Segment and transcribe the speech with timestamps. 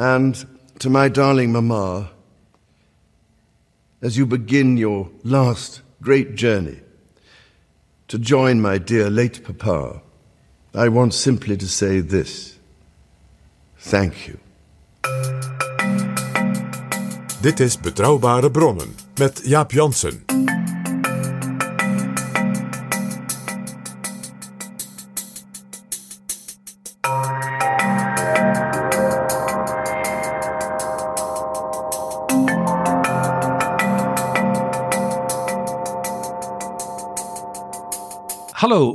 [0.00, 0.46] And
[0.78, 2.10] to my darling mamma,
[4.00, 6.80] as you begin your last great journey
[8.08, 10.00] to join my dear late papa,
[10.74, 12.58] I want simply to say this
[13.76, 14.38] thank you.
[17.42, 20.29] Dit is Betrouwbare Bronnen met Jaap Jansen.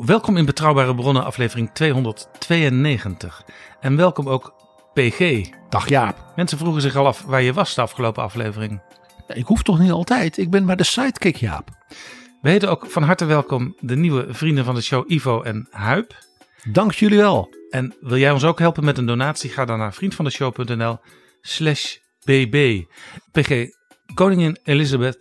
[0.05, 3.43] Welkom in Betrouwbare Bronnen, aflevering 292.
[3.79, 4.53] En welkom ook
[4.93, 5.49] PG.
[5.69, 6.33] Dag Jaap.
[6.35, 8.81] Mensen vroegen zich al af waar je was de afgelopen aflevering.
[9.27, 10.37] Ik hoef toch niet altijd.
[10.37, 11.69] Ik ben maar de sidekick Jaap.
[12.41, 16.15] We heten ook van harte welkom de nieuwe vrienden van de show Ivo en Huip.
[16.63, 17.53] Dank jullie wel.
[17.69, 19.49] En wil jij ons ook helpen met een donatie?
[19.49, 20.97] Ga dan naar vriendvandeshow.nl
[21.41, 22.83] slash bb.
[23.31, 23.65] PG,
[24.13, 25.17] koningin Elizabeth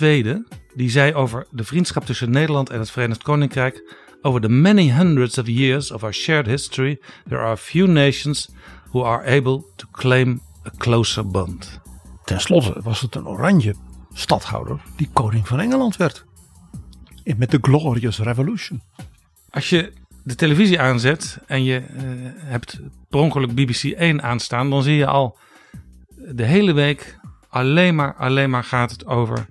[0.00, 0.44] II,
[0.74, 4.00] die zei over de vriendschap tussen Nederland en het Verenigd Koninkrijk...
[4.24, 8.48] Over the many hundreds of years of our shared history, there are few nations
[8.92, 11.80] who are able to claim a closer bond.
[12.24, 13.74] Ten slotte was het een oranje
[14.12, 16.24] stadhouder die koning van Engeland werd.
[17.36, 18.82] Met de Glorious Revolution.
[19.50, 19.92] Als je
[20.24, 22.02] de televisie aanzet en je eh,
[22.36, 25.38] hebt per ongeluk BBC 1 aanstaan, dan zie je al
[26.16, 27.18] de hele week
[27.48, 29.46] alleen maar, alleen maar gaat het over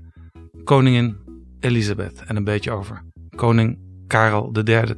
[0.63, 1.17] koningin
[1.59, 3.03] Elizabeth en een beetje over
[3.35, 4.95] koning Karel III,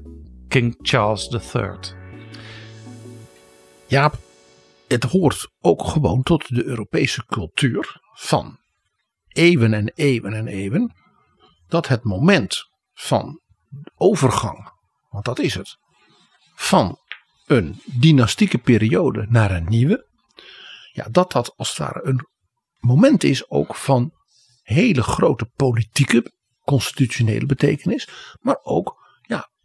[0.47, 1.69] King Charles III.
[3.87, 4.17] Jaap,
[4.87, 8.57] het hoort ook gewoon tot de Europese cultuur van
[9.27, 10.95] eeuwen en eeuwen en eeuwen.
[11.67, 13.41] Dat het moment van
[13.95, 14.71] overgang,
[15.09, 15.77] want dat is het,
[16.55, 16.97] van
[17.45, 20.07] een dynastieke periode naar een nieuwe.
[20.91, 22.27] Ja, dat dat als het ware een
[22.79, 24.11] moment is ook van
[24.61, 26.31] hele grote politieke,
[26.61, 28.09] constitutionele betekenis.
[28.39, 29.01] Maar ook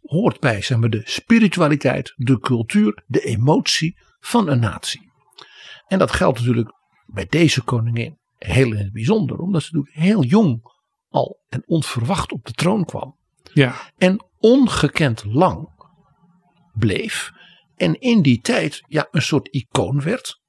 [0.09, 5.11] hoort bij zeg maar, de spiritualiteit, de cultuur, de emotie van een natie.
[5.87, 6.73] En dat geldt natuurlijk
[7.05, 10.61] bij deze koningin heel in het bijzonder, omdat ze natuurlijk heel jong
[11.09, 13.17] al en onverwacht op de troon kwam.
[13.53, 15.69] Ja, En ongekend lang
[16.73, 17.31] bleef.
[17.75, 20.41] En in die tijd ja, een soort icoon werd.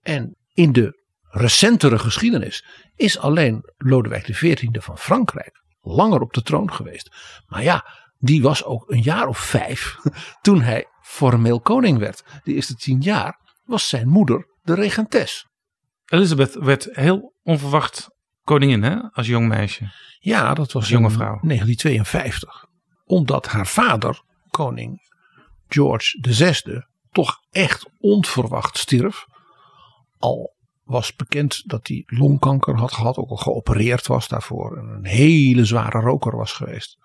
[0.00, 2.64] En in de recentere geschiedenis
[2.96, 7.10] is alleen Lodewijk XIV van Frankrijk langer op de troon geweest.
[7.46, 7.84] Maar ja,
[8.18, 9.96] die was ook een jaar of vijf
[10.42, 12.24] toen hij formeel koning werd.
[12.44, 15.46] De eerste tien jaar was zijn moeder de regentes.
[16.06, 18.08] Elizabeth werd heel onverwacht
[18.42, 19.90] koningin hè, als jong meisje.
[20.18, 21.38] Ja, dat was jonge in vrouw.
[21.42, 22.66] 1952.
[23.04, 25.08] Omdat haar vader, koning
[25.68, 29.24] George VI, toch echt onverwacht stierf.
[30.18, 34.76] Al was bekend dat hij longkanker had gehad, ook al geopereerd was daarvoor.
[34.76, 36.98] En een hele zware roker was geweest.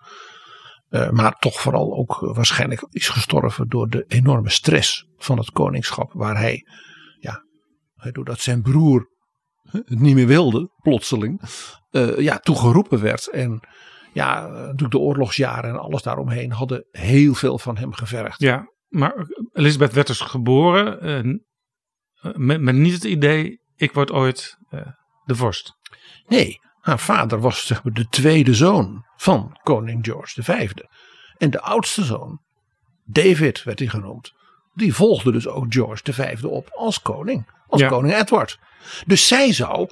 [0.94, 6.12] Eh, maar toch vooral ook waarschijnlijk is gestorven door de enorme stress van het koningschap.
[6.12, 6.66] Waar hij,
[7.18, 7.44] ja,
[8.12, 9.08] doordat zijn broer
[9.62, 11.40] het niet meer wilde, plotseling,
[11.90, 13.30] eh, ja, toegeroepen werd.
[13.30, 13.60] En
[14.12, 18.40] ja, natuurlijk de oorlogsjaren en alles daaromheen hadden heel veel van hem gevergd.
[18.40, 24.58] Ja, maar Elizabeth werd dus geboren eh, met, met niet het idee, ik word ooit
[25.24, 25.72] de vorst.
[26.26, 30.70] Nee, haar vader was zeg maar de tweede zoon van koning George V.
[31.36, 32.40] En de oudste zoon,
[33.04, 34.32] David werd hij genoemd,
[34.74, 37.46] die volgde dus ook George V op als koning.
[37.66, 37.88] Als Ja.
[37.88, 38.58] koning Edward.
[39.06, 39.88] Dus zij zou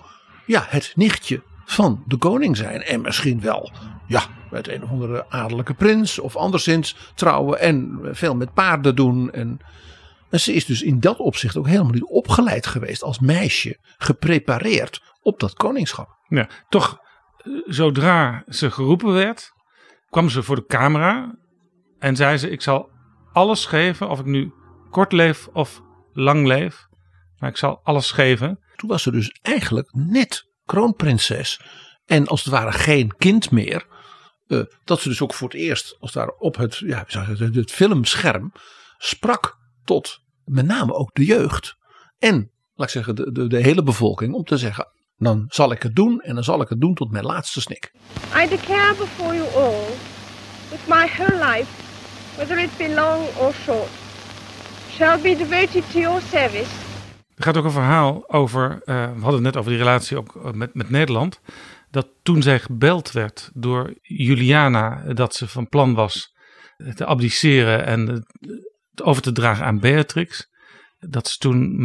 [0.46, 2.82] ja, het nichtje van de koning zijn.
[2.82, 3.72] En misschien wel
[4.06, 9.30] ja, met een of andere adellijke prins of anderszins trouwen en veel met paarden doen.
[9.30, 9.58] En,
[10.30, 15.11] en ze is dus in dat opzicht ook helemaal niet opgeleid geweest als meisje, geprepareerd
[15.22, 16.08] op dat koningschap.
[16.28, 16.98] Ja, toch,
[17.36, 19.52] eh, zodra ze geroepen werd,
[20.08, 21.34] kwam ze voor de camera
[21.98, 22.90] en zei ze: Ik zal
[23.32, 24.52] alles geven, of ik nu
[24.90, 25.82] kort leef of
[26.12, 26.86] lang leef.
[27.38, 28.60] Maar ik zal alles geven.
[28.76, 31.60] Toen was ze dus eigenlijk net kroonprinses.
[32.06, 33.86] En als het ware geen kind meer.
[34.46, 37.70] Uh, dat ze dus ook voor het eerst, als ware op het, ja, het, het
[37.70, 38.52] filmscherm.
[38.98, 41.76] sprak tot met name ook de jeugd.
[42.18, 44.34] En, laat ik zeggen, de, de, de hele bevolking.
[44.34, 44.88] Om te zeggen:
[45.22, 47.92] dan zal ik het doen en dan zal ik het doen tot mijn laatste snik.
[48.36, 49.86] I declare before you all,
[50.70, 51.70] with my whole life,
[52.36, 53.88] whether it be long or short,
[54.90, 56.70] shall be devoted to your service.
[57.34, 60.36] Er gaat ook een verhaal over, uh, we hadden het net over die relatie ook
[60.36, 61.40] eh, met, met Nederland.
[61.90, 66.34] Dat toen zij gebeld werd door Juliana dat ze van plan was
[66.94, 70.50] te abdiceren en het over te dragen aan Beatrix.
[70.98, 71.76] Dat ze toen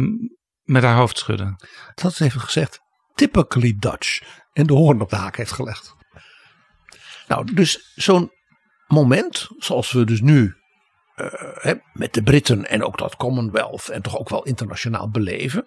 [0.62, 1.56] met haar hoofd schudde.
[1.94, 2.80] Dat is even gezegd
[3.18, 4.22] typically Dutch.
[4.52, 5.94] En de hoorn op de haak heeft gelegd.
[7.28, 8.30] Nou, dus zo'n
[8.86, 10.56] moment, zoals we dus nu
[11.16, 15.66] uh, met de Britten en ook dat Commonwealth en toch ook wel internationaal beleven.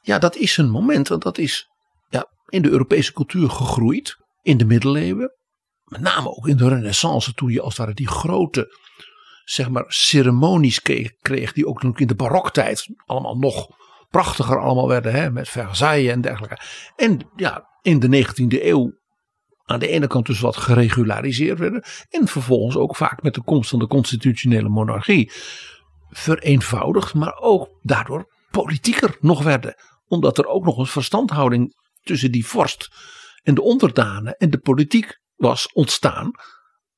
[0.00, 1.68] Ja, dat is een moment, want dat is
[2.08, 4.16] ja, in de Europese cultuur gegroeid.
[4.42, 5.32] In de middeleeuwen,
[5.84, 8.76] met name ook in de renaissance, toen je als het ware die grote
[9.44, 13.68] zeg maar, ceremonies kreeg, die ook in de baroktijd allemaal nog
[14.12, 16.58] prachtiger allemaal werden, hè, met Versailles en dergelijke.
[16.96, 19.00] En ja, in de 19e eeuw
[19.64, 21.84] aan de ene kant dus wat geregulariseerd werden.
[22.08, 25.30] En vervolgens ook vaak met de komst van de constitutionele monarchie
[26.08, 29.74] vereenvoudigd, maar ook daardoor politieker nog werden.
[30.06, 32.88] Omdat er ook nog een verstandhouding tussen die vorst
[33.42, 36.30] en de onderdanen en de politiek was ontstaan.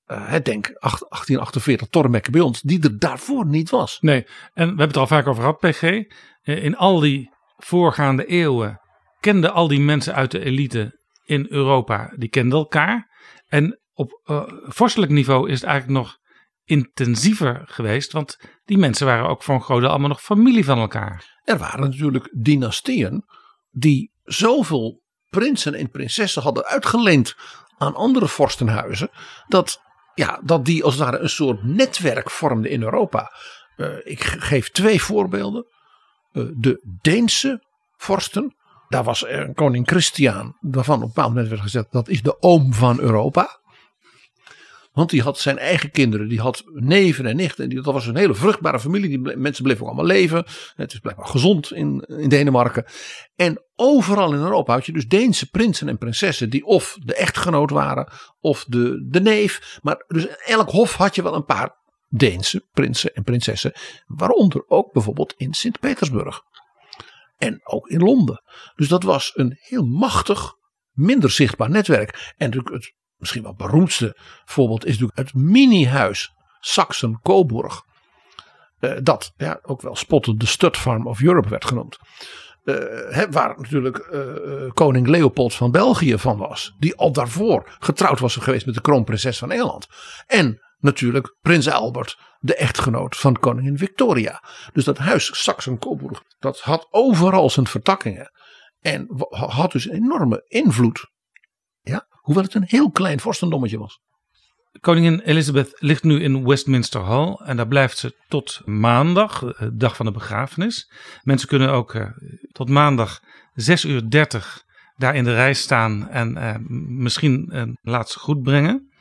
[0.07, 3.99] Uh, denk 1848 Tormekke bij ons, die er daarvoor niet was.
[4.01, 5.83] Nee, en we hebben het al vaak over gehad, PG.
[5.83, 8.81] Eh, in al die voorgaande eeuwen
[9.21, 13.11] kenden al die mensen uit de elite in Europa, die kenden elkaar.
[13.47, 16.19] En op uh, vorstelijk niveau is het eigenlijk nog
[16.65, 20.79] intensiever geweest, want die mensen waren ook voor een groot deel allemaal nog familie van
[20.79, 21.41] elkaar.
[21.45, 23.25] Er waren natuurlijk dynastieën
[23.71, 27.37] die zoveel prinsen en prinsessen hadden uitgeleend
[27.79, 29.11] aan andere vorstenhuizen,
[29.47, 29.81] dat,
[30.15, 33.33] ja, dat die als het ware een soort netwerk vormden in Europa.
[33.77, 35.67] Uh, ik geef twee voorbeelden.
[36.33, 37.63] Uh, de Deense
[37.97, 38.57] vorsten,
[38.89, 42.43] daar was een koning Christian, waarvan op een bepaald moment werd gezegd dat is de
[42.43, 43.61] oom van Europa.
[44.95, 47.69] Want die had zijn eigen kinderen, die had neven en nichten.
[47.69, 49.09] Die, dat was een hele vruchtbare familie.
[49.09, 50.45] Die mensen bleven ook allemaal leven.
[50.75, 52.85] Het is blijkbaar gezond in, in Denemarken.
[53.37, 56.51] En overal in Europa had je dus Deense prinsen en prinsessen.
[56.51, 59.79] Die of de echtgenoot waren of de, de neef.
[59.83, 61.77] Maar dus elk hof had je wel een paar
[62.09, 63.73] Deense prinsen en prinsessen.
[64.07, 66.43] Waaronder ook bijvoorbeeld in Sint-Petersburg.
[67.37, 68.43] En ook in Londen.
[68.75, 70.53] Dus dat was een heel machtig,
[70.93, 72.35] minder zichtbaar netwerk.
[72.37, 72.95] En natuurlijk het
[73.25, 77.83] misschien wel beroemdste voorbeeld is natuurlijk het mini-huis Saxen-Coburg.
[78.81, 81.99] Uh, dat ja, ook wel spottend de Stud Farm of Europe werd genoemd.
[82.65, 86.75] Uh, waar natuurlijk uh, koning Leopold van België van was.
[86.79, 89.87] Die al daarvoor getrouwd was geweest met de kroonprinses van Engeland.
[90.27, 94.43] En natuurlijk prins Albert, de echtgenoot van koningin Victoria.
[94.73, 98.31] Dus dat huis Saxen-Coburg, dat had overal zijn vertakkingen.
[98.81, 101.13] En had dus een enorme invloed.
[101.85, 104.01] Ja, hoewel het een heel klein vorstendommetje was.
[104.81, 109.97] Koningin Elizabeth ligt nu in Westminster Hall en daar blijft ze tot maandag, de dag
[109.97, 110.93] van de begrafenis.
[111.23, 112.07] Mensen kunnen ook uh,
[112.53, 113.21] tot maandag
[113.53, 114.63] 6 uur 30
[114.97, 116.55] daar in de rij staan en uh,
[116.89, 118.93] misschien een laatste groet brengen.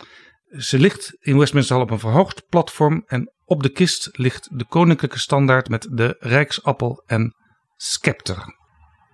[0.50, 4.66] Ze ligt in Westminster Hall op een verhoogd platform en op de kist ligt de
[4.66, 7.36] koninklijke standaard met de rijksappel en
[7.76, 8.56] scepter.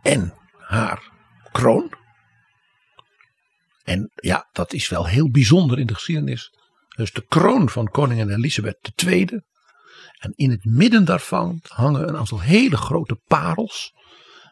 [0.01, 1.11] En haar
[1.51, 1.93] kroon.
[3.89, 6.53] En ja, dat is wel heel bijzonder in de geschiedenis.
[6.95, 9.41] Dus de kroon van koningin Elisabeth II.
[10.19, 13.93] En in het midden daarvan hangen een aantal hele grote parels.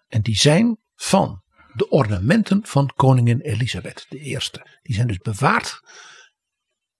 [0.07, 1.41] En die zijn van
[1.73, 4.37] de ornamenten van koningin Elisabeth I.
[4.81, 5.81] Die zijn dus bewaard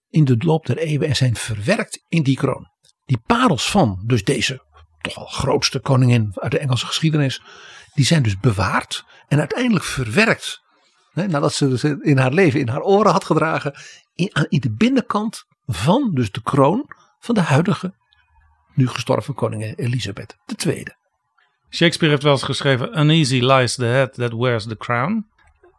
[0.10, 2.68] in de loop der eeuwen en zijn verwerkt in die kroon.
[3.06, 4.66] Die parels van dus deze
[5.02, 7.42] toch wel grootste koningin uit de Engelse geschiedenis,
[7.94, 10.66] die zijn dus bewaard en uiteindelijk verwerkt.
[11.18, 13.74] Hè, nadat ze dus in haar leven in haar oren had gedragen,
[14.16, 16.86] in, in de binnenkant van dus de kroon
[17.20, 17.94] van de huidige,
[18.74, 20.84] nu gestorven koningin Elisabeth II.
[21.70, 25.26] Shakespeare heeft wel eens geschreven: Uneasy lies the head that wears the crown.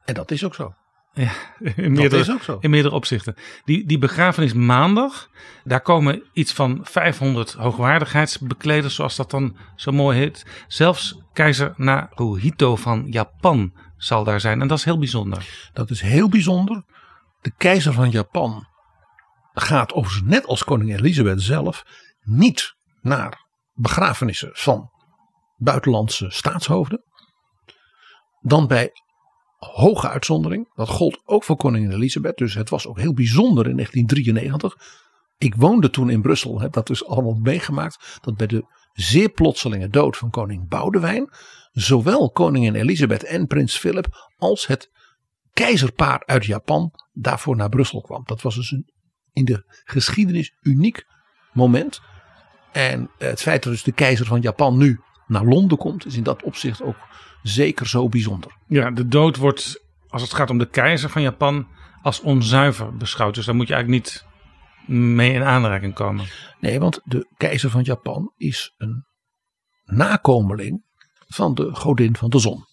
[0.05, 0.75] En dat is ook zo.
[1.13, 1.33] Ja,
[1.77, 2.59] in meerdere, is ook zo.
[2.61, 3.35] in meerdere opzichten.
[3.65, 5.31] Die, die begrafenis maandag,
[5.65, 10.47] daar komen iets van 500 hoogwaardigheidsbekleders, zoals dat dan zo mooi heet.
[10.67, 14.61] Zelfs keizer Naruhito van Japan zal daar zijn.
[14.61, 15.71] En dat is heel bijzonder.
[15.73, 16.85] Dat is heel bijzonder.
[17.41, 18.67] De keizer van Japan
[19.53, 21.85] gaat overigens net als koningin Elisabeth zelf
[22.21, 24.91] niet naar begrafenissen van
[25.57, 27.05] buitenlandse staatshoofden.
[28.41, 28.91] Dan bij
[29.57, 30.75] hoge uitzondering.
[30.75, 32.37] Dat gold ook voor koningin Elisabeth.
[32.37, 34.97] Dus het was ook heel bijzonder in 1993.
[35.39, 36.61] Ik woonde toen in Brussel.
[36.61, 38.19] Heb dat dus allemaal meegemaakt.
[38.21, 41.31] Dat bij de zeer plotselinge dood van koning Boudewijn.
[41.79, 44.31] Zowel koningin Elisabeth en prins Philip.
[44.37, 44.91] Als het
[45.53, 48.23] keizerpaar uit Japan daarvoor naar Brussel kwam.
[48.25, 48.93] Dat was dus een
[49.33, 51.05] in de geschiedenis uniek
[51.53, 52.01] moment.
[52.73, 56.07] En het feit dat dus de keizer van Japan nu naar Londen komt.
[56.07, 56.97] Is in dat opzicht ook
[57.43, 58.57] zeker zo bijzonder.
[58.67, 61.69] Ja, de dood wordt, als het gaat om de keizer van Japan,
[62.03, 63.35] als onzuiver beschouwd.
[63.35, 64.25] Dus daar moet je eigenlijk niet
[65.17, 66.27] mee in aanraking komen.
[66.61, 69.07] Nee, want de keizer van Japan is een
[69.85, 70.87] nakomeling
[71.29, 72.65] van de godin van de zon.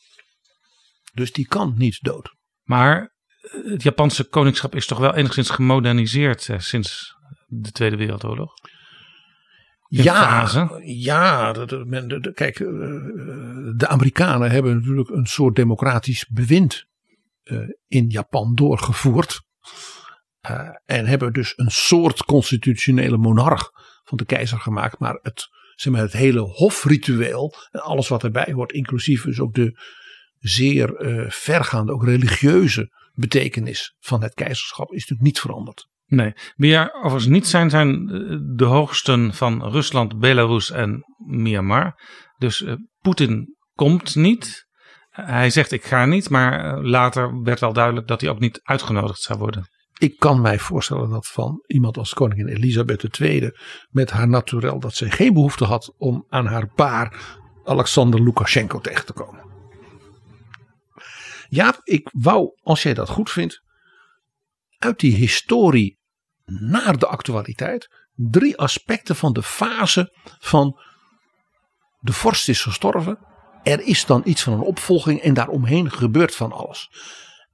[1.14, 2.34] Dus die kan niet dood.
[2.64, 3.14] Maar
[3.52, 7.16] het Japanse koningschap is toch wel enigszins gemoderniseerd eh, sinds
[7.48, 8.54] de Tweede Wereldoorlog?
[9.88, 10.82] In Ja, fase.
[10.84, 12.68] ja de, de- men- de- de- kijk, eh,
[13.76, 16.86] de Amerikanen hebben natuurlijk een soort democratisch bewind
[17.44, 17.58] eh,
[17.88, 19.42] in Japan doorgevoerd.
[20.40, 23.72] Eh, en hebben dus een soort constitutionele monarch
[24.04, 25.00] van de keizer gemaakt.
[25.00, 29.54] Maar het, zeg maar, het hele hofritueel en alles wat erbij hoort, inclusief dus ook
[29.54, 29.80] de
[30.40, 35.88] zeer eh, vergaande, ook religieuze betekenis van het keizerschap, is natuurlijk niet veranderd.
[36.06, 42.00] Nee, wie er overigens niet zijn, zijn eh, de hoogsten van Rusland, Belarus en Myanmar.
[42.38, 44.66] Dus eh, Poetin komt niet.
[45.10, 49.22] Hij zegt ik ga niet, maar later werd wel duidelijk dat hij ook niet uitgenodigd
[49.22, 49.68] zou worden.
[49.98, 53.52] Ik kan mij voorstellen dat van iemand als koningin Elisabeth II
[53.90, 59.06] met haar naturel dat zij geen behoefte had om aan haar paar Alexander Lukashenko tegen
[59.06, 59.44] te komen.
[61.50, 63.62] Jaap, ik wou, als jij dat goed vindt,
[64.78, 66.00] uit die historie
[66.46, 70.80] naar de actualiteit drie aspecten van de fase van
[72.00, 73.20] de vorst is gestorven.
[73.64, 76.90] Er is dan iets van een opvolging en daaromheen gebeurt van alles.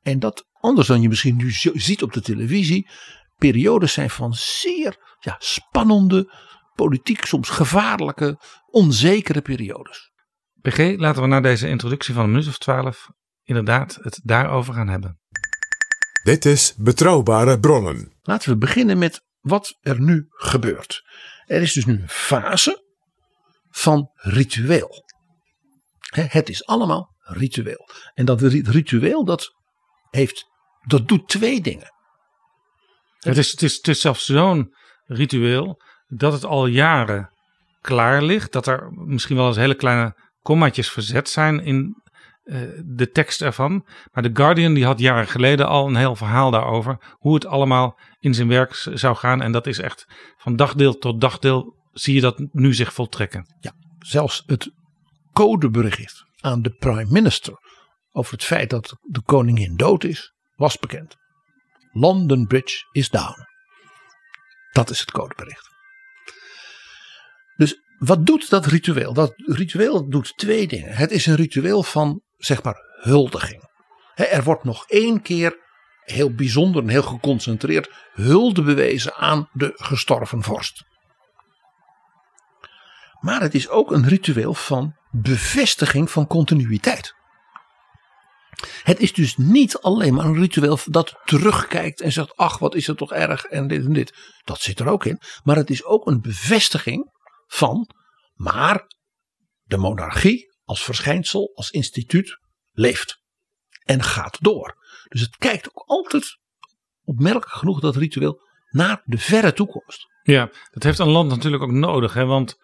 [0.01, 2.89] En dat anders dan je misschien nu ziet op de televisie,
[3.37, 6.33] periodes zijn van zeer ja, spannende,
[6.75, 10.11] politiek soms gevaarlijke, onzekere periodes.
[10.61, 13.07] PG, laten we na deze introductie van een minuut of twaalf
[13.43, 15.19] inderdaad het daarover gaan hebben.
[16.23, 18.17] Dit is Betrouwbare Bronnen.
[18.21, 21.01] Laten we beginnen met wat er nu gebeurt.
[21.45, 22.83] Er is dus nu een fase
[23.69, 25.05] van ritueel.
[25.99, 27.89] Hè, Het is allemaal ritueel.
[28.13, 29.55] En dat ri- ritueel dat
[30.09, 30.45] heeft,
[30.81, 31.93] dat doet twee dingen.
[33.19, 34.73] Het is, het is, het is zelfs zo'n
[35.05, 37.29] ritueel dat het al jaren
[37.81, 38.51] klaar ligt.
[38.51, 42.01] Dat er misschien wel eens hele kleine kommaatjes verzet zijn in
[42.43, 43.87] eh, de tekst ervan.
[44.11, 47.15] Maar The Guardian die had jaren geleden al een heel verhaal daarover.
[47.17, 49.41] Hoe het allemaal in zijn werk zou gaan.
[49.41, 50.05] En dat is echt
[50.37, 53.55] van dagdeel tot dagdeel zie je dat nu zich voltrekken.
[53.59, 54.71] Ja, zelfs het
[55.33, 57.53] codebericht aan de prime minister
[58.11, 61.17] over het feit dat de koningin dood is, was bekend.
[61.91, 63.47] London Bridge is down.
[64.71, 65.69] Dat is het codebericht.
[67.55, 69.13] Dus wat doet dat ritueel?
[69.13, 70.93] Dat ritueel doet twee dingen.
[70.93, 73.69] Het is een ritueel van, zeg maar, huldiging.
[74.15, 75.57] Er wordt nog één keer
[76.01, 80.83] heel bijzonder en heel geconcentreerd hulde bewezen aan de gestorven vorst.
[83.19, 87.19] Maar het is ook een ritueel van bevestiging van continuïteit.
[88.83, 92.87] Het is dus niet alleen maar een ritueel dat terugkijkt en zegt: Ach, wat is
[92.87, 94.13] het toch erg en dit en dit.
[94.43, 95.19] Dat zit er ook in.
[95.43, 97.11] Maar het is ook een bevestiging
[97.47, 97.89] van.
[98.33, 98.85] Maar
[99.63, 102.39] de monarchie als verschijnsel, als instituut,
[102.71, 103.21] leeft
[103.83, 104.75] en gaat door.
[105.07, 106.37] Dus het kijkt ook altijd,
[107.03, 110.05] opmerkelijk genoeg, dat ritueel naar de verre toekomst.
[110.23, 112.13] Ja, dat heeft een land natuurlijk ook nodig.
[112.13, 112.25] Hè?
[112.25, 112.55] Want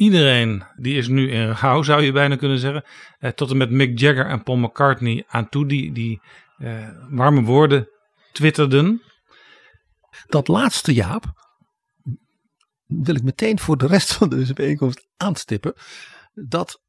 [0.00, 2.84] iedereen die is nu in rouw, zou je bijna kunnen zeggen.
[3.18, 6.20] Eh, tot en met Mick Jagger en Paul McCartney aan toe, die, die
[6.58, 7.88] eh, warme woorden
[8.32, 9.02] twitterden.
[10.26, 11.24] Dat laatste Jaap
[12.86, 15.74] wil ik meteen voor de rest van deze bijeenkomst aanstippen.
[16.34, 16.82] Dat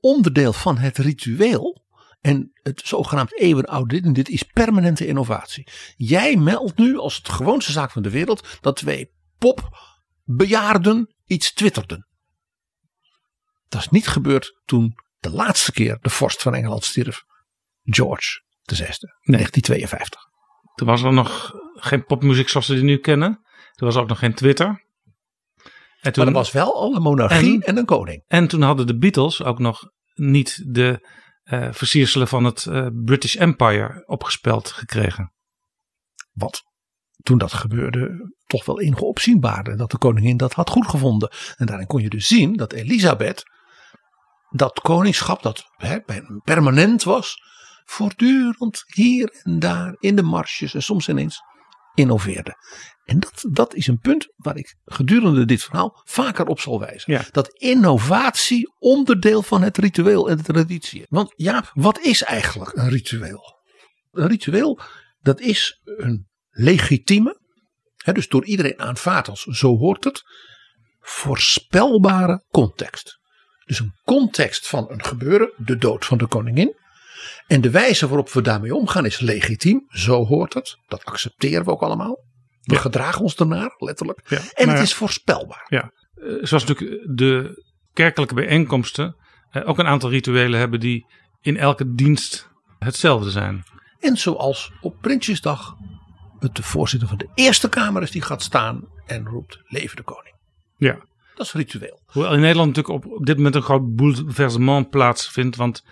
[0.00, 1.84] onderdeel van het ritueel
[2.20, 5.66] en het zogenaamd eeuwenoude dit en dit is permanente innovatie.
[5.96, 12.12] Jij meldt nu als het gewoonste zaak van de wereld dat twee popbejaarden iets twitterden.
[13.74, 17.22] Dat is niet gebeurd toen de laatste keer de vorst van Engeland stierf,
[17.82, 20.20] George de zesde, 1952.
[20.74, 23.40] Toen was er nog geen popmuziek zoals we die nu kennen.
[23.72, 24.84] Toen was er ook nog geen Twitter.
[26.00, 28.24] En toen, maar er was wel al een monarchie en, en, een koning.
[28.26, 31.08] En toen hadden de Beatles ook nog niet de
[31.44, 35.32] uh, versierselen van het uh, British Empire opgespeld gekregen.
[36.32, 36.62] Wat
[37.22, 41.30] toen dat gebeurde toch wel enige opzienbaarde dat de koningin dat had goedgevonden.
[41.56, 43.52] En daarin kon je dus zien dat Elisabeth
[44.50, 45.98] dat koningschap dat hè,
[46.44, 47.36] permanent was,
[47.84, 51.40] voortdurend hier en daar in de marsjes en soms ineens
[51.94, 52.56] innoveerde.
[53.04, 57.26] En dat, dat is een punt waar ik gedurende dit verhaal vaker op zal wijzen.
[57.30, 61.06] Dat innovatie onderdeel van het ritueel en de traditie.
[61.08, 63.62] Want ja, wat is eigenlijk een ritueel?
[64.10, 64.80] Een ritueel,
[65.20, 67.40] dat is een legitieme,
[67.96, 70.22] hè, dus door iedereen aanvaard als zo hoort het,
[71.00, 73.18] voorspelbare context.
[73.64, 76.76] Dus een context van een gebeuren, de dood van de koningin.
[77.46, 80.76] En de wijze waarop we daarmee omgaan is legitiem, zo hoort het.
[80.86, 82.18] Dat accepteren we ook allemaal.
[82.60, 84.18] We gedragen ons ernaar, letterlijk.
[84.54, 85.66] en het is voorspelbaar.
[85.68, 89.16] Ja, eh, zoals natuurlijk de kerkelijke bijeenkomsten
[89.50, 91.06] eh, ook een aantal rituelen hebben die
[91.40, 93.64] in elke dienst hetzelfde zijn.
[94.00, 95.74] En zoals op Prinsjesdag
[96.38, 100.02] het de voorzitter van de Eerste Kamer is die gaat staan en roept: Leven de
[100.02, 100.34] koning.
[100.76, 100.98] Ja.
[101.34, 102.02] Dat is ritueel.
[102.06, 105.56] Hoewel in Nederland natuurlijk op, dit moment een groot bouleversement plaatsvindt.
[105.56, 105.84] Want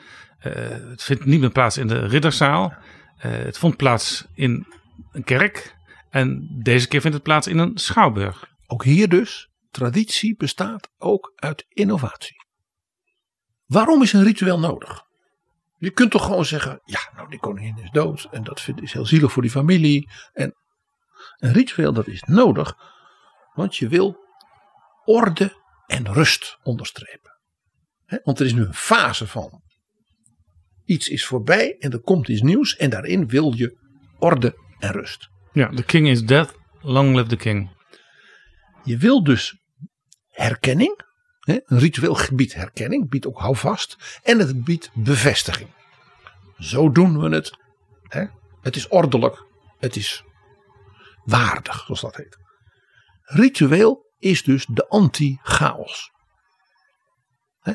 [0.46, 2.74] uh, het vindt niet meer plaats in de ridderzaal.
[3.16, 4.66] Uh, het vond plaats in
[5.12, 5.76] een kerk.
[6.10, 8.44] En deze keer vindt het plaats in een schouwburg.
[8.66, 12.36] Ook hier dus, traditie bestaat ook uit innovatie.
[13.66, 15.02] Waarom is een ritueel nodig?
[15.78, 19.06] Je kunt toch gewoon zeggen, ja, nou die koningin is dood en dat is heel
[19.06, 20.10] zielig voor die familie.
[20.32, 20.54] En
[21.36, 22.74] een ritueel dat is nodig,
[23.54, 24.21] want je wil
[25.04, 27.30] orde en rust onderstrepen.
[28.24, 29.62] want er is nu een fase van
[30.84, 33.78] iets is voorbij en er komt iets nieuws en daarin wil je
[34.18, 35.28] orde en rust.
[35.52, 37.70] Ja, the king is dead, long live the king.
[38.84, 39.58] Je wil dus
[40.28, 41.00] herkenning,
[41.40, 45.70] een ritueel gebied herkenning, biedt ook houvast en het biedt bevestiging.
[46.58, 47.60] Zo doen we het.
[48.60, 49.46] Het is ordelijk,
[49.78, 50.24] het is
[51.24, 52.38] waardig, zoals dat heet.
[53.22, 56.10] Ritueel is dus de anti-chaos.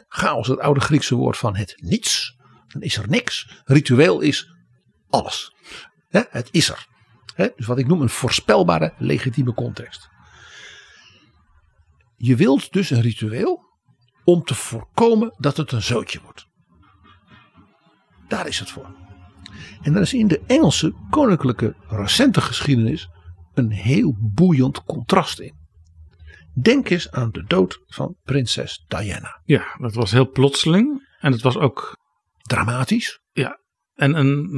[0.08, 2.38] Chaos, het oude Griekse woord van het niets.
[2.68, 3.62] Dan is er niks.
[3.66, 4.56] Ritueel is
[5.10, 5.54] alles.
[6.10, 6.88] Het is er.
[7.56, 10.10] Dus wat ik noem een voorspelbare legitieme context.
[12.16, 13.66] Je wilt dus een ritueel
[14.24, 16.48] om te voorkomen dat het een zootje wordt.
[18.28, 18.96] Daar is het voor.
[19.82, 23.10] En er is in de Engelse koninklijke recente geschiedenis
[23.54, 25.57] een heel boeiend contrast in.
[26.62, 29.41] Denk eens aan de dood van prinses Diana.
[29.43, 31.08] Ja, dat was heel plotseling.
[31.20, 31.98] En het was ook
[32.41, 33.20] dramatisch.
[33.32, 33.60] Ja,
[33.93, 34.50] en een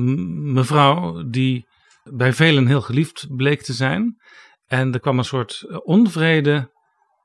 [0.54, 1.68] mevrouw die
[2.04, 4.22] bij velen heel geliefd bleek te zijn.
[4.66, 6.72] En er kwam een soort onvrede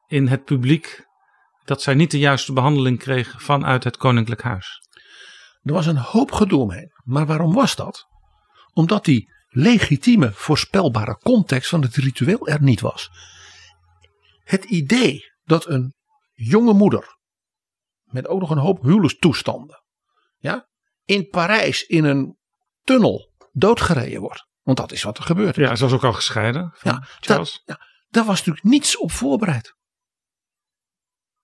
[0.07, 1.07] in het publiek
[1.65, 4.89] dat zij niet de juiste behandeling kreeg vanuit het koninklijk huis.
[5.63, 6.93] Er was een hoop gedoe omheen.
[7.05, 8.07] Maar waarom was dat?
[8.73, 13.11] Omdat die legitieme, voorspelbare context van het ritueel er niet was.
[14.45, 15.95] Het idee dat een
[16.33, 17.17] jonge moeder,
[18.05, 19.83] met ook nog een hoop huwelijkstoestanden,
[20.39, 20.69] ja,
[21.05, 22.39] in Parijs in een
[22.83, 24.47] tunnel doodgereden wordt.
[24.63, 25.57] Want dat is wat er gebeurt.
[25.57, 26.75] Ja, ze was ook al gescheiden.
[26.83, 29.75] Ja, dat, ja, daar was natuurlijk niets op voorbereid.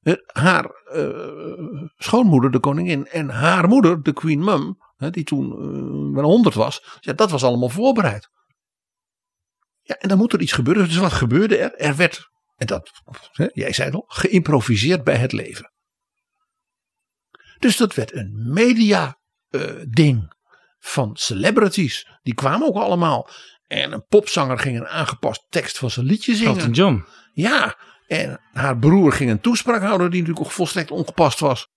[0.00, 6.14] Eh, haar uh, schoonmoeder, de koningin, en haar moeder, de Queen Mum, die toen uh,
[6.14, 8.30] wel honderd was, ja, dat was allemaal voorbereid.
[9.82, 10.84] Ja, en dan moet er iets gebeuren.
[10.84, 11.74] Dus wat gebeurde er?
[11.74, 12.90] Er werd, en dat,
[13.32, 15.72] hè, jij zei het al, geïmproviseerd bij het leven.
[17.58, 19.18] Dus dat werd een media
[19.88, 20.32] ding
[20.78, 22.08] van celebrities.
[22.22, 23.28] Die kwamen ook allemaal.
[23.66, 26.56] En een popzanger ging een aangepast tekst van zijn liedje zingen.
[26.56, 27.04] Elton John.
[27.32, 31.68] Ja, en haar broer ging een toespraak houden die natuurlijk ook volstrekt ongepast was.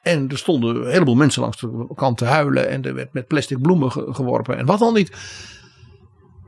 [0.00, 2.68] En er stonden een heleboel mensen langs de kant te huilen.
[2.68, 4.56] En er werd met plastic bloemen geworpen.
[4.56, 5.16] En wat dan niet.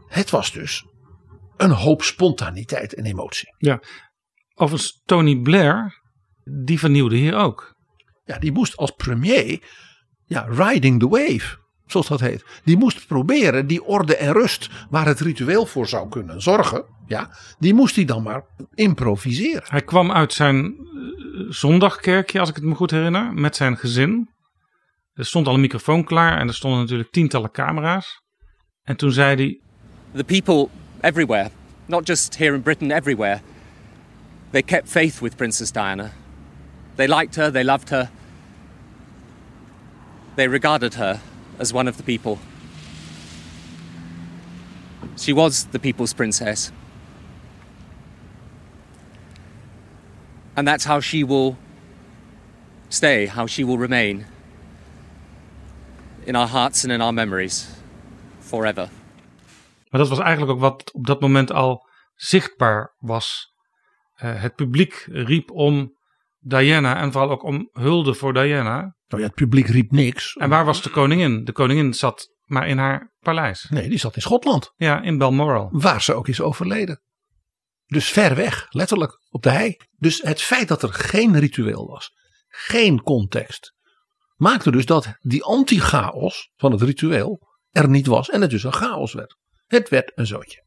[0.09, 0.85] Het was dus
[1.61, 3.55] een hoop spontaniteit en emotie.
[3.59, 3.83] Ja,
[4.55, 6.01] overigens Tony Blair,
[6.65, 7.75] die vernieuwde hier ook.
[8.25, 9.63] Ja, die moest als premier,
[10.25, 12.45] ja, riding the wave zoals dat heet.
[12.65, 16.85] Die moest proberen die orde en rust waar het ritueel voor zou kunnen zorgen.
[17.07, 18.45] Ja, die moest hij dan maar
[18.75, 19.63] improviseren.
[19.65, 20.73] Hij kwam uit zijn eh,
[21.49, 24.29] zondagkerkje, als ik het me goed herinner, met zijn gezin.
[25.13, 28.23] Er stond al een microfoon klaar en er stonden natuurlijk tientallen camera's.
[28.83, 29.61] En toen zei hij:
[30.15, 30.69] The people
[31.03, 31.51] everywhere,
[31.89, 33.43] not just here in Britain, everywhere,
[34.53, 36.13] they kept faith with Princess Diana.
[36.97, 38.11] They liked her, they loved her.
[40.37, 41.21] They regarded her
[41.59, 42.39] as one of the people.
[45.17, 46.73] She was the people's princess.
[50.57, 51.57] And that's how she will
[52.89, 54.27] stay, how she will remain
[56.27, 57.75] in our hearts and in our memories
[58.41, 58.91] forever.
[59.91, 63.55] Maar dat was eigenlijk ook wat op dat moment al zichtbaar was.
[64.23, 65.99] Uh, het publiek riep om
[66.39, 68.97] Diana en vooral ook om hulde voor Diana.
[69.09, 70.35] Nou ja, het publiek riep niks.
[70.35, 71.45] En waar was de koningin?
[71.45, 73.67] De koningin zat maar in haar paleis.
[73.69, 74.73] Nee, die zat in Schotland.
[74.77, 75.69] Ja, in Balmoral.
[75.73, 77.03] Waar ze ook is overleden.
[77.87, 79.77] Dus ver weg, letterlijk, op de hei.
[79.97, 82.13] Dus het feit dat er geen ritueel was,
[82.49, 83.75] geen context,
[84.37, 88.73] maakte dus dat die anti-chaos van het ritueel er niet was en het dus een
[88.73, 89.37] chaos werd.
[89.71, 90.65] Het werd een zootje.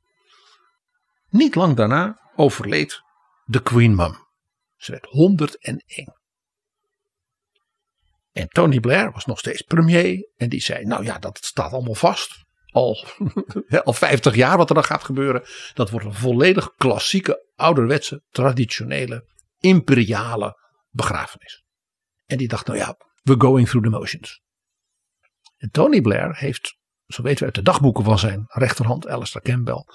[1.30, 3.02] Niet lang daarna overleed
[3.46, 4.28] de Queen Mum.
[4.76, 6.14] Ze werd 101.
[8.32, 10.30] En Tony Blair was nog steeds premier.
[10.36, 12.44] En die zei: Nou ja, dat staat allemaal vast.
[12.66, 13.06] Al,
[13.84, 15.44] al 50 jaar wat er dan gaat gebeuren.
[15.74, 19.28] Dat wordt een volledig klassieke, ouderwetse, traditionele,
[19.60, 21.64] imperiale begrafenis.
[22.26, 24.42] En die dacht: Nou ja, we're going through the motions.
[25.58, 26.78] En Tony Blair heeft,
[27.14, 29.86] zo weten we uit de dagboeken van zijn rechterhand, Alistair Campbell,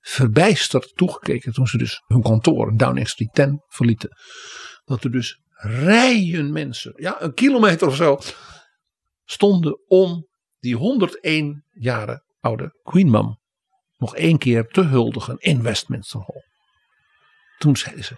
[0.00, 4.16] verbijsterd toegekeken toen ze dus hun kantoor in Downing Street 10 verlieten.
[4.84, 8.18] Dat er dus rijen mensen, ja, een kilometer of zo,
[9.24, 13.38] stonden om die 101 jaren oude Queen Mum
[13.96, 16.44] nog één keer te huldigen in Westminster Hall.
[17.58, 18.14] Toen zeiden ze,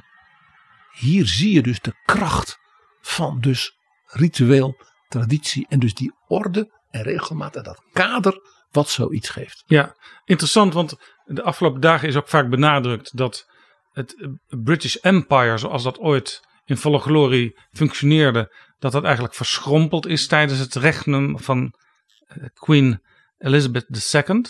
[0.92, 2.58] hier zie je dus de kracht
[3.00, 3.76] van dus
[4.06, 4.76] ritueel,
[5.08, 9.62] traditie en dus die orde en regelmaat en dat kader wat zoiets geeft.
[9.66, 13.46] Ja, interessant, want de afgelopen dagen is ook vaak benadrukt dat
[13.92, 20.26] het British Empire, zoals dat ooit in volle glorie functioneerde, dat dat eigenlijk verschrompeld is
[20.26, 21.74] tijdens het regnum van
[22.26, 23.02] eh, Queen
[23.38, 24.42] Elizabeth II.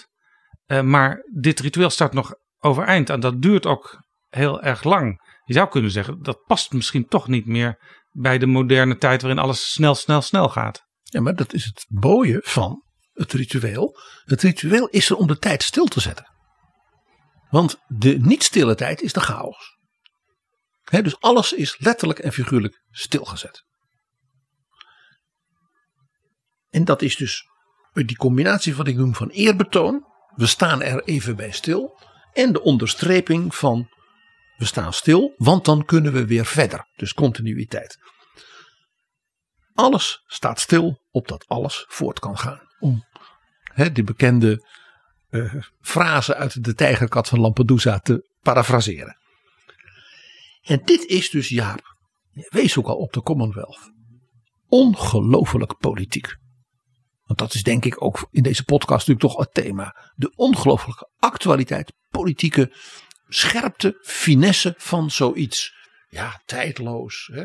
[0.67, 5.21] Uh, maar dit ritueel staat nog overeind en dat duurt ook heel erg lang.
[5.45, 7.79] Je zou kunnen zeggen, dat past misschien toch niet meer
[8.11, 10.83] bij de moderne tijd waarin alles snel, snel, snel gaat.
[11.13, 13.99] Ja, maar dat is het mooie van het ritueel.
[14.25, 16.31] Het ritueel is er om de tijd stil te zetten.
[17.51, 19.77] Want de niet stille tijd is de chaos.
[20.91, 23.65] dus alles is letterlijk en figuurlijk stilgezet.
[26.71, 27.47] En dat is dus
[27.93, 30.07] die combinatie van ik noem van eerbetoon.
[30.35, 32.01] We staan er even bij stil.
[32.33, 33.89] En de onderstreping van
[34.57, 36.89] we staan stil, want dan kunnen we weer verder.
[36.97, 37.99] Dus continuïteit.
[39.75, 42.61] Alles staat stil opdat alles voort kan gaan.
[42.79, 43.05] Om
[43.63, 44.67] hè, die bekende
[45.31, 49.17] uh, frase uit de tijgerkat van Lampedusa te parafraseren.
[50.63, 51.97] En dit is dus Jaap,
[52.49, 53.91] wees ook al op de Commonwealth.
[54.67, 56.37] Ongelooflijk politiek.
[57.25, 60.11] Want dat is denk ik ook in deze podcast natuurlijk toch het thema.
[60.15, 62.77] De ongelooflijke actualiteit, politieke
[63.29, 65.75] scherpte, finesse van zoiets.
[66.09, 67.31] Ja, tijdloos.
[67.33, 67.45] Hè?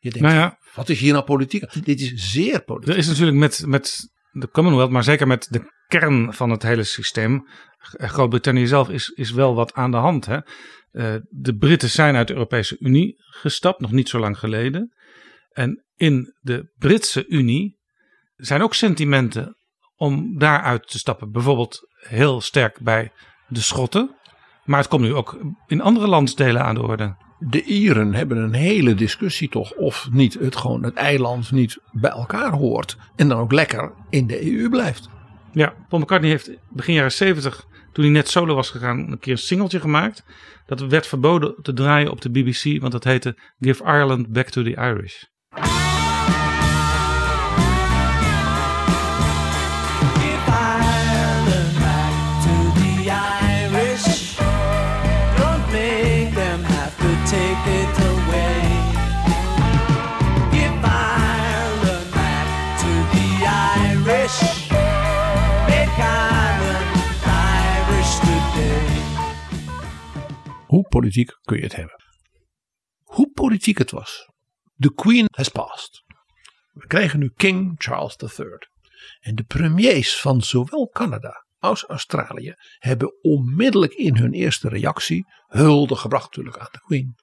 [0.00, 1.84] Je denkt, nou ja, wat is hier nou politiek?
[1.84, 2.92] Dit is zeer politiek.
[2.92, 6.84] Er is natuurlijk met, met de Commonwealth, maar zeker met de kern van het hele
[6.84, 7.48] systeem.
[7.78, 10.26] Groot-Brittannië zelf is, is wel wat aan de hand.
[10.26, 10.38] Hè?
[10.92, 14.94] Uh, de Britten zijn uit de Europese Unie gestapt, nog niet zo lang geleden.
[15.50, 17.78] En in de Britse Unie
[18.36, 19.56] zijn ook sentimenten
[19.96, 21.30] om daaruit te stappen.
[21.30, 23.12] Bijvoorbeeld heel sterk bij
[23.48, 24.16] de Schotten.
[24.64, 27.16] Maar het komt nu ook in andere landsdelen aan de orde.
[27.42, 32.10] De Ieren hebben een hele discussie toch of niet het gewoon het eiland niet bij
[32.10, 32.96] elkaar hoort.
[33.16, 35.08] En dan ook lekker in de EU blijft.
[35.52, 39.32] Ja, Paul McCartney heeft begin jaren 70, toen hij net solo was gegaan, een keer
[39.32, 40.24] een singeltje gemaakt.
[40.66, 44.62] Dat werd verboden te draaien op de BBC, want dat heette Give Ireland Back to
[44.62, 45.24] the Irish.
[70.70, 71.96] Hoe politiek kun je het hebben?
[73.02, 74.30] Hoe politiek het was.
[74.76, 76.02] The Queen has passed.
[76.72, 78.46] We krijgen nu King Charles III.
[79.20, 85.96] En de premiers van zowel Canada als Australië hebben onmiddellijk in hun eerste reactie hulde
[85.96, 87.14] gebracht natuurlijk aan de Queen.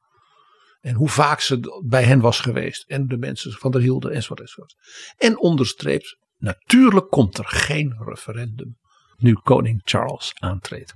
[0.80, 2.84] En hoe vaak ze bij hen was geweest.
[2.88, 4.76] En de mensen van der hielden enzovoort enzovoort.
[5.18, 8.78] En onderstreept, natuurlijk komt er geen referendum
[9.18, 10.94] nu koning Charles aantreedt.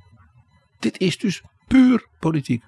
[0.79, 2.63] Dit is dus puur politiek.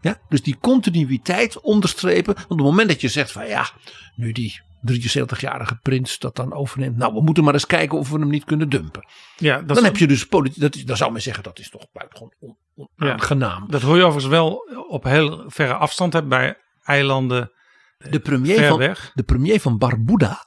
[0.00, 2.34] Ja, dus die continuïteit onderstrepen.
[2.34, 3.68] Want op het moment dat je zegt van ja,
[4.16, 4.60] nu die
[4.92, 6.96] 73-jarige prins dat dan overneemt.
[6.96, 9.06] Nou, we moeten maar eens kijken of we hem niet kunnen dumpen.
[9.36, 10.60] Ja, dat dan heb je dus politiek.
[10.60, 12.86] Dat, is- dan zou men zeggen dat is toch buitengewoon on, Ja.
[12.98, 13.70] onaangenaam.
[13.70, 14.52] Dat hoor je overigens wel
[14.88, 17.52] op heel verre afstand hè, bij eilanden
[17.98, 19.10] De premier, ver van, weg.
[19.14, 20.46] de premier van Barbuda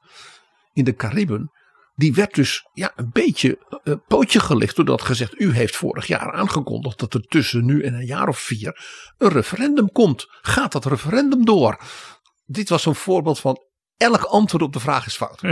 [0.74, 1.52] in de Cariben.
[1.96, 5.40] Die werd dus ja, een beetje eh, pootje gelicht doordat gezegd.
[5.40, 8.86] U heeft vorig jaar aangekondigd dat er tussen nu en een jaar of vier
[9.18, 10.28] een referendum komt.
[10.42, 11.80] Gaat dat referendum door?
[12.46, 13.58] Dit was zo'n voorbeeld van
[13.98, 15.42] elk antwoord op de vraag is fout.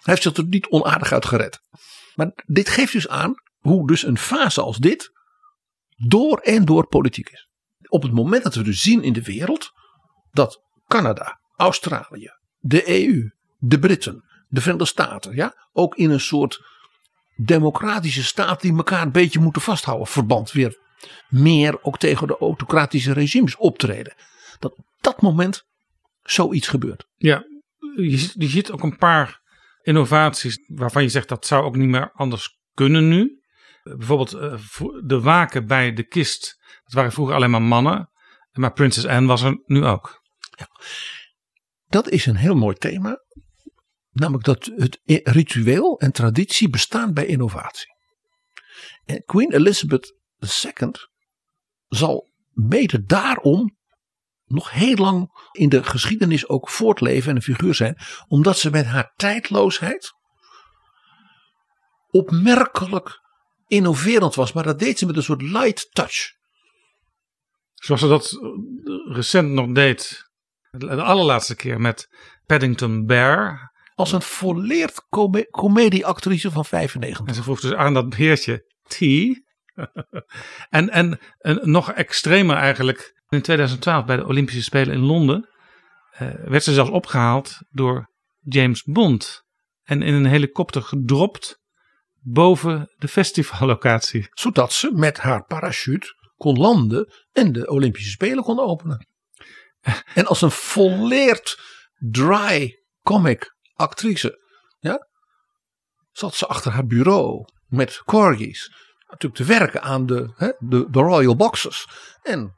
[0.00, 1.60] Hij heeft zich er niet onaardig uit gered.
[2.14, 5.12] Maar dit geeft dus aan hoe dus een fase als dit
[5.96, 7.48] door en door politiek is.
[7.88, 9.72] Op het moment dat we dus zien in de wereld
[10.30, 16.60] dat Canada, Australië, de EU, de Britten, de Verenigde Staten, ja, ook in een soort
[17.36, 20.78] democratische staat die elkaar een beetje moeten vasthouden, verband weer
[21.28, 24.14] meer ook tegen de autocratische regimes optreden.
[24.58, 25.62] Dat op dat moment
[26.22, 27.06] zoiets gebeurt.
[27.16, 27.44] Ja,
[27.96, 29.40] je, ziet- je ziet ook een paar
[29.82, 33.38] innovaties waarvan je zegt dat zou ook niet meer anders kunnen nu.
[33.82, 34.54] Bijvoorbeeld eh,
[35.04, 36.58] de waken bij de kist.
[36.84, 38.10] Dat waren vroeger alleen maar mannen.
[38.50, 40.20] Maar Princess Anne was er nu ook.
[41.86, 43.18] Dat is een heel mooi thema.
[44.10, 47.94] Namelijk dat het ritueel en traditie bestaan bij innovatie.
[49.04, 50.90] En Queen Elizabeth II
[51.88, 53.78] zal mede daarom
[54.44, 57.98] nog heel lang in de geschiedenis ook voortleven en een figuur zijn.
[58.28, 60.12] Omdat ze met haar tijdloosheid
[62.10, 63.20] opmerkelijk
[63.66, 64.52] innoverend was.
[64.52, 66.38] Maar dat deed ze met een soort light touch.
[67.74, 70.28] Zoals ze dat eh, recent nog deed.
[70.70, 72.08] De allerlaatste keer met
[72.46, 73.69] Paddington Bear.
[74.00, 77.26] Als een volleerd come- comedieactrice van 95.
[77.26, 78.98] En ze vroeg dus aan dat beertje T.
[80.78, 83.22] en, en, en nog extremer eigenlijk.
[83.28, 85.48] In 2012 bij de Olympische Spelen in Londen.
[86.10, 88.10] eh, werd ze zelfs opgehaald door
[88.40, 89.42] James Bond.
[89.82, 91.58] En in een helikopter gedropt
[92.20, 94.28] boven de festivallocatie.
[94.42, 99.06] Zodat ze met haar parachute kon landen en de Olympische Spelen kon openen.
[100.14, 101.60] En als een volleerd
[101.98, 104.38] dry comic actrice
[104.78, 105.08] ja,
[106.12, 108.72] zat ze achter haar bureau met corgis.
[109.06, 111.86] Natuurlijk te werken aan de, hè, de, Royal Boxers.
[112.22, 112.56] En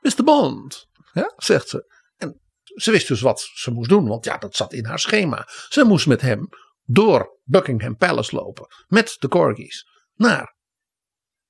[0.00, 0.24] Mr.
[0.24, 2.00] Bond, ja, zegt ze.
[2.16, 5.48] En ze wist dus wat ze moest doen, want ja, dat zat in haar schema.
[5.68, 6.48] Ze moest met hem
[6.84, 10.56] door Buckingham Palace lopen met de corgis naar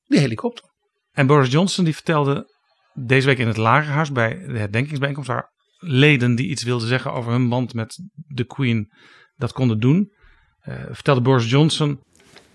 [0.05, 0.71] die helikopter.
[1.11, 2.55] En Boris Johnson die vertelde
[2.93, 5.53] deze week in het Lagerhuis bij de herdenkingsbijeenkomst waar
[5.83, 8.93] leden die iets wilden zeggen over hun band met de Queen
[9.37, 10.13] dat konden doen.
[10.61, 12.01] Eh, vertelde Boris Johnson.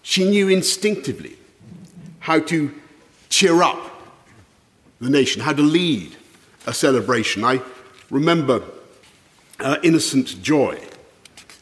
[0.01, 1.35] She knew instinctively
[2.19, 2.69] how to
[3.27, 3.91] cheer up
[5.01, 6.17] the nation, how to lead
[6.63, 7.53] a celebration.
[7.53, 7.59] I
[8.09, 8.61] remember
[9.59, 10.77] uh, Innocent Joy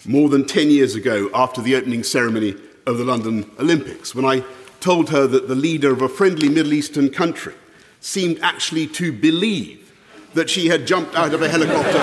[0.03, 4.43] more than 10 years ago after the opening ceremony of the London Olympics when I
[4.79, 7.53] told her that the leader of a friendly Middle Eastern country
[7.99, 9.84] seemed actually to believe
[10.35, 12.01] that she had jumped out of a helicopter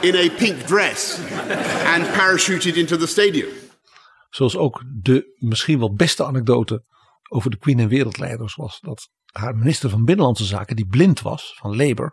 [0.00, 1.18] in a pink dress
[1.84, 3.48] and parachuted into the stadium.
[4.30, 6.84] Zoals ook de misschien wel beste anekdote
[7.28, 11.54] over de Queen en wereldleiders was dat haar minister van Binnenlandse Zaken, die blind was
[11.56, 12.12] van Labour,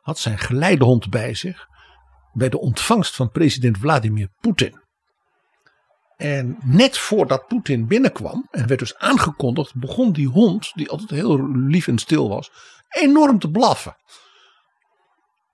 [0.00, 1.66] had zijn geleidehond bij zich
[2.32, 4.86] bij de ontvangst van president Vladimir Poetin.
[6.16, 11.50] En net voordat Poetin binnenkwam en werd dus aangekondigd, begon die hond, die altijd heel
[11.50, 12.50] lief en stil was,
[12.88, 13.96] enorm te blaffen.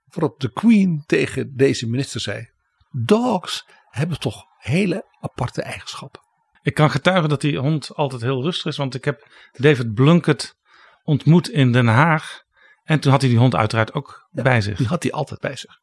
[0.05, 2.49] Waarop de Queen tegen deze minister zei:
[2.91, 6.21] Dogs hebben toch hele aparte eigenschappen.
[6.61, 10.55] Ik kan getuigen dat die hond altijd heel rustig is, want ik heb David Blunkett
[11.03, 12.43] ontmoet in Den Haag.
[12.83, 14.77] En toen had hij die hond uiteraard ook bij zich.
[14.77, 15.79] Die had hij altijd bij zich.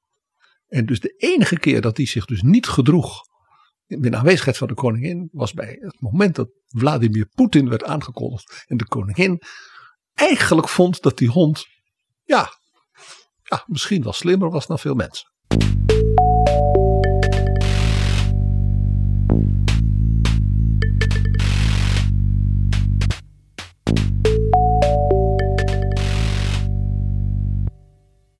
[0.68, 3.30] En dus de enige keer dat hij zich dus niet gedroeg
[4.00, 8.64] in aanwezigheid van de koningin was bij het moment dat Vladimir Poetin werd aangekondigd.
[8.66, 9.42] En de koningin
[10.14, 11.66] eigenlijk vond dat die hond,
[12.22, 12.52] ja,
[13.42, 15.30] ja misschien wel slimmer was dan veel mensen.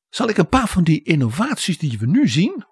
[0.09, 2.65] Zal ik een paar van die innovaties die we nu zien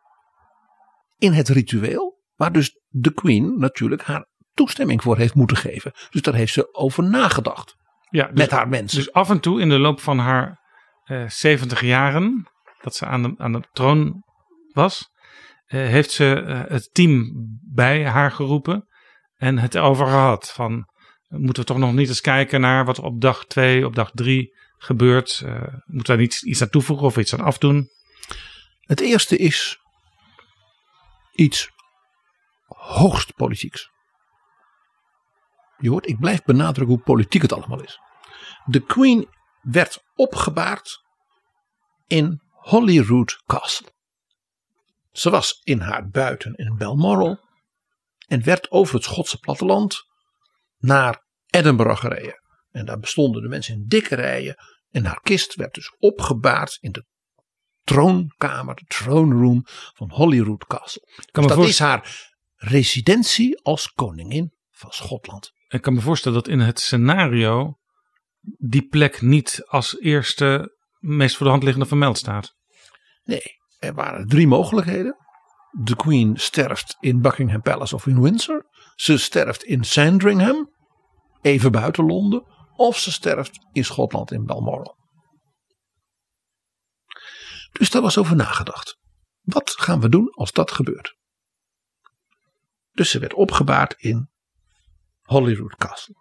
[1.19, 5.93] in het ritueel, waar dus de Queen natuurlijk haar toestemming voor heeft moeten geven.
[6.11, 7.77] Dus daar heeft ze over nagedacht.
[8.11, 8.99] Ja, dus, met haar mensen.
[8.99, 10.59] Dus af en toe in de loop van haar
[11.05, 12.49] eh 70 jaren,
[12.83, 14.23] dat ze aan de, aan de troon
[14.73, 15.11] was,
[15.67, 17.33] eh, heeft ze eh, het team
[17.73, 18.89] bij haar geroepen
[19.37, 20.53] en het erover gehad.
[20.53, 20.89] Van
[21.29, 24.11] moeten we toch nog niet eens kijken naar wat er op dag 2, op dag
[24.15, 25.43] 3 gebeurt?
[25.45, 27.89] Eh, moeten we daar niet iets aan toevoegen of iets aan afdoen?
[28.81, 29.79] Het eerste is
[31.33, 31.71] iets
[32.67, 33.91] hoogst politieks.
[35.81, 37.99] Je hoort, ik blijf benadrukken hoe politiek het allemaal is.
[38.65, 39.29] De Queen
[39.61, 41.03] werd opgebaard
[42.07, 43.93] in Holyrood Castle.
[45.13, 47.41] Ze was in haar buiten in Balmoral
[48.27, 50.05] en werd over het Schotse platteland
[50.79, 52.41] naar Edinburgh gereden.
[52.71, 54.57] En daar bestonden de mensen in dikke rijen.
[54.91, 57.05] En haar kist werd dus opgebaard in de
[57.85, 59.63] troonkamer, de throne room
[59.95, 61.03] van Holyrood Castle.
[61.33, 65.53] Dus dat is haar residentie als koningin van Schotland.
[65.71, 67.79] Ik kan me voorstellen dat in het scenario
[68.59, 72.57] die plek niet als eerste meest voor de hand liggende vermeld staat.
[73.23, 73.43] Nee,
[73.79, 75.17] er waren drie mogelijkheden.
[75.71, 78.67] De Queen sterft in Buckingham Palace of in Windsor.
[78.95, 80.71] Ze sterft in Sandringham,
[81.41, 82.45] even buiten Londen.
[82.77, 84.97] Of ze sterft in Schotland in Balmoral.
[87.73, 88.99] Dus daar was over nagedacht.
[89.41, 91.17] Wat gaan we doen als dat gebeurt?
[92.91, 94.30] Dus ze werd opgebaard in
[95.31, 96.15] Holyrood Castle.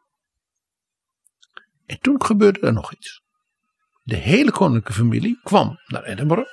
[1.85, 3.21] En toen gebeurde er nog iets.
[4.03, 6.49] De hele koninklijke familie kwam naar Edinburgh.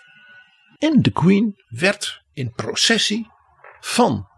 [0.79, 3.31] En de Queen werd in processie
[3.81, 4.29] van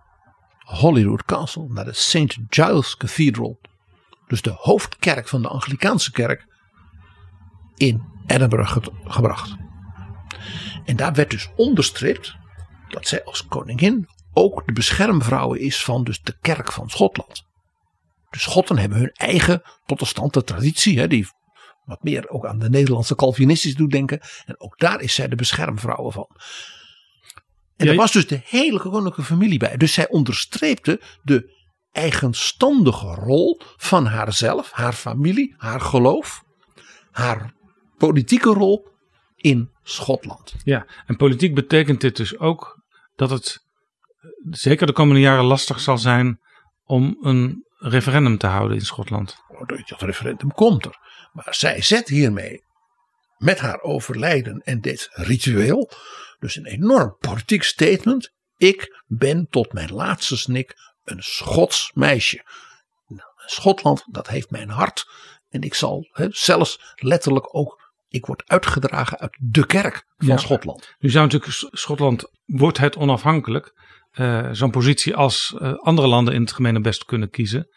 [0.59, 2.39] Holyrood Castle naar de St.
[2.49, 3.61] Giles Cathedral.
[4.27, 6.47] Dus de hoofdkerk van de Anglikaanse kerk.
[7.75, 9.57] In Edinburgh ge- gebracht.
[10.85, 12.37] En daar werd dus onderstreept
[12.89, 17.47] dat zij als koningin ook de beschermvrouw is van dus de kerk van Schotland.
[18.31, 21.27] De Schotten hebben hun eigen protestante traditie, hè, die
[21.85, 24.21] wat meer ook aan de Nederlandse Calvinistisch doet denken.
[24.45, 26.27] En ook daar is zij de beschermvrouw van.
[27.77, 29.77] En Ja, er was dus de hele koninklijke familie bij.
[29.77, 31.57] Dus zij onderstreepte de
[31.93, 36.43] eigenstandige rol van haarzelf, haar familie, haar geloof,
[37.11, 37.55] haar
[37.97, 38.89] politieke rol
[39.37, 40.55] in Schotland.
[40.65, 42.83] Ja, en politiek betekent dit dus ook
[43.15, 43.67] dat het
[44.51, 46.41] zeker de komende jaren lastig zal zijn
[46.85, 49.37] om een referendum te houden in Schotland.
[49.87, 50.99] Dat referendum komt er.
[51.33, 52.63] Maar zij zet hiermee
[53.37, 55.91] met haar overlijden en dit ritueel
[56.39, 58.33] dus een enorm politiek statement.
[58.57, 62.45] Ik ben tot mijn laatste snik een Schots meisje.
[63.07, 65.07] Nou, Schotland, dat heeft mijn hart.
[65.49, 70.37] En ik zal zelfs letterlijk ook, ik word uitgedragen uit de kerk van Ja.
[70.37, 70.95] Schotland.
[70.99, 73.73] Nu zou natuurlijk Schotland, wordt het onafhankelijk,
[74.19, 77.69] eh, zo'n positie als eh, andere landen in het gemene best kunnen kiezen.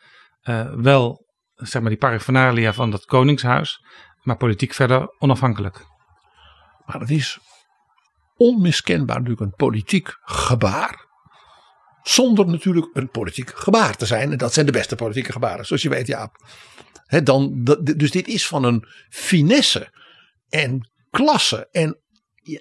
[0.42, 1.26] Eh, wel,
[1.56, 3.80] zeg maar, die paraphernalia van dat koningshuis,
[4.22, 5.86] maar politiek verder onafhankelijk.
[6.86, 7.40] Maar het is
[8.36, 11.10] onmiskenbaar natuurlijk een politiek gebaar.
[12.04, 14.32] Zonder natuurlijk een politiek gebaar te zijn.
[14.32, 16.36] En dat zijn de beste politieke gebaren, zoals je weet, Jaap.
[17.24, 19.94] Dan, dat- dus dit is van een finesse
[20.50, 21.68] en klasse.
[21.72, 22.00] En
[22.36, 22.60] ja,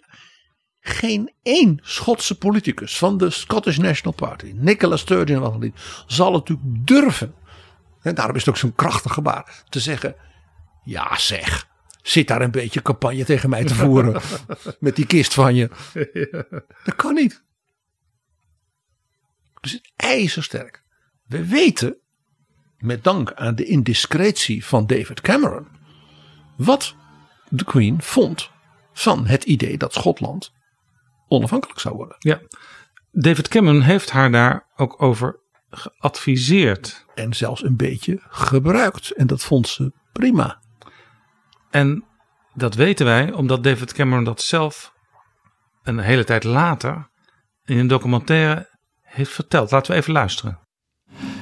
[0.80, 5.80] geen één Schotse politicus van de Scottish National Party, Nicola Sturgeon en wat dan niet,
[6.06, 7.34] zal het natuurlijk durven.
[8.02, 9.64] En daarom is het ook zo'n krachtig gebaar.
[9.68, 10.14] Te zeggen,
[10.84, 11.68] ja zeg,
[12.02, 14.20] zit daar een beetje campagne tegen mij te voeren.
[14.80, 15.70] met die kist van je.
[16.84, 17.42] Dat kan niet.
[19.60, 20.82] Dus het ijzersterk.
[21.26, 21.96] We weten,
[22.78, 25.66] met dank aan de indiscretie van David Cameron,
[26.56, 26.94] wat
[27.48, 28.50] de Queen vond
[28.92, 30.52] van het idee dat Schotland
[31.30, 32.16] onafhankelijk zou worden.
[32.18, 32.40] Ja,
[33.10, 35.40] David Cameron heeft haar daar ook over
[35.70, 37.06] geadviseerd.
[37.14, 39.10] En zelfs een beetje gebruikt.
[39.10, 40.60] En dat vond ze prima.
[41.70, 42.04] En
[42.54, 44.92] dat weten wij omdat David Cameron dat zelf
[45.82, 47.10] een hele tijd later
[47.64, 49.70] in een documentaire heeft verteld.
[49.70, 50.58] Laten we even luisteren.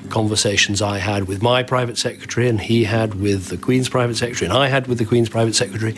[0.08, 4.50] conversations I had with my private secretary and he had with the Queen's private secretary
[4.50, 5.94] and I had with the Queen's private secretary,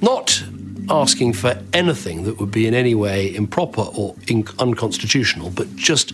[0.00, 0.44] not
[0.88, 4.14] asking for anything that would be in any way improper or
[4.58, 6.12] unconstitutional, but just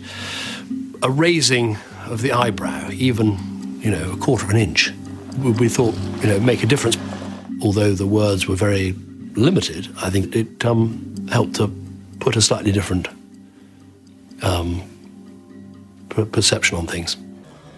[1.01, 3.37] a raising of the eyebrow, even
[3.79, 4.91] you know a quarter of an inch.
[5.39, 6.97] We, we thought you know make a difference.
[7.61, 8.93] Although the words were very
[9.35, 11.71] limited, I think it um, helped to
[12.19, 13.07] put a slightly different
[14.41, 14.81] um,
[16.09, 17.17] per- perception on things.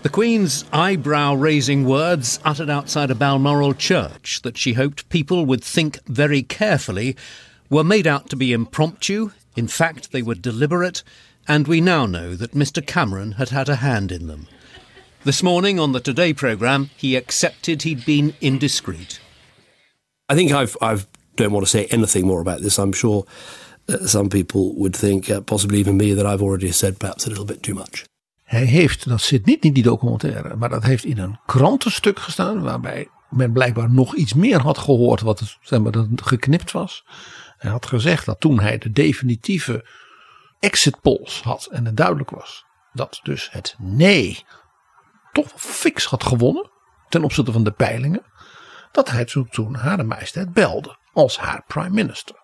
[0.05, 5.63] The Queen's eyebrow raising words uttered outside a Balmoral church that she hoped people would
[5.63, 7.17] think very carefully
[7.71, 9.31] were made out to be impromptu.
[9.55, 11.01] In fact, they were deliberate,
[11.47, 12.85] and we now know that Mr.
[12.85, 14.45] Cameron had had a hand in them.
[15.23, 19.19] This morning on the Today programme, he accepted he'd been indiscreet.
[20.29, 22.77] I think I've I've don't want to say anything more about this.
[22.77, 23.25] I'm sure
[23.89, 27.29] uh, some people would think, uh, possibly even me, that I've already said perhaps a
[27.29, 28.05] little bit too much.
[28.45, 32.61] Hij heeft, dat zit niet in die documentaire, maar dat heeft in een krantenstuk gestaan.
[32.61, 37.05] Waarbij men blijkbaar nog iets meer had gehoord wat zeg maar, geknipt was.
[37.57, 39.85] Hij had gezegd dat toen hij de definitieve
[40.59, 44.43] exit polls had en het duidelijk was dat dus het nee
[45.31, 46.69] toch fix had gewonnen
[47.09, 48.25] ten opzichte van de peilingen,
[48.91, 52.35] dat hij toen, haar majesteit belde als haar prime minister.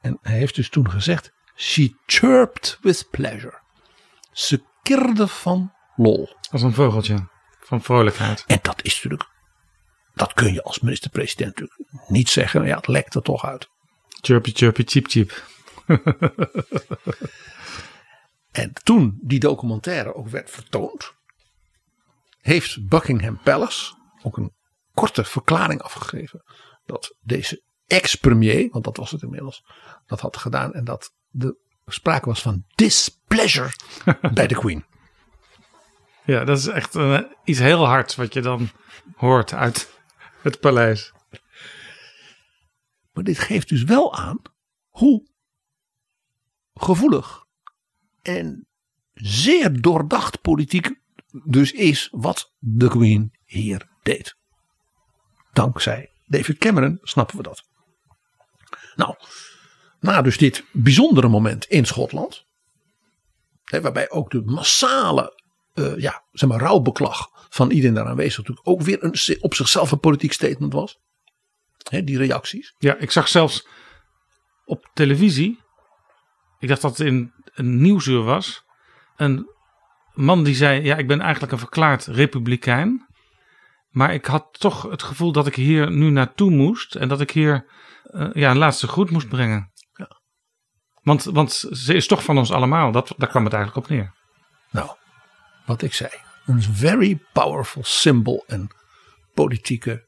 [0.00, 3.60] En hij heeft dus toen gezegd, she chirped with pleasure.
[4.32, 6.28] Ze kirde van lol.
[6.50, 7.28] Als een vogeltje
[7.60, 8.44] van vrolijkheid.
[8.46, 9.30] En dat is natuurlijk,
[10.14, 12.66] dat kun je als minister-president natuurlijk niet zeggen.
[12.66, 13.68] Ja, het lekt er toch uit.
[14.20, 15.44] Chirpy, chirpy, cheep, cheep.
[18.62, 21.12] en toen die documentaire ook werd vertoond,
[22.40, 24.54] heeft Buckingham Palace ook een
[24.94, 26.42] korte verklaring afgegeven
[26.84, 29.64] dat deze ex-premier, want dat was het inmiddels,
[30.06, 33.70] dat had gedaan en dat de sprake was van displeasure
[34.34, 34.84] bij de Queen.
[36.24, 38.68] Ja, dat is echt uh, iets heel hards wat je dan
[39.16, 40.00] hoort uit
[40.42, 41.12] het paleis.
[43.12, 44.38] Maar dit geeft dus wel aan
[44.88, 45.26] hoe
[46.74, 47.44] gevoelig
[48.22, 48.66] en
[49.14, 51.00] zeer doordacht politiek
[51.44, 54.36] dus is wat de Queen hier deed.
[55.52, 57.64] Dankzij David Cameron snappen we dat.
[58.96, 59.16] Nou,
[60.06, 62.44] na dus dit bijzondere moment in Schotland,
[63.64, 65.42] hè, waarbij ook de massale
[65.74, 69.90] uh, ja, zeg maar, rouwbeklag van iedereen daar aanwezig natuurlijk ook weer een, op zichzelf
[69.90, 70.98] een politiek statement was.
[71.90, 72.74] Hè, die reacties.
[72.78, 73.68] Ja, ik zag zelfs
[74.64, 75.60] op televisie,
[76.58, 78.64] ik dacht dat het in een nieuwsuur was,
[79.16, 79.54] een
[80.16, 83.06] man die zei: Ja, ik ben eigenlijk een verklaard republikein.
[83.90, 86.94] Maar ik had toch het gevoel dat ik hier nu naartoe moest.
[86.94, 87.66] En dat ik hier
[88.04, 89.70] uh, ja, een laatste groet moest brengen.
[91.06, 92.92] Want, want ze is toch van ons allemaal.
[92.92, 94.12] Dat, daar kwam het eigenlijk op neer.
[94.70, 94.90] Nou,
[95.66, 96.10] wat ik zei.
[96.46, 98.68] Een very powerful symbol en
[99.34, 100.04] politieke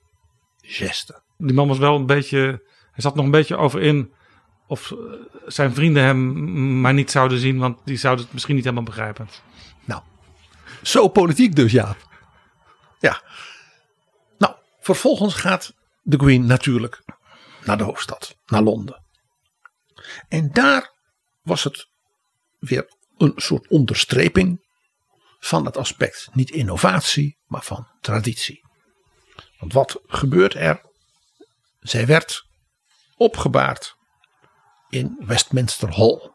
[0.61, 1.23] geste.
[1.37, 2.39] Die man was wel een beetje.
[2.93, 4.13] Hij zat nog een beetje over in.
[4.67, 4.95] Of
[5.47, 7.59] zijn vrienden hem maar niet zouden zien.
[7.59, 9.29] Want die zouden het misschien niet helemaal begrijpen.
[9.85, 10.03] Nou,
[10.83, 11.97] zo politiek dus, ja.
[12.99, 13.23] Ja.
[14.39, 17.03] Nou, vervolgens gaat de Queen natuurlijk
[17.65, 19.07] naar de hoofdstad, naar Londen.
[20.29, 20.93] En daar
[21.43, 21.89] was het
[22.59, 24.67] weer een soort onderstreping
[25.39, 28.67] van het aspect, niet innovatie, maar van traditie.
[29.59, 30.83] Want wat gebeurt er?
[31.81, 32.47] Zij werd
[33.17, 33.97] opgebaard
[34.89, 36.31] in Westminster Hall.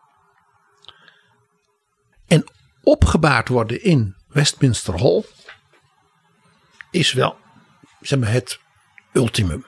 [2.27, 5.23] En opgebaard worden in Westminster Hall
[6.91, 7.41] is wel
[7.99, 8.59] zeg maar, het
[9.13, 9.65] ultimum.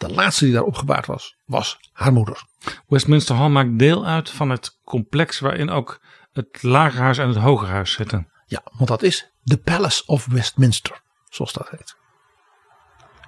[0.00, 2.42] De laatste die daar opgebaard was, was haar moeder.
[2.86, 6.00] Westminster Hall maakt deel uit van het complex waarin ook
[6.32, 8.30] het lagerhuis en het hogerhuis zitten.
[8.46, 11.96] Ja, want dat is de Palace of Westminster, zoals dat heet.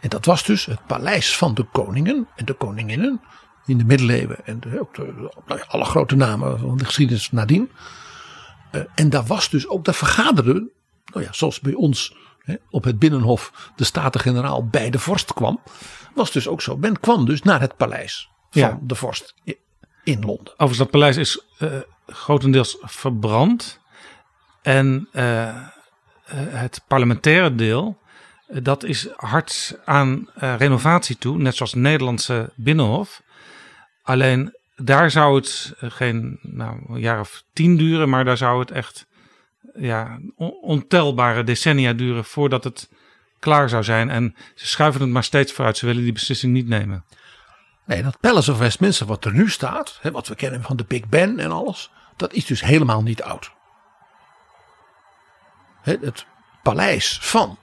[0.00, 3.20] En dat was dus het paleis van de koningen en de koninginnen
[3.66, 7.70] in de middeleeuwen en de, ook de, nou alle grote namen van de geschiedenis nadien.
[8.72, 10.70] Uh, en daar was dus ook, daar vergaderden,
[11.04, 12.16] nou ja, zoals bij ons
[12.70, 15.60] op het Binnenhof de Staten-Generaal bij de vorst kwam,
[16.14, 16.76] was dus ook zo.
[16.76, 18.78] Men kwam dus naar het paleis van Ja.
[18.82, 19.34] de vorst
[20.04, 20.52] in Londen.
[20.52, 23.80] Overigens, dat paleis is eh, grotendeels verbrand.
[24.62, 25.56] En eh, eh,
[26.34, 27.98] het parlementaire deel,
[28.48, 31.38] dat is hard aan renovatie toe.
[31.38, 33.22] Net zoals het Nederlandse Binnenhof.
[34.02, 38.08] Alleen daar zou het geen nou, een jaar of tien duren.
[38.08, 39.06] Maar daar zou het echt
[39.74, 42.90] ja, on- ontelbare decennia duren voordat het
[43.38, 44.10] klaar zou zijn.
[44.10, 45.76] En ze schuiven het maar steeds vooruit.
[45.76, 47.04] Ze willen die beslissing niet nemen.
[47.86, 50.84] Nee, dat Palace of Westminster wat er nu staat, hè, wat we kennen van de
[50.84, 53.52] Big Ben en alles, dat is dus helemaal niet oud.
[55.82, 56.26] Het
[56.62, 57.58] paleis van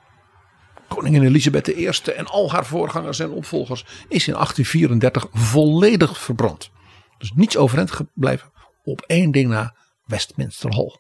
[0.88, 1.86] koningin Elisabeth I
[2.16, 6.72] en al haar voorgangers en opvolgers is in 1834 volledig verbrand.
[7.18, 8.52] Dus niets overeind gebleven
[8.84, 9.76] op één ding na
[10.06, 10.97] Westminster Hall.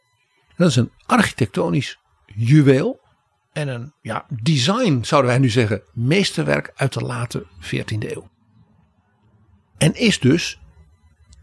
[0.59, 2.99] Dat is een architectonisch juweel
[3.51, 8.29] en een ja, design, zouden wij nu zeggen, meesterwerk uit de late 14e eeuw.
[9.77, 10.59] En is dus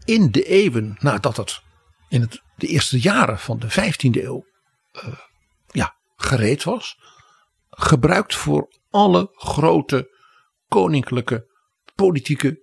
[0.05, 1.61] in de eeuwen nadat het
[2.09, 4.45] in het, de eerste jaren van de 15e eeuw
[4.91, 5.13] eh,
[5.67, 6.97] ja, gereed was,
[7.69, 10.17] gebruikt voor alle grote
[10.67, 11.47] koninklijke
[11.95, 12.61] politieke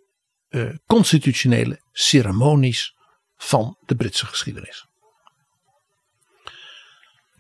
[0.48, 2.96] eh, constitutionele ceremonies
[3.36, 4.92] van de Britse geschiedenis.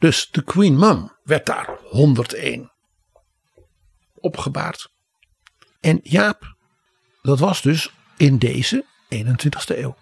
[0.04, 2.72] Dus de Queen Mum werd daar 101
[4.14, 4.92] opgebaard.
[5.80, 6.56] En Jaap,
[7.22, 9.96] dat was dus in deze 21ste eeuw.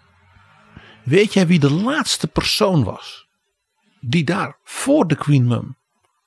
[1.03, 3.27] Weet jij wie de laatste persoon was
[3.99, 5.77] die daar voor de Queen Mum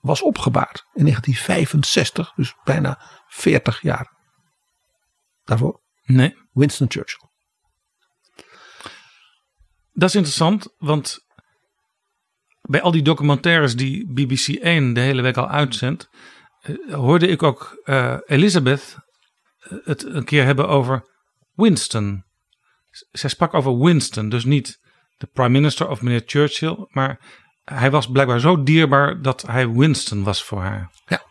[0.00, 4.12] was opgebaard in 1965, dus bijna 40 jaar
[5.44, 5.80] daarvoor?
[6.04, 6.36] Nee.
[6.52, 7.28] Winston Churchill.
[9.92, 11.25] Dat is interessant, want
[12.66, 16.08] bij al die documentaires die BBC 1 de hele week al uitzendt,
[16.60, 18.96] eh, hoorde ik ook uh, Elizabeth
[19.58, 21.08] eh, het een keer hebben over
[21.52, 22.24] Winston.
[23.10, 24.78] Zij sprak over Winston, dus niet
[25.16, 27.20] de prime minister of meneer Churchill, maar
[27.64, 30.90] hij was blijkbaar zo dierbaar dat hij Winston was voor haar.
[31.06, 31.22] Ja,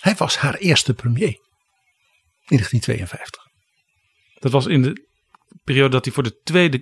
[0.00, 1.38] hij was haar eerste premier
[2.46, 3.42] in 1952.
[4.34, 5.06] Dat was in de
[5.64, 6.80] periode dat hij voor de tweede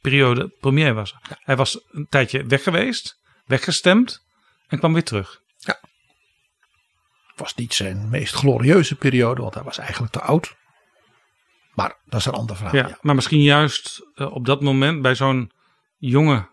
[0.00, 1.14] periode premier was.
[1.28, 4.24] Hij was een tijdje weg geweest, weggestemd
[4.66, 5.40] en kwam weer terug.
[5.56, 5.80] Ja.
[7.34, 10.54] Was niet zijn meest glorieuze periode, want hij was eigenlijk te oud.
[11.74, 12.74] Maar dat is een ander verhaal.
[12.76, 15.52] Ja, Maar misschien juist uh, op dat moment bij zo'n
[15.98, 16.48] jonge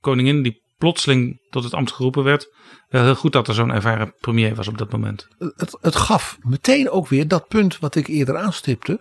[0.00, 2.52] koningin die plotseling tot het ambt geroepen werd.
[2.88, 5.28] Wel heel goed dat er zo'n ervaren premier was op dat moment.
[5.38, 9.00] Het, het gaf meteen ook weer dat punt wat ik eerder aanstipte.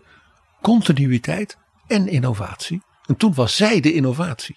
[0.61, 2.81] Continuïteit en innovatie.
[3.05, 4.55] En toen was zij de innovatie.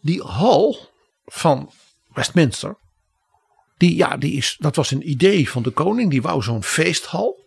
[0.00, 0.90] Die hal
[1.24, 1.72] van
[2.08, 2.78] Westminster.
[3.76, 6.10] Die, ja, die is, dat was een idee van de koning.
[6.10, 7.44] Die wou zo'n feesthal.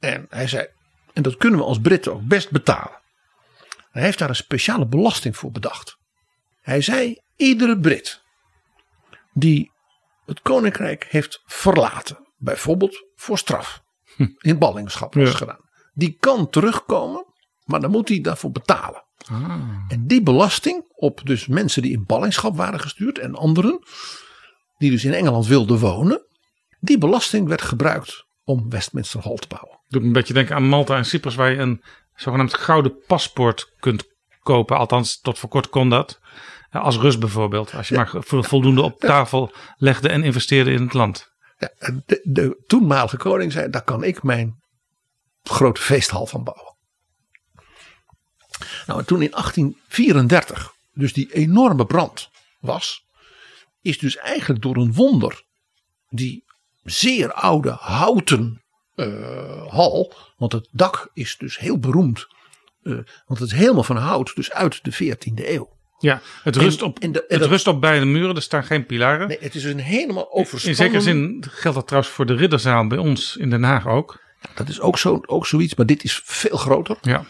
[0.00, 0.66] En hij zei,
[1.12, 3.02] en dat kunnen we als Britten ook best betalen.
[3.90, 5.96] Hij heeft daar een speciale belasting voor bedacht.
[6.60, 8.22] Hij zei: iedere Brit
[9.32, 9.72] die
[10.26, 13.82] het koninkrijk heeft verlaten, bijvoorbeeld voor straf,
[14.16, 14.28] hm.
[14.38, 17.33] in ballingschap was gedaan, die kan terugkomen,
[17.64, 19.04] maar dan moet hij daarvoor betalen.
[19.30, 19.52] Ah.
[19.88, 23.80] En die belasting op dus mensen die in ballingschap waren gestuurd en anderen
[24.78, 26.26] die dus in Engeland wilden wonen,
[26.80, 29.80] die belasting werd gebruikt om Westminster Hall te bouwen.
[29.88, 31.82] Doet een beetje denken aan Malta en Cyprus, waar je een
[32.14, 34.04] zogenaamd gouden paspoort kunt
[34.42, 34.76] kopen.
[34.76, 36.20] Althans, tot voor kort kon dat.
[36.70, 37.74] Als Rus bijvoorbeeld.
[37.74, 41.32] Als je maar voldoende op tafel legde en investeerde in het land.
[41.56, 41.70] Ja,
[42.06, 44.62] de, de toenmalige koning zei: daar kan ik mijn
[45.42, 46.73] grote feesthal van bouwen.
[48.86, 53.04] Nou, toen in 1834 dus die enorme brand was,
[53.82, 55.42] is dus eigenlijk door een wonder
[56.10, 56.44] die
[56.82, 58.62] zeer oude houten
[58.96, 62.26] uh, hal, want het dak is dus heel beroemd,
[62.82, 62.94] uh,
[63.26, 65.72] want het is helemaal van hout, dus uit de 14e eeuw.
[65.98, 69.28] Ja, het rust, op, de, het rust op beide muren, er staan geen pilaren.
[69.28, 70.68] Nee, het is een helemaal overspannen.
[70.68, 74.22] In zekere zin geldt dat trouwens voor de Ridderzaal bij ons in Den Haag ook.
[74.54, 76.96] Dat is ook, zo, ook zoiets, maar dit is veel groter.
[77.02, 77.24] Ja.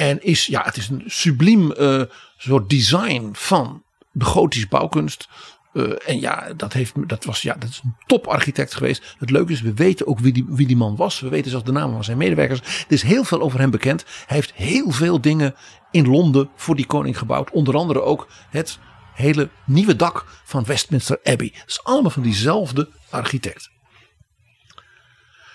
[0.00, 2.02] En is, ja, het is een subliem uh,
[2.36, 3.82] soort design van
[4.12, 5.28] de gotische bouwkunst.
[5.72, 9.14] Uh, en ja, dat, heeft, dat, was, ja, dat is een toparchitect geweest.
[9.18, 11.20] Het leuke is, we weten ook wie die, wie die man was.
[11.20, 12.60] We weten zelfs de namen van zijn medewerkers.
[12.60, 14.04] Er is heel veel over hem bekend.
[14.26, 15.54] Hij heeft heel veel dingen
[15.90, 17.50] in Londen voor die koning gebouwd.
[17.50, 18.78] Onder andere ook het
[19.14, 21.50] hele nieuwe dak van Westminster Abbey.
[21.58, 23.70] Dat is allemaal van diezelfde architect.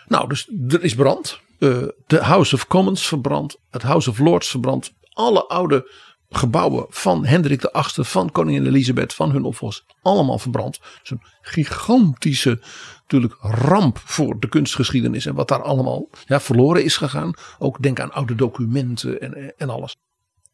[0.08, 1.44] Nou, dus er is brand.
[1.60, 3.58] Uh, de House of Commons verbrand.
[3.70, 4.94] Het House of Lords verbrand.
[5.14, 5.92] Alle oude
[6.30, 10.80] gebouwen van Hendrik VIII, van koningin Elisabeth, van hun opvolgers, allemaal verbrand.
[11.04, 12.62] Een gigantische
[13.02, 17.34] natuurlijk ramp voor de kunstgeschiedenis en wat daar allemaal ja, verloren is gegaan.
[17.60, 19.96] Ook denk aan oude documenten en, en alles.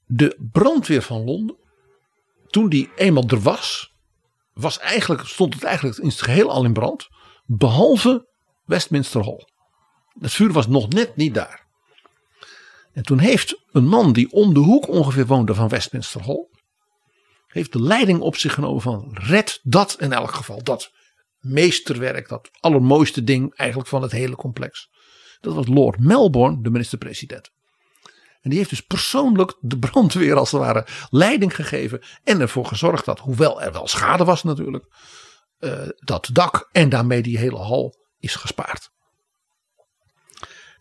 [0.06, 1.56] De brandweer van Londen,
[2.48, 3.94] toen die eenmaal er was,
[4.54, 7.08] was eigenlijk, stond het eigenlijk in het geheel al in brand.
[7.46, 8.28] Behalve
[8.66, 9.48] Westminster Hall.
[10.20, 11.68] Het vuur was nog net niet daar.
[12.94, 16.48] En toen heeft een man die om de hoek ongeveer woonde van Westminster Hall.
[17.48, 20.64] Heeft de leiding op zich genomen van red dat in elk geval.
[20.64, 20.92] Dat
[21.40, 24.90] meesterwerk, dat allermooiste ding eigenlijk van het hele complex.
[25.40, 27.52] Dat was Lord Melbourne, de minister-president.
[28.42, 32.02] En die heeft dus persoonlijk de brandweer als het ware leiding gegeven.
[32.24, 34.86] En ervoor gezorgd dat, hoewel er wel schade was natuurlijk.
[35.60, 38.90] Uh, dat dak en daarmee die hele hal is gespaard.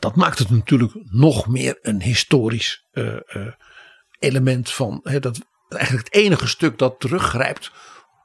[0.01, 3.47] Dat maakt het natuurlijk nog meer een historisch uh, uh,
[4.19, 5.01] element van.
[5.03, 7.73] Hè, dat eigenlijk het enige stuk dat teruggrijpt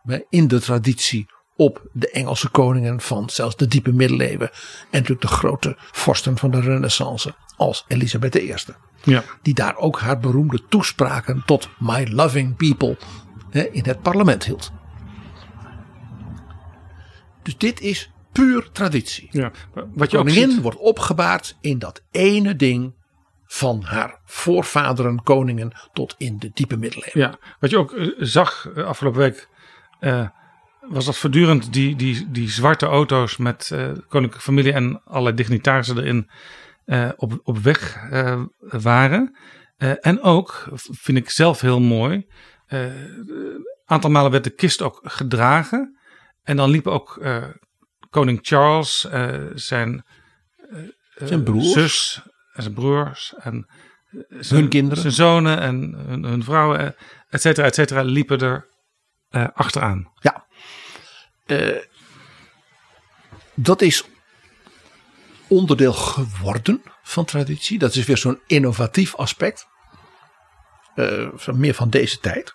[0.04, 4.50] hè, in de traditie op de Engelse koningen van zelfs de diepe middeleeuwen.
[4.52, 8.56] En natuurlijk de grote vorsten van de renaissance als Elisabeth I.
[9.04, 9.24] Ja.
[9.42, 12.98] Die daar ook haar beroemde toespraken tot My Loving People
[13.50, 14.72] hè, in het parlement hield.
[17.44, 19.28] Dus dit is puur traditie.
[19.32, 19.52] Ja,
[19.94, 20.62] wat je Koningin ook ziet...
[20.62, 22.94] wordt opgebaard in dat ene ding
[23.46, 27.20] van haar voorvaderen, koningen, tot in de diepe middeleeuwen.
[27.22, 29.48] Ja, wat je ook uh, zag uh, afgelopen week,
[30.00, 30.28] uh,
[30.80, 33.68] was dat voortdurend die, die, die zwarte auto's met
[34.08, 36.30] koninklijke familie en allerlei dignitarissen erin
[37.18, 38.10] op, op weg
[38.60, 39.36] waren.
[40.02, 42.28] en ook, vind ik zelf heel mooi,
[42.68, 45.98] een aantal malen werd de kist ook gedragen.
[46.44, 47.20] En dan liepen ook
[48.16, 50.05] koning Charles, uh, zijn,
[50.72, 51.72] uh, zijn broers.
[51.72, 52.22] zus
[52.53, 53.68] en zijn broers en
[54.30, 55.01] hun kinderen.
[55.01, 56.95] Zijn zonen en hun, hun vrouwen,
[57.30, 58.68] et cetera, et cetera, liepen er
[59.53, 60.11] achteraan.
[60.20, 60.45] Ja.
[63.53, 64.03] Dat is
[65.47, 67.80] onderdeel geworden van traditie.
[67.80, 69.68] Dat is weer zo'n innovatief aspect.
[70.95, 72.53] Uh, van meer van deze tijd.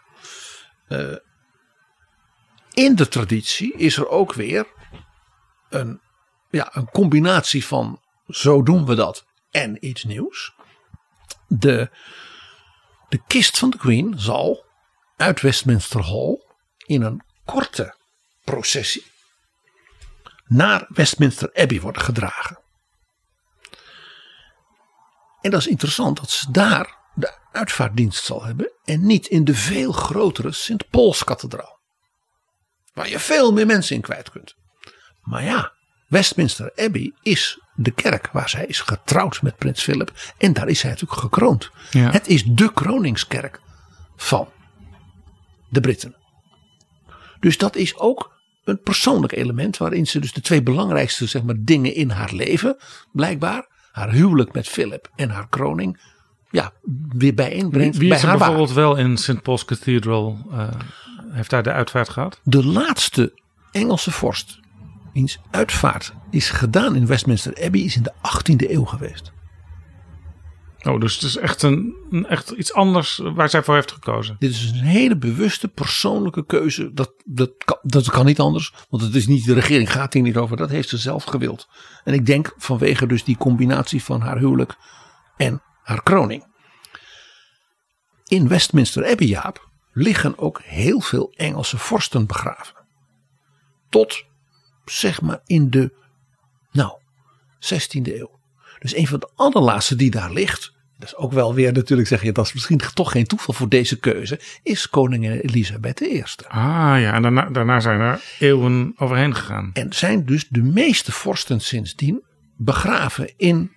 [2.73, 4.67] in de traditie is er ook weer
[5.71, 6.01] een,
[6.51, 10.55] ja, een combinatie van zo doen we dat en iets nieuws.
[11.47, 11.91] De,
[13.09, 14.65] de kist van de Queen zal
[15.17, 16.45] uit Westminster Hall
[16.87, 17.95] in een korte
[18.45, 19.11] processie
[20.47, 22.59] naar Westminster Abbey worden gedragen.
[25.41, 29.55] En dat is interessant dat ze daar de uitvaartdienst zal hebben en niet in de
[29.55, 31.79] veel grotere Sint Paulskathedraal.
[32.93, 34.55] Waar je veel meer mensen in kwijt kunt.
[35.23, 35.73] Maar ja,
[36.11, 40.13] Westminster Abbey is de kerk waar zij is getrouwd met prins Philip.
[40.39, 41.71] En daar is zij natuurlijk gekroond.
[41.91, 42.11] Ja.
[42.11, 43.61] Het is de kroningskerk
[44.17, 44.49] van
[45.69, 46.15] de Britten.
[47.41, 51.55] Dus dat is ook een persoonlijk element waarin ze dus de twee belangrijkste zeg maar,
[51.59, 52.77] dingen in haar leven,
[53.13, 56.01] blijkbaar, haar huwelijk met Philip en haar kroning,
[56.51, 56.73] ja,
[57.09, 57.97] weer bijeenbrengt.
[57.97, 59.43] Wie, wie bij is haar bijvoorbeeld wel in St.
[59.43, 60.69] Paul's Cathedral, uh,
[61.31, 62.41] heeft daar de uitvaart gehad?
[62.43, 63.39] De laatste
[63.73, 64.60] Engelse vorst
[65.13, 69.33] wiens uitvaart is gedaan in Westminster Abbey is in de 18e eeuw geweest.
[70.83, 71.97] Oh, dus het is echt, een,
[72.29, 74.37] echt iets anders waar zij voor heeft gekozen.
[74.39, 76.93] Dit is een hele bewuste persoonlijke keuze.
[76.93, 78.75] Dat, dat, kan, dat kan niet anders.
[78.89, 80.57] Want het is niet, de regering gaat hier niet over.
[80.57, 81.69] Dat heeft ze zelf gewild.
[82.05, 84.77] En ik denk vanwege dus die combinatie van haar huwelijk
[85.37, 86.45] en haar kroning.
[88.27, 92.75] In Westminster Abbey, Jaap, liggen ook heel veel Engelse vorsten begraven.
[93.89, 94.25] Tot
[94.91, 95.93] zeg maar in de
[96.73, 96.93] nou,
[97.59, 98.39] 16e eeuw.
[98.79, 102.23] Dus een van de allerlaatste die daar ligt, dat is ook wel weer natuurlijk zeg
[102.23, 106.25] je, dat is misschien toch geen toeval voor deze keuze, is koningin Elisabeth I.
[106.49, 109.71] Ah ja, en daarna, daarna zijn er eeuwen overheen gegaan.
[109.73, 112.25] En zijn dus de meeste vorsten sindsdien
[112.57, 113.73] begraven in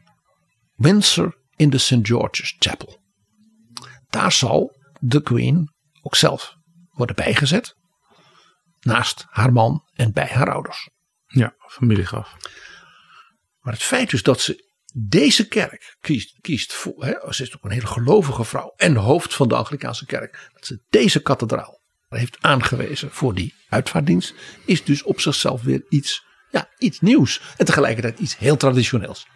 [0.75, 1.99] Windsor in de St.
[2.01, 3.01] George's Chapel.
[4.09, 6.55] Daar zal de Queen ook zelf
[6.91, 7.75] worden bijgezet.
[8.79, 10.89] Naast haar man en bij haar ouders.
[11.33, 12.35] Ja, familiegraf.
[13.59, 17.71] Maar het feit dus dat ze deze kerk kiest, kiest voor, ze is ook een
[17.71, 23.11] hele gelovige vrouw en hoofd van de Anglikaanse kerk, dat ze deze kathedraal heeft aangewezen
[23.11, 24.33] voor die uitvaartdienst,
[24.65, 29.27] is dus op zichzelf weer iets, ja, iets nieuws en tegelijkertijd iets heel traditioneels.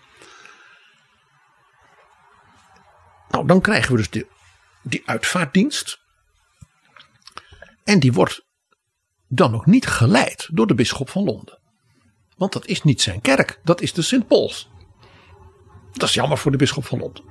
[3.30, 4.24] Nou, dan krijgen we dus
[4.82, 6.00] die uitvaartdienst.
[7.84, 8.46] En die wordt
[9.28, 11.60] dan ook niet geleid door de bisschop van Londen.
[12.38, 14.70] Want dat is niet zijn kerk, dat is de Sint Pauls.
[15.94, 17.24] Dat is jammer voor de bisschop van Londen.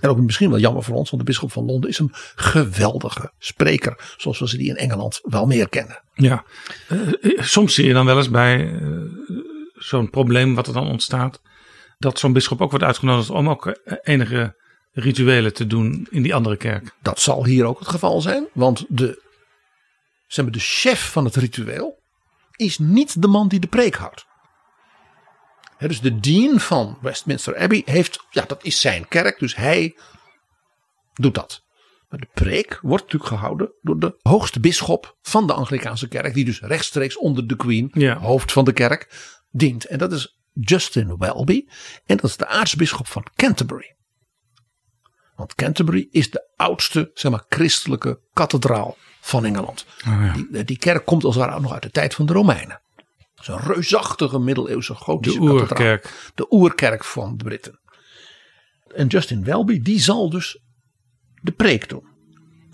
[0.00, 3.32] En ook misschien wel jammer voor ons, want de bisschop van Londen is een geweldige
[3.38, 4.14] spreker.
[4.16, 6.02] Zoals we ze die in Engeland wel meer kennen.
[6.14, 6.44] Ja,
[6.88, 9.00] uh, soms zie je dan wel eens bij uh,
[9.74, 11.40] zo'n probleem wat er dan ontstaat.
[11.98, 14.54] Dat zo'n bisschop ook wordt uitgenodigd om ook enige
[14.92, 16.94] rituelen te doen in die andere kerk.
[17.02, 18.46] Dat zal hier ook het geval zijn.
[18.52, 19.22] Want de,
[20.26, 22.02] zeg maar, de chef van het ritueel
[22.56, 24.26] is niet de man die de preek houdt.
[25.76, 29.98] He, dus de dean van Westminster Abbey heeft, ja, dat is zijn kerk, dus hij
[31.12, 31.64] doet dat.
[32.08, 36.44] Maar de preek wordt natuurlijk gehouden door de hoogste bisschop van de Anglikaanse kerk, die
[36.44, 38.18] dus rechtstreeks onder de Queen, ja.
[38.18, 39.84] hoofd van de kerk, dient.
[39.84, 41.66] En dat is Justin Welby.
[42.06, 43.96] En dat is de aartsbisschop van Canterbury.
[45.36, 48.96] Want Canterbury is de oudste, zeg maar, christelijke kathedraal
[49.26, 49.86] van Engeland.
[50.08, 50.32] Oh ja.
[50.32, 52.80] die, die kerk komt als het ware nog uit de tijd van de Romeinen.
[53.34, 55.68] Dat is een reusachtige middeleeuwse gotische De oerkerk.
[55.68, 56.32] kathedraal.
[56.34, 57.80] De oerkerk van de Britten.
[58.94, 60.60] En Justin Welby die zal dus
[61.42, 62.06] de preek doen.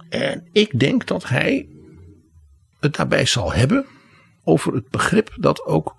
[0.08, 1.68] En ik denk dat hij
[2.80, 3.86] het daarbij zal hebben
[4.44, 5.96] over het begrip dat ook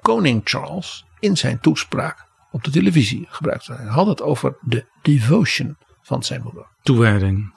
[0.00, 3.72] koning Charles in zijn toespraak op de televisie gebruikte.
[3.72, 6.66] Hij had het over de devotion van zijn moeder.
[6.82, 7.52] Toewijding.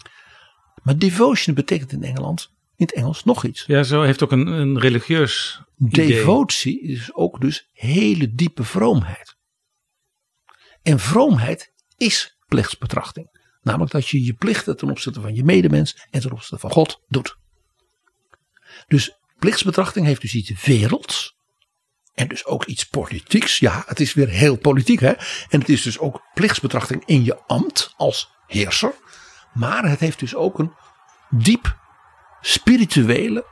[0.88, 3.64] Maar devotion betekent in Engeland, in het Engels, nog iets.
[3.66, 6.08] Ja, zo heeft ook een, een religieus idee.
[6.08, 9.36] Devotie is ook dus hele diepe vroomheid.
[10.82, 13.28] En vroomheid is plichtsbetrachting.
[13.62, 17.02] Namelijk dat je je plichten ten opzichte van je medemens en ten opzichte van God
[17.08, 17.38] doet.
[18.88, 21.36] Dus plichtsbetrachting heeft dus iets werelds.
[22.14, 23.60] En dus ook iets politieks.
[23.60, 25.14] Ja, het is weer heel politiek hè.
[25.50, 28.94] En het is dus ook plichtsbetrachting in je ambt als heerser.
[29.54, 30.74] Maar het heeft dus ook een
[31.30, 31.76] diep
[32.42, 33.46] spirituele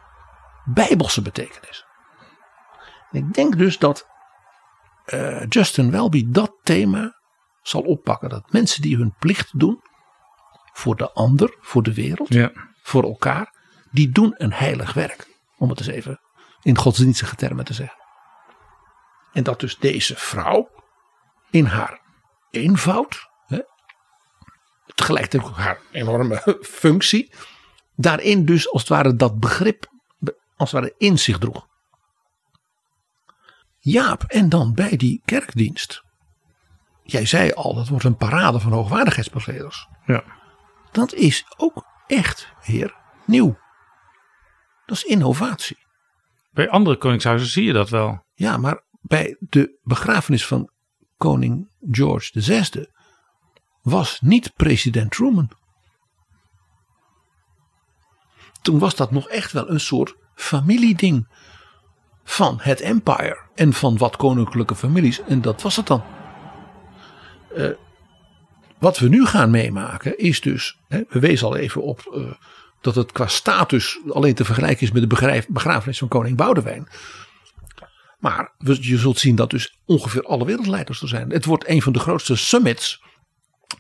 [0.66, 1.86] bijbelse betekenis.
[3.12, 4.08] En ik denk dus dat
[5.06, 7.20] uh, Justin Welby dat thema
[7.62, 9.82] zal oppakken dat mensen die hun plicht doen
[10.74, 12.52] voor de ander, voor de wereld, Ja.
[12.82, 13.54] voor elkaar,
[13.92, 15.28] die doen een heilig werk.
[15.58, 16.20] Om het eens even
[16.62, 17.98] in godsdienstige termen te zeggen.
[19.34, 20.70] En dat dus deze vrouw
[21.50, 22.02] in haar
[22.52, 23.30] eenvoud,
[24.96, 27.32] tegelijkertijd ook haar enorme functie,
[27.96, 29.94] daarin dus als het ware dat begrip
[30.58, 31.68] als het ware in zich droeg.
[33.80, 36.04] Jaap, en dan bij die kerkdienst.
[37.04, 39.88] Jij zei al, dat wordt een parade van hoogwaardigheidsbegeleiders.
[40.06, 40.24] Ja.
[40.92, 43.58] Dat is ook echt weer nieuw.
[44.86, 45.78] Dat is innovatie.
[46.52, 48.26] Bij andere koningshuizen zie je dat wel.
[48.34, 50.70] Ja, maar bij de begrafenis van
[51.18, 52.86] koning George VI
[53.86, 55.50] was niet president Truman.
[58.62, 61.28] Toen was dat nog echt wel een soort familieding
[62.24, 65.22] van het empire en van wat koninklijke families.
[65.22, 66.04] En dat was het dan.
[67.56, 67.70] Eh,
[68.80, 72.32] wat we nu gaan meemaken is dus, hè, we wezen al even op eh,
[72.82, 76.88] dat het qua status alleen te vergelijken is met de begrafenis van koning Boudewijn.
[78.20, 81.30] Maar je zult zien dat dus ongeveer alle wereldleiders er zijn.
[81.30, 83.04] Het wordt een van de grootste summits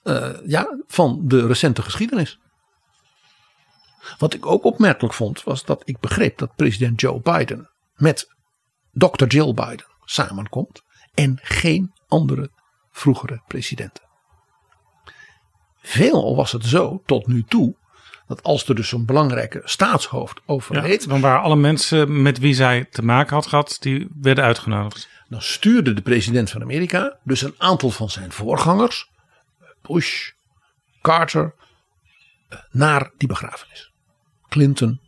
[0.05, 2.39] eh, ja, van de recente geschiedenis.
[4.17, 8.35] Wat ik ook opmerkelijk vond, was dat ik begreep dat president Joe Biden met
[8.91, 9.25] Dr.
[9.25, 10.81] Jill Biden samenkomt
[11.13, 12.49] en geen andere
[12.91, 14.03] vroegere presidenten.
[15.81, 17.75] Veelal was het zo tot nu toe
[18.27, 22.53] dat als er dus een belangrijke staatshoofd overleed, Ja, dan waren alle mensen met wie
[22.53, 25.09] zij te maken had gehad, die werden uitgenodigd.
[25.29, 29.09] dan stuurde de president van Amerika dus een aantal van zijn voorgangers,
[29.87, 30.31] Bush,
[31.01, 31.55] Carter,
[32.49, 33.91] eh, naar die begrafenis.
[34.49, 34.99] Clinton,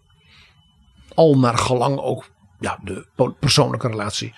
[1.14, 3.08] al naar gelang ook ja, de
[3.40, 4.34] persoonlijke relatie.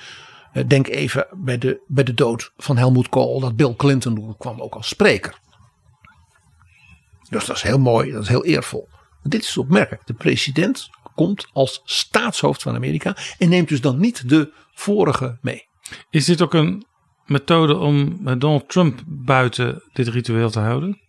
[0.54, 4.62] Eh, Denk even bij de, bij de dood van Helmut Kohl, dat Bill Clinton kwam
[4.62, 5.40] ook als spreker.
[7.30, 8.88] Dus dat is heel mooi, dat is heel eervol.
[9.24, 10.08] Dit is opmerkelijk.
[10.08, 15.68] De president komt als staatshoofd van Amerika en neemt dus dan niet de vorige mee.
[16.10, 16.86] Is dit ook een
[17.30, 21.02] methode om eh, Donald Trump buiten dit ritueel te houden?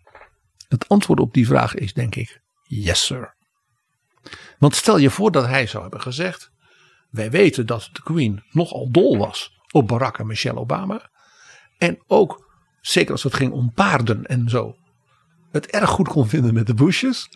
[0.68, 3.34] Het antwoord op die vraag is denk ik yes sir.
[4.58, 6.50] Want stel je voor dat hij zou hebben gezegd.
[7.10, 11.10] Wij weten dat de Queen nogal dol was op Barack en Michelle Obama.
[11.78, 12.48] En ook,
[12.80, 14.76] zeker als het ging om paarden en zo.
[15.50, 17.28] Het erg goed kon vinden met de Bushes.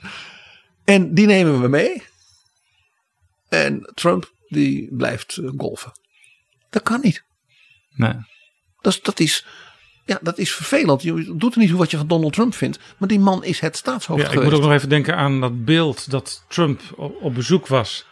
[0.85, 2.03] En die nemen we mee.
[3.49, 5.93] En Trump die blijft eh, golfen.
[6.71, 7.25] Dat kan niet.
[7.95, 8.15] Nee.
[8.85, 9.47] Dat is, dat is,
[10.05, 11.03] ja, dat is vervelend.
[11.03, 12.79] Je doet er niet toe wat je van Donald Trump vindt.
[12.99, 15.65] Maar die man is het staatshoofd Ja, ik moet ook nog even denken aan dat
[15.65, 18.07] beeld dat Trump op, op bezoek was.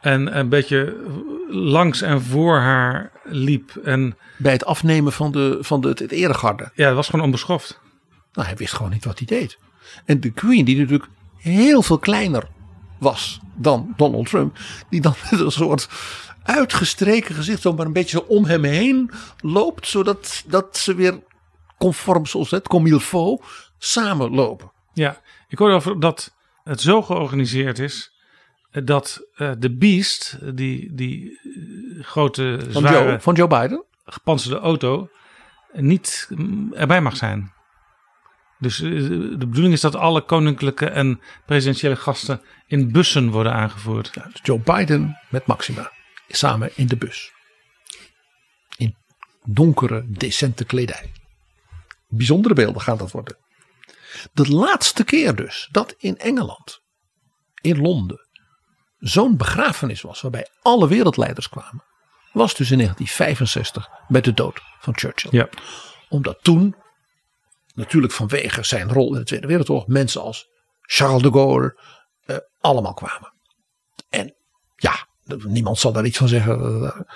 [0.00, 0.96] En een beetje
[1.50, 3.76] langs en voor haar liep.
[3.84, 6.70] En Bij het afnemen van, de, van de, het eregarde.
[6.74, 7.80] ja, het was gewoon onbeschoft.
[8.32, 9.58] Nou, hij wist gewoon niet wat hij deed.
[10.04, 12.48] En de Queen, die natuurlijk heel veel kleiner
[12.98, 14.58] was dan Donald Trump.
[14.90, 15.88] Die dan met een soort
[16.42, 19.10] uitgestreken gezicht zo maar een beetje zo om hem heen
[19.40, 19.86] loopt.
[19.86, 21.20] Zodat dat ze weer
[21.78, 23.44] conform zoals het, comme il faut,
[23.78, 24.72] samenlopen.
[24.92, 26.34] Ja, ik hoorde over dat
[26.64, 28.12] het zo georganiseerd is
[28.70, 33.84] eh, dat eh, de Beast, die, die eh, grote, Van zware, Joe, van Joe Biden.
[34.04, 35.08] gepantserde auto,
[35.72, 37.52] niet mm, erbij mag zijn.
[38.60, 44.10] Dus eh, de bedoeling is dat alle koninklijke en presidentiële gasten in bussen worden aangevoerd.
[44.14, 45.92] Ja, dus Joe Biden met Maxima.
[46.32, 47.32] Samen in de bus.
[48.76, 48.96] In
[49.44, 51.12] donkere, decente kledij.
[52.08, 53.36] Bijzondere beelden gaan dat worden.
[54.32, 56.80] De laatste keer dus dat in Engeland,
[57.60, 58.28] in Londen,
[58.98, 61.84] zo'n begrafenis was waarbij alle wereldleiders kwamen,
[62.32, 65.30] was dus in 1965 bij de dood van Churchill.
[65.32, 65.48] Ja.
[66.08, 66.76] Omdat toen,
[67.74, 70.48] natuurlijk vanwege zijn rol in de Tweede Wereldoorlog, mensen als
[70.80, 71.80] Charles de Gaulle
[72.24, 73.32] eh, allemaal kwamen.
[75.38, 77.06] Niemand zal daar iets van zeggen.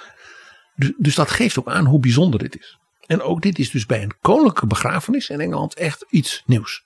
[0.74, 2.78] Dus, dus dat geeft ook aan hoe bijzonder dit is.
[3.06, 6.84] En ook dit is dus bij een koninklijke begrafenis in Engeland echt iets nieuws.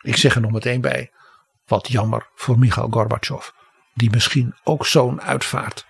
[0.00, 1.12] Ik zeg er nog meteen bij,
[1.66, 3.48] wat jammer voor Michail Gorbachev.
[3.94, 5.86] Die misschien ook zo'n uitvaart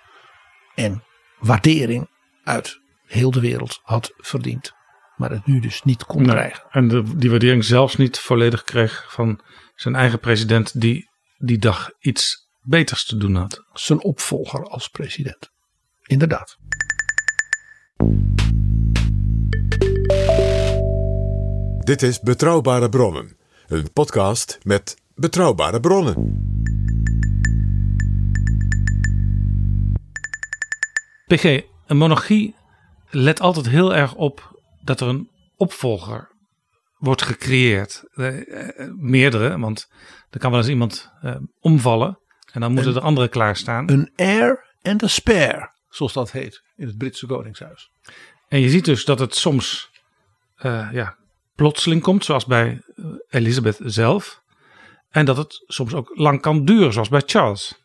[0.75, 1.05] en
[1.39, 2.09] waardering
[2.45, 4.73] uit heel de wereld had verdiend.
[5.17, 6.65] Maar het nu dus niet kon Nee, krijgen.
[6.71, 9.41] En de, die waardering zelfs niet volledig kreeg van
[9.75, 11.09] zijn eigen president, die
[11.39, 13.65] die dag iets beters te doen had.
[13.73, 15.51] Zijn opvolger als president.
[16.03, 16.57] Inderdaad.
[21.85, 23.37] Dit is Betrouwbare Bronnen,
[23.67, 26.39] een podcast met betrouwbare bronnen.
[31.27, 32.55] PG, een monarchie
[33.11, 36.31] let altijd heel erg op dat er een opvolger
[36.99, 38.05] wordt gecreëerd.
[38.15, 39.89] Eh, eh, meerdere, want
[40.31, 42.20] er kan wel eens iemand eh, omvallen.
[42.53, 43.91] En dan moeten er anderen klaarstaan.
[43.91, 47.91] Een heir and a spare, zoals dat heet in het Britse Koningshuis.
[48.49, 49.91] En je ziet dus dat het soms
[50.57, 51.17] eh, ja,
[51.55, 54.43] plotseling komt, zoals bij eh, Elizabeth zelf.
[55.11, 57.79] En dat het soms ook lang kan duren, zoals bij Charles.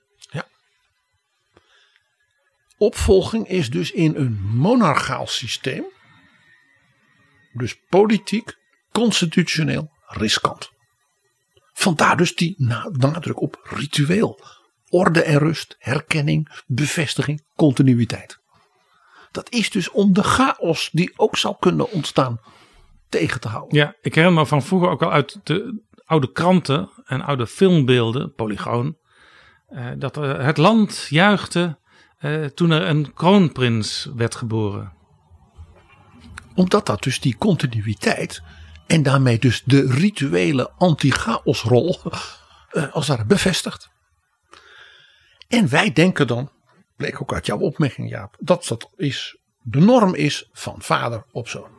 [2.77, 5.83] Opvolging is dus in een monarchaal systeem,
[7.53, 8.57] dus politiek,
[8.91, 10.71] constitutioneel riskant.
[11.73, 14.39] Vandaar dus die na- nadruk op ritueel.
[14.95, 18.39] Orde en rust, herkenning, bevestiging, continuïteit.
[19.31, 22.39] Dat is dus om de chaos die ook zou kunnen ontstaan
[23.09, 23.77] tegen te houden.
[23.77, 28.33] Ja, ik herinner me van vroeger ook al uit de oude kranten en oude filmbeelden,
[28.33, 28.97] Polygoon.
[29.67, 31.79] eh, dat het land juichte
[32.17, 34.93] eh, toen er een kroonprins werd geboren.
[36.53, 38.41] Omdat dat dus die continuïteit
[38.87, 41.99] en daarmee dus de rituele anti-chaosrol
[42.69, 43.93] eh, als daar bevestigt.
[45.47, 46.51] En wij denken dan,
[46.95, 51.47] bleek ook uit jouw opmerking Jaap, dat dat is, de norm is van vader op
[51.47, 51.69] zoon.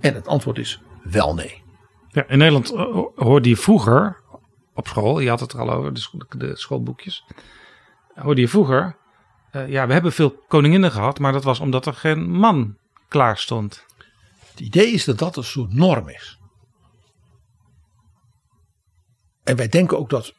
[0.00, 1.62] En het antwoord is wel nee.
[2.08, 4.22] Ja, in Nederland eh, hoorde je vroeger
[4.74, 7.24] op school, je had het er al over, de, scho- de schoolboekjes.
[8.14, 8.96] Hoorde je vroeger,
[9.50, 12.76] eh, ja, we hebben veel koninginnen gehad, maar dat was omdat er geen man
[13.08, 13.86] klaar stond.
[14.50, 16.38] Het idee is dat dat een soort norm is.
[19.44, 20.34] En wij denken ook dat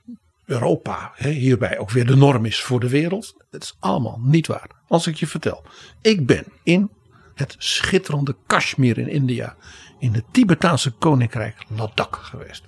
[0.45, 3.45] Europa hè, hierbij ook weer de norm is voor de wereld.
[3.49, 4.69] Dat is allemaal niet waar.
[4.87, 5.65] Als ik je vertel.
[6.01, 6.91] Ik ben in
[7.33, 9.55] het schitterende Kashmir in India.
[9.99, 12.63] In het Tibetaanse koninkrijk Ladakh geweest.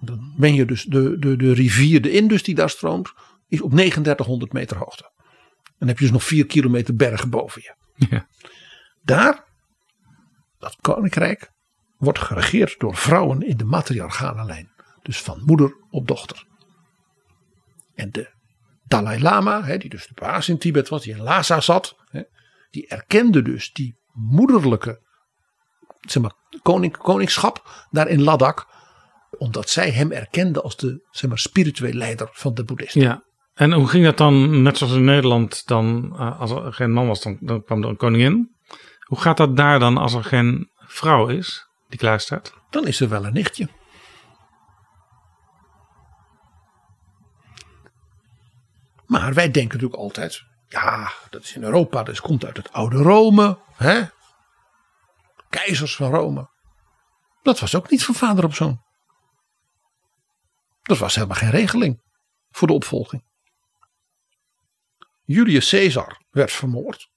[0.00, 3.12] Dan ben je dus de, de, de rivier, de Indus die daar stroomt,
[3.48, 5.10] is op 3900 meter hoogte.
[5.78, 7.74] Dan heb je dus nog 4 kilometer bergen boven je.
[8.10, 8.26] Ja.
[9.02, 9.44] Daar,
[10.58, 11.52] dat koninkrijk,
[11.96, 14.70] wordt geregeerd door vrouwen in de matriarchale lijn.
[15.02, 16.46] Dus van moeder op dochter.
[17.94, 18.30] En de
[18.84, 22.22] Dalai Lama, hè, die dus de baas in Tibet was, die in Lhasa zat, hè,
[22.70, 25.00] die erkende dus die moederlijke
[26.00, 26.32] zeg maar,
[26.62, 28.64] koning, koningschap daar in Ladakh,
[29.38, 33.00] omdat zij hem erkende als de zeg maar, spiritueel leider van de boeddhisten.
[33.00, 33.22] Ja,
[33.54, 37.06] en hoe ging dat dan, net zoals in Nederland, dan, eh, als er geen man
[37.06, 38.56] was, dan, dan kwam er een koningin.
[39.00, 42.52] Hoe gaat dat daar dan als er geen vrouw is die klaar staat?
[42.70, 43.68] Dan is er wel een nichtje.
[49.12, 52.96] Maar wij denken natuurlijk altijd, ja, dat is in Europa, dat komt uit het oude
[52.96, 54.02] Rome, hè?
[55.48, 56.50] Keizers van Rome.
[57.42, 58.82] Dat was ook niet van vader op zoon.
[60.82, 62.02] Dat was helemaal geen regeling
[62.50, 63.24] voor de opvolging.
[65.24, 67.08] Julius Caesar werd vermoord.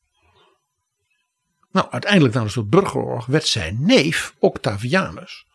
[1.72, 5.46] Nou, uiteindelijk na een soort burgeroorlog werd zijn neef Octavianus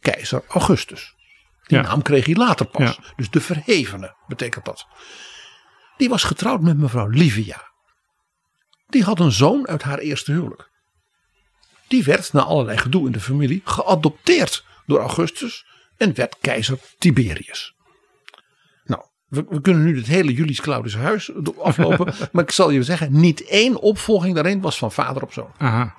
[0.00, 1.14] keizer Augustus.
[1.62, 1.82] Die Ja.
[1.84, 2.96] naam kreeg hij later pas.
[3.02, 3.12] Ja.
[3.16, 4.86] Dus de verhevene betekent dat.
[5.96, 7.70] Die was getrouwd met mevrouw Livia.
[8.86, 10.70] Die had een zoon uit haar eerste huwelijk.
[11.88, 15.66] Die werd na allerlei gedoe in de familie geadopteerd door Augustus
[15.96, 17.74] en werd keizer Tiberius.
[18.84, 22.14] Nou, we, we kunnen nu het hele Julius Claudius huis aflopen.
[22.32, 25.52] maar ik zal je zeggen, niet één opvolging daarin was van vader op zoon.
[25.58, 25.96] Aha.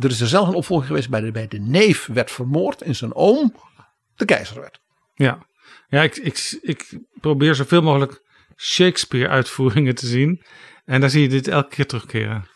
[0.00, 2.96] Er is er zelfs een opvolging geweest bij de, bij de neef werd vermoord en
[2.96, 3.54] zijn oom
[4.16, 4.80] de keizer werd.
[5.14, 5.46] Ja,
[5.88, 8.22] ja ik, ik, ik probeer zoveel mogelijk
[8.60, 10.42] Shakespeare-uitvoeringen te zien.
[10.84, 12.48] En daar zie je dit elke keer terugkeren.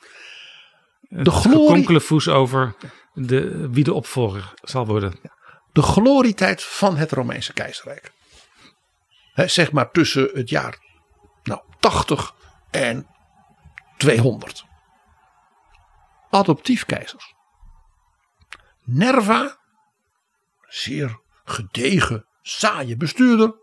[1.00, 2.74] De glorie- Konkelefoes over
[3.12, 5.18] de, wie de opvolger zal worden.
[5.72, 8.12] De glorietijd van het Romeinse keizerrijk.
[9.34, 10.78] Zeg maar tussen het jaar
[11.42, 12.34] nou, 80
[12.70, 13.06] en
[13.96, 14.64] 200.
[16.30, 17.34] Adoptief keizers.
[18.84, 19.58] Nerva,
[20.68, 23.54] zeer gedegen, saaie bestuurder,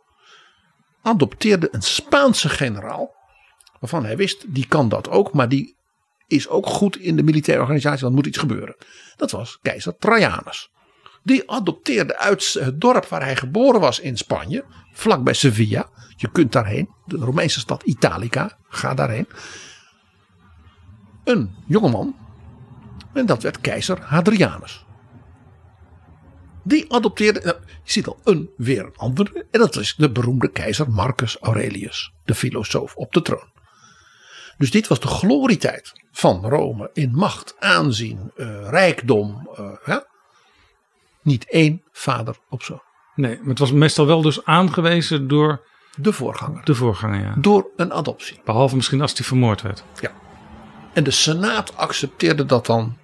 [1.01, 3.15] adopteerde een Spaanse generaal.
[3.79, 5.75] Waarvan hij wist, die kan dat ook, maar die
[6.27, 8.75] is ook goed in de militaire organisatie, er moet iets gebeuren.
[9.15, 10.69] Dat was keizer Trajanus.
[11.23, 15.89] Die adopteerde uit het dorp waar hij geboren was in Spanje, vlakbij Sevilla.
[16.15, 19.27] Je kunt daarheen, de Romeinse stad Italica, ga daarheen.
[21.23, 22.15] Een jongeman,
[23.13, 24.85] en dat werd keizer Hadrianus.
[26.63, 30.47] Die adopteerde, nou, je ziet al een weer een andere, en dat is de beroemde
[30.51, 33.49] keizer Marcus Aurelius, de filosoof op de troon.
[34.57, 39.49] Dus dit was de glorietijd van Rome in macht, aanzien, eh, rijkdom.
[39.55, 39.97] eh, hè?
[41.21, 42.81] Niet één vader op zoon.
[43.15, 45.61] Nee, maar het was meestal wel dus aangewezen door
[45.95, 46.65] De voorganger.
[46.65, 47.21] de voorganger.
[47.21, 47.35] Ja.
[47.37, 48.39] Door een adoptie.
[48.45, 49.83] Behalve misschien als die vermoord werd.
[49.99, 50.11] Ja.
[50.93, 52.97] En de Senaat accepteerde dat dan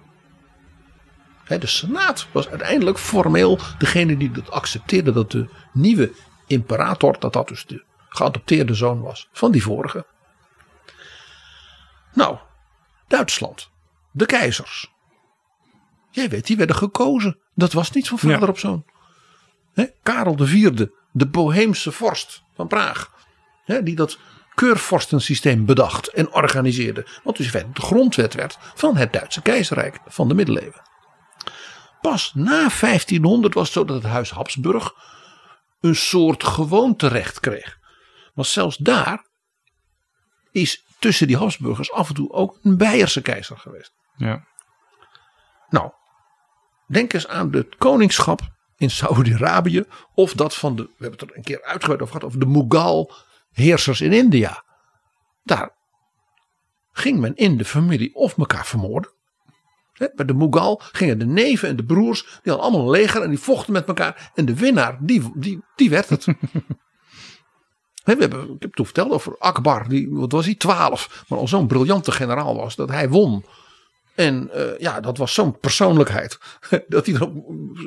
[1.48, 6.12] de Senaat was uiteindelijk formeel degene die dat accepteerde dat de nieuwe
[6.46, 10.06] imperator, dat dat dus de geadopteerde zoon was van die vorige.
[12.12, 12.38] Nou,
[13.06, 13.70] Duitsland,
[14.10, 14.92] de keizers.
[16.10, 17.38] Jij weet, die werden gekozen.
[17.54, 18.84] Dat was niet van vader op zoon.
[19.74, 23.12] Hè, Karel IV, de Boheemse vorst van Praag.
[23.82, 24.18] Die dat
[24.54, 27.06] keurvorstensysteem bedacht en organiseerde.
[27.24, 30.87] Wat dus in feite de grondwet werd van het Duitse keizerrijk van de middeleeuwen.
[32.00, 34.94] Pas na 1500 was het zo dat het huis Habsburg
[35.80, 37.78] een soort gewoonterecht kreeg.
[38.34, 39.26] Maar zelfs daar
[40.52, 43.92] is tussen die Habsburgers af en toe ook een Beierse keizer geweest.
[44.16, 44.46] Ja.
[45.68, 45.90] Nou,
[46.86, 48.40] denk eens aan het koningschap
[48.76, 49.84] in Saudi-Arabië
[50.14, 52.46] of dat van de, we hebben het er een keer uitgebreid over gehad, over de
[52.46, 53.12] Mughal
[53.50, 54.64] heersers in India.
[55.42, 55.76] Daar
[56.92, 59.12] ging men in de familie of elkaar vermoorden.
[59.98, 63.28] Bij de Mughal gingen de neven en de broers, die hadden allemaal een leger en
[63.28, 64.30] die vochten met elkaar.
[64.34, 66.24] En de winnaar, die, die, die werd het.
[68.04, 71.24] we hebben, ik heb toen verteld over Akbar, die, wat was hij, 12.
[71.28, 73.44] Maar al zo'n briljante generaal was dat hij won.
[74.14, 76.38] En uh, ja, dat was zo'n persoonlijkheid.
[76.88, 77.30] Dat hij er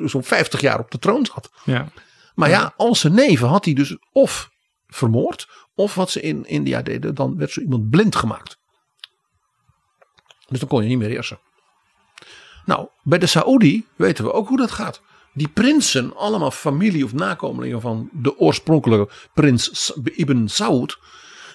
[0.08, 1.50] zo'n 50 jaar op de troon zat.
[1.64, 1.88] Ja.
[2.34, 4.50] Maar ja, al zijn neven had hij dus of
[4.86, 5.48] vermoord.
[5.74, 8.58] Of wat ze in India deden, dan werd zo iemand blind gemaakt.
[10.48, 11.38] Dus dan kon je niet meer heersen.
[12.64, 15.00] Nou, bij de Saoedi weten we ook hoe dat gaat.
[15.34, 20.98] Die prinsen, allemaal familie of nakomelingen van de oorspronkelijke prins Ibn Saud.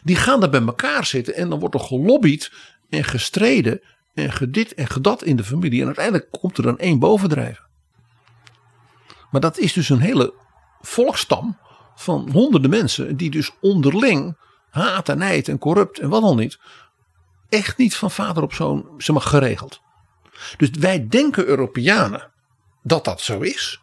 [0.03, 2.51] Die gaan daar bij elkaar zitten en dan wordt er gelobbyd
[2.89, 3.81] en gestreden
[4.13, 5.79] en gedit en gedat in de familie.
[5.79, 7.65] En uiteindelijk komt er dan één bovendrijven.
[9.31, 10.33] Maar dat is dus een hele
[10.81, 11.57] volkstam
[11.95, 14.37] van honderden mensen die dus onderling
[14.69, 16.59] haat en nijd en corrupt en wat dan niet.
[17.49, 19.81] Echt niet van vader op zoon zeg geregeld.
[20.57, 22.31] Dus wij denken Europeanen
[22.83, 23.81] dat dat zo is.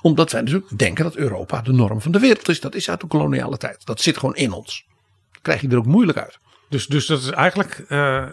[0.00, 2.60] Omdat wij natuurlijk denken dat Europa de norm van de wereld is.
[2.60, 3.86] Dat is uit de koloniale tijd.
[3.86, 4.86] Dat zit gewoon in ons.
[5.32, 6.38] Dat krijg je er ook moeilijk uit.
[6.68, 8.26] Dus, dus dat is eigenlijk uh,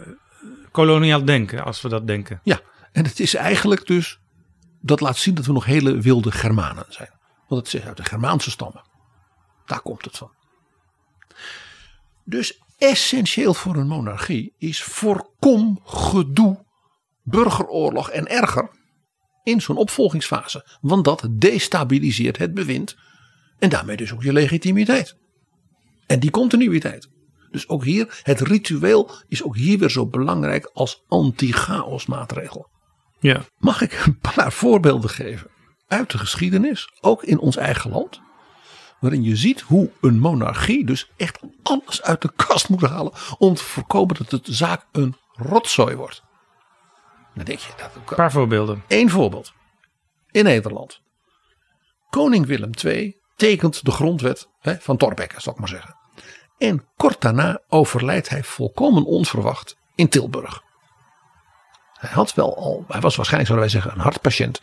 [0.70, 2.40] koloniaal denken als we dat denken.
[2.42, 2.60] Ja,
[2.92, 4.18] en het is eigenlijk dus.
[4.80, 7.10] Dat laat zien dat we nog hele wilde Germanen zijn.
[7.48, 8.82] Want het zit uit de Germaanse stammen.
[9.64, 10.30] Daar komt het van.
[12.24, 16.64] Dus essentieel voor een monarchie is voorkom gedoe,
[17.26, 18.70] burgeroorlog en erger
[19.42, 20.78] in zo'n opvolgingsfase.
[20.80, 22.96] Want dat destabiliseert het bewind
[23.58, 25.16] en daarmee dus ook je legitimiteit.
[26.06, 27.08] En die continuïteit.
[27.50, 32.68] Dus ook hier, het ritueel is ook hier weer zo belangrijk als anti-chaos maatregel.
[33.20, 33.44] Ja.
[33.58, 35.50] Mag ik een paar voorbeelden geven
[35.86, 38.20] uit de geschiedenis, ook in ons eigen land?
[39.00, 43.12] Waarin je ziet hoe een monarchie dus echt alles uit de kast moet halen.
[43.38, 46.22] Om te voorkomen dat de zaak een rotzooi wordt.
[47.36, 48.82] Dan denk je dat Een paar voorbeelden.
[48.88, 49.52] Eén voorbeeld.
[50.30, 51.00] In Nederland.
[52.10, 55.96] Koning Willem II tekent de grondwet hè, van Thorbecke, zal ik maar zeggen.
[56.58, 60.62] En kort daarna overlijdt hij volkomen onverwacht in Tilburg.
[61.92, 64.60] Hij had wel al, hij was waarschijnlijk zouden wij zeggen een hartpatiënt.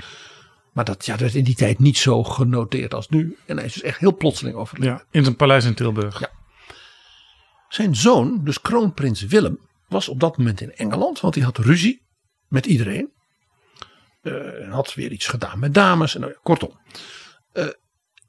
[0.72, 3.38] Maar dat, ja, dat werd in die tijd niet zo genoteerd als nu.
[3.46, 4.94] En hij is dus echt heel plotseling overleden.
[4.94, 6.20] Ja, in zijn paleis in Tilburg.
[6.20, 6.30] Ja.
[7.68, 11.20] Zijn zoon, dus kroonprins Willem, was op dat moment in Engeland.
[11.20, 12.03] Want hij had ruzie
[12.54, 13.12] met iedereen.
[14.22, 16.16] Uh, had weer iets gedaan met dames.
[16.16, 16.80] En, nou kortom.
[17.54, 17.68] Uh,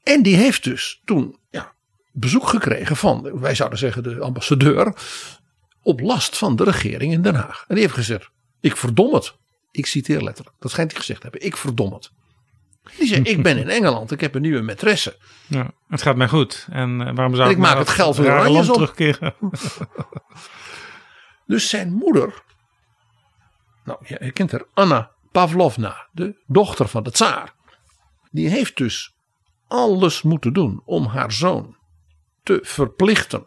[0.03, 1.75] en die heeft dus toen ja,
[2.13, 4.97] bezoek gekregen van, wij zouden zeggen de ambassadeur.
[5.83, 7.65] Op last van de regering in Den Haag.
[7.69, 9.37] En die heeft gezegd, ik verdom het.
[9.71, 10.57] Ik citeer letterlijk.
[10.59, 11.47] Dat schijnt hij gezegd te hebben.
[11.47, 12.11] Ik verdom het.
[12.99, 15.17] Die zei: Ik ben in Engeland, ik heb een nieuwe maîtresse.
[15.47, 16.67] Ja, het gaat mij goed.
[16.71, 19.35] En uh, waarom zou en ik, maak het geld weer land terugkeren?
[21.47, 22.44] dus zijn moeder,
[23.85, 27.55] nou je kent haar, Anna Pavlovna, de dochter van de tsaar.
[28.31, 29.15] Die heeft dus
[29.67, 31.77] alles moeten doen om haar zoon
[32.43, 33.47] te verplichten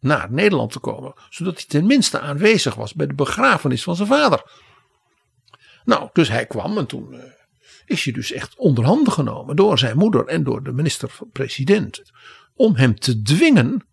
[0.00, 1.14] naar Nederland te komen.
[1.28, 4.50] Zodat hij tenminste aanwezig was bij de begrafenis van zijn vader.
[5.84, 7.22] Nou, dus hij kwam en toen uh,
[7.84, 12.02] is hij dus echt onderhanden genomen door zijn moeder en door de minister-president.
[12.54, 13.86] Om hem te dwingen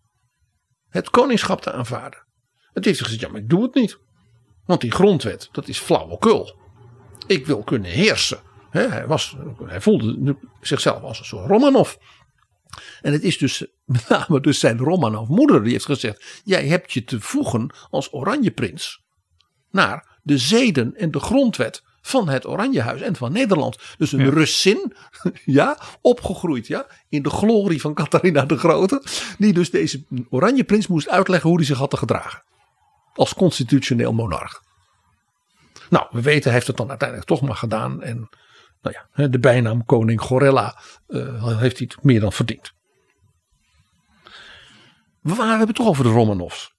[0.88, 2.26] het koningschap te aanvaarden.
[2.72, 3.98] Het heeft gezegd, ja maar ik doe het niet.
[4.70, 6.54] Want die grondwet, dat is flauwekul.
[7.26, 8.40] Ik wil kunnen heersen.
[8.70, 11.94] hij, was, hij voelde zichzelf als een soort Romanov.
[13.02, 16.40] En het is dus met name dus zijn Romanov moeder die heeft gezegd.
[16.44, 19.02] Jij hebt je te voegen als Oranjeprins
[19.70, 23.78] naar de zeden en de grondwet van het Oranjehuis en van Nederland.
[23.98, 24.30] Dus een ja.
[24.30, 24.92] Russin,
[25.44, 29.02] ja, opgegroeid ja, in de glorie van Catharina de Grote.
[29.38, 32.42] Die dus deze Oranjeprins moest uitleggen hoe hij zich had te gedragen.
[33.14, 34.62] Als constitutioneel monarch.
[35.90, 38.02] Nou, we weten, hij heeft het dan uiteindelijk toch maar gedaan.
[38.02, 38.28] En
[38.82, 42.72] nou ja, de bijnaam koning Gorilla uh, heeft hij het meer dan verdiend.
[45.20, 46.74] We hebben het toch over de Romanovs.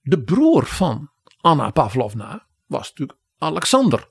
[0.00, 1.10] De broer van
[1.40, 4.08] Anna Pavlovna was natuurlijk Alexander.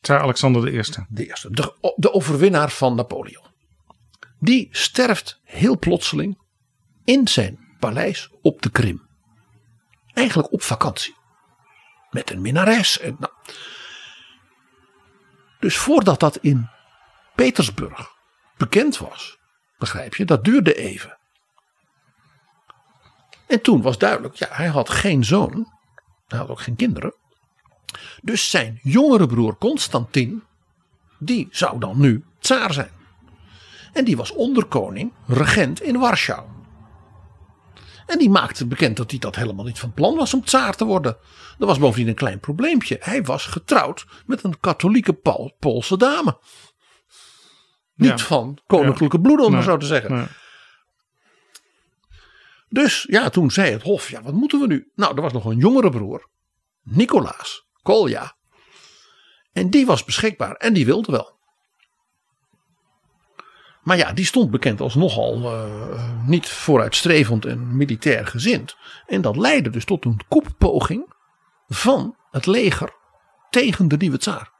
[0.00, 1.06] Tsaar Alexander de Eerste.
[1.08, 3.46] De eerste, de, de overwinnaar van Napoleon.
[4.38, 6.38] Die sterft heel plotseling
[7.04, 9.03] in zijn paleis op de Krim.
[10.14, 11.16] Eigenlijk op vakantie.
[12.10, 13.00] Met een minnares.
[13.00, 13.32] En, nou.
[15.60, 16.68] Dus voordat dat in
[17.34, 18.08] Petersburg
[18.56, 19.38] bekend was,
[19.78, 21.18] begrijp je, dat duurde even.
[23.46, 25.72] En toen was duidelijk, ja, hij had geen zoon.
[26.26, 27.14] Hij had ook geen kinderen.
[28.22, 30.42] Dus zijn jongere broer Constantin,
[31.18, 32.90] die zou dan nu tsaar zijn.
[33.92, 36.46] En die was onderkoning, regent in Warschau.
[38.06, 40.84] En die maakte bekend dat hij dat helemaal niet van plan was om tsaar te
[40.84, 41.16] worden.
[41.58, 42.96] Er was bovendien een klein probleempje.
[43.00, 45.12] Hij was getrouwd met een katholieke
[45.58, 46.38] Poolse dame.
[47.94, 50.28] Niet van koninklijke bloed, om maar zo te zeggen.
[52.68, 54.90] Dus ja, toen zei het Hof: ja, wat moeten we nu?
[54.94, 56.28] Nou, er was nog een jongere broer,
[56.82, 58.36] Nicolaas Kolja.
[59.52, 61.38] En die was beschikbaar en die wilde wel.
[63.84, 68.76] Maar ja, die stond bekend als nogal uh, niet vooruitstrevend en militair gezind.
[69.06, 71.14] En dat leidde dus tot een koeppoging
[71.68, 72.92] van het leger
[73.50, 74.52] tegen de nieuwe tsaar.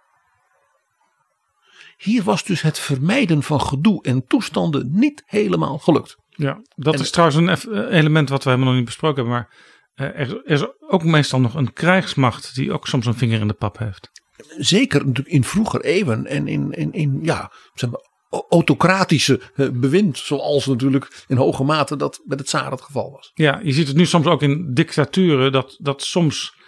[1.97, 6.17] Hier was dus het vermijden van gedoe en toestanden niet helemaal gelukt.
[6.29, 9.33] Ja, dat is trouwens een eh, element wat we helemaal nog niet besproken hebben.
[9.33, 9.49] Maar
[9.95, 13.55] eh, er, is ook meestal nog een krijgsmacht die ook soms een vinger in de
[13.55, 14.11] pap heeft.
[14.59, 18.13] Zeker natuurlijk in vroeger eeuwen en in, in, in ja, zeg maar,
[18.49, 20.19] autocratische eh, bewind.
[20.19, 23.31] Zoals natuurlijk in hoge mate dat met het Tsaar het geval was.
[23.35, 26.63] Ja, je ziet het nu soms ook in dictaturen dat, dat soms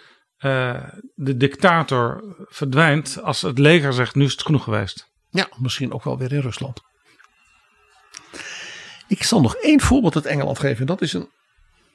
[1.15, 5.11] de dictator verdwijnt als het leger zegt nu is het genoeg geweest.
[5.29, 6.81] Ja, misschien ook wel weer in Rusland.
[9.07, 10.85] Ik zal nog één voorbeeld uit Engeland geven.
[10.85, 11.29] Dat is een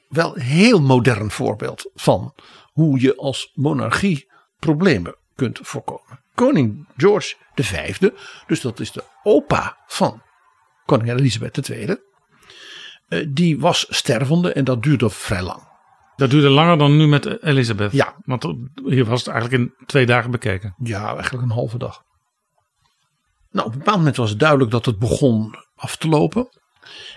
[0.09, 2.33] wel heel modern voorbeeld van
[2.71, 6.19] hoe je als monarchie problemen kunt voorkomen.
[6.35, 7.97] Koning George V,
[8.47, 10.21] dus dat is de opa van
[10.85, 11.97] koningin Elisabeth II,
[13.07, 15.71] eh, die was stervende en dat duurde vrij lang.
[16.15, 17.91] Dat duurde langer dan nu met Elisabeth.
[17.91, 18.15] Ja.
[18.25, 18.43] Want
[18.85, 20.75] hier was het eigenlijk in twee dagen bekeken.
[20.77, 22.01] Ja, eigenlijk een halve dag.
[23.49, 26.47] Nou, op een bepaald moment was het duidelijk dat het begon af te lopen.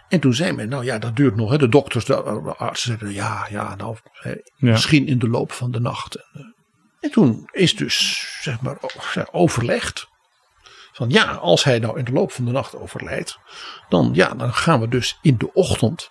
[0.09, 1.51] En toen zei men, nou ja, dat duurt nog.
[1.51, 1.59] Hè.
[1.59, 2.23] De dokters, de
[2.57, 6.15] artsen zeiden, ja, ja, nou, hè, misschien in de loop van de nacht.
[6.15, 6.56] En, eh,
[7.01, 8.79] en toen is dus, zeg maar,
[9.31, 10.07] overlegd.
[10.93, 13.39] Van ja, als hij nou in de loop van de nacht overlijdt,
[13.89, 16.11] dan, ja, dan gaan we dus in de ochtend.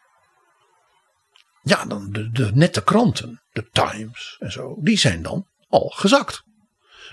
[1.61, 6.43] Ja, dan de, nette kranten, de Times en zo, die zijn dan al gezakt.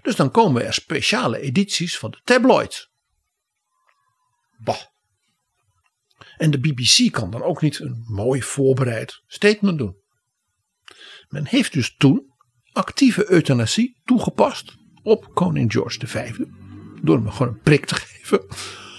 [0.02, 2.90] Dus dan komen er speciale edities van de tabloids.
[4.56, 4.80] Bah.
[6.36, 9.96] En de BBC kan dan ook niet een mooi voorbereid statement doen.
[11.28, 12.31] Men heeft dus toen
[12.72, 16.38] actieve euthanasie toegepast op koning George V.
[17.02, 18.44] Door hem gewoon een prik te geven.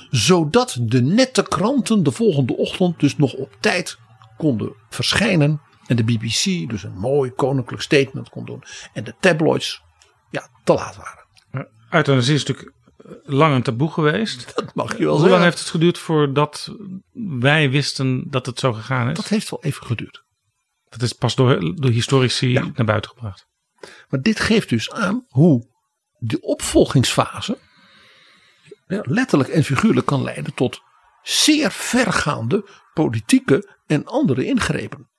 [0.10, 3.98] Zodat de nette kranten de volgende ochtend dus nog op tijd
[4.38, 5.62] konden verschijnen.
[5.86, 8.64] En de BBC dus een mooi koninklijk statement kon doen.
[8.94, 9.82] En de tabloids
[10.30, 11.22] ja, te laat waren.
[11.90, 12.76] Euthanasie is natuurlijk
[13.24, 14.56] lang een taboe geweest.
[14.56, 16.76] Dat mag je wel Hoe lang heeft het geduurd voordat
[17.40, 19.16] wij wisten dat het zo gegaan is?
[19.16, 20.24] Dat heeft wel even geduurd.
[20.90, 23.48] Dat is pas door, door historici naar buiten gebracht.
[24.10, 25.68] Maar dit geeft dus aan hoe
[26.18, 27.58] de opvolgingsfase
[28.88, 30.82] ja, letterlijk en figuurlijk kan leiden tot
[31.22, 35.10] zeer vergaande politieke en andere ingrepen.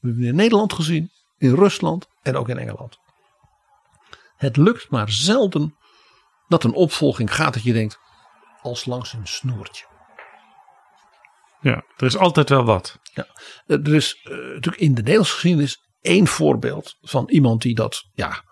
[0.00, 2.98] We hebben in Nederland gezien, in Rusland en ook in Engeland.
[4.36, 5.76] Het lukt maar zelden
[6.48, 7.98] dat een opvolging gaat dat je denkt
[8.62, 9.86] als langs een snoertje.
[11.60, 12.98] Ja, er is altijd wel wat.
[13.02, 13.26] Ja,
[13.66, 18.44] er is uh, natuurlijk in de Nederlandse geschiedenis één voorbeeld van iemand die dat, ja,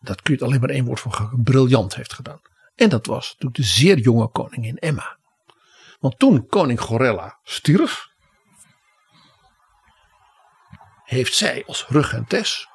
[0.00, 2.40] dat kun je het alleen maar één woord voor briljant heeft gedaan.
[2.74, 5.18] En dat was natuurlijk de zeer jonge koningin Emma.
[5.98, 8.06] Want toen koning Gorella stierf,
[11.04, 12.68] heeft zij als regentes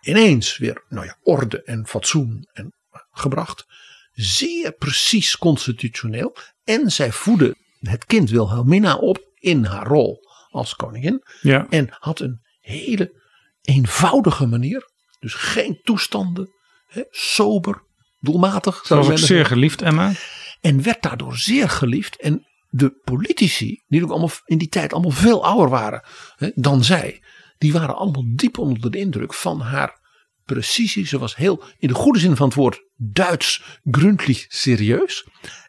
[0.00, 2.74] ineens weer nou ja, orde en fatsoen en
[3.10, 3.66] gebracht.
[4.12, 6.36] Zeer precies constitutioneel.
[6.64, 10.18] En zij voedde het kind Wilhelmina op in haar rol
[10.50, 11.22] als koningin.
[11.40, 11.66] Ja.
[11.68, 13.22] En had een hele
[13.62, 14.90] eenvoudige manier.
[15.18, 16.50] Dus geen toestanden.
[16.86, 17.82] Hè, sober,
[18.20, 18.86] doelmatig.
[18.86, 20.12] Ze was ook zeer geliefd, Emma.
[20.60, 22.20] En werd daardoor zeer geliefd.
[22.20, 26.04] En de politici, die ook allemaal in die tijd allemaal veel ouder waren
[26.36, 27.22] hè, dan zij.
[27.58, 30.00] Die waren allemaal diep onder de indruk van haar
[30.44, 31.06] precisie.
[31.06, 35.26] Ze was heel, in de goede zin van het woord, Duits, gründlich serieus.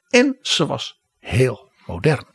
[0.10, 2.26] En ze was heel modern.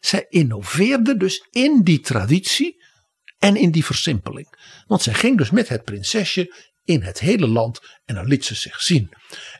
[0.00, 2.79] Zij innoveerde dus in die traditie
[3.40, 4.48] en in die versimpeling.
[4.86, 8.54] Want zij ging dus met het prinsesje in het hele land en dan liet ze
[8.54, 9.12] zich zien.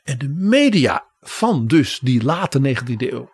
[0.03, 3.29] En de media van dus die late 19e eeuw,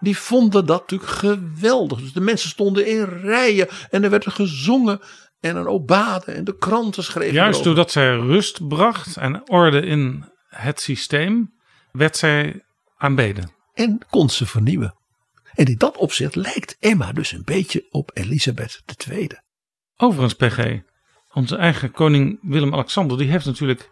[0.00, 1.98] die vonden dat natuurlijk geweldig.
[2.00, 5.00] Dus de mensen stonden in rijen en er werd gezongen
[5.40, 7.34] en een obade en de kranten schreven.
[7.34, 7.74] Juist erover.
[7.74, 11.54] doordat zij rust bracht en orde in het systeem,
[11.92, 12.64] werd zij
[12.96, 13.52] aanbeden.
[13.72, 14.94] En kon ze vernieuwen.
[15.54, 19.28] En in dat opzicht lijkt Emma dus een beetje op Elisabeth II.
[19.96, 20.80] Overigens, PG,
[21.32, 23.90] onze eigen koning Willem-Alexander, die heeft natuurlijk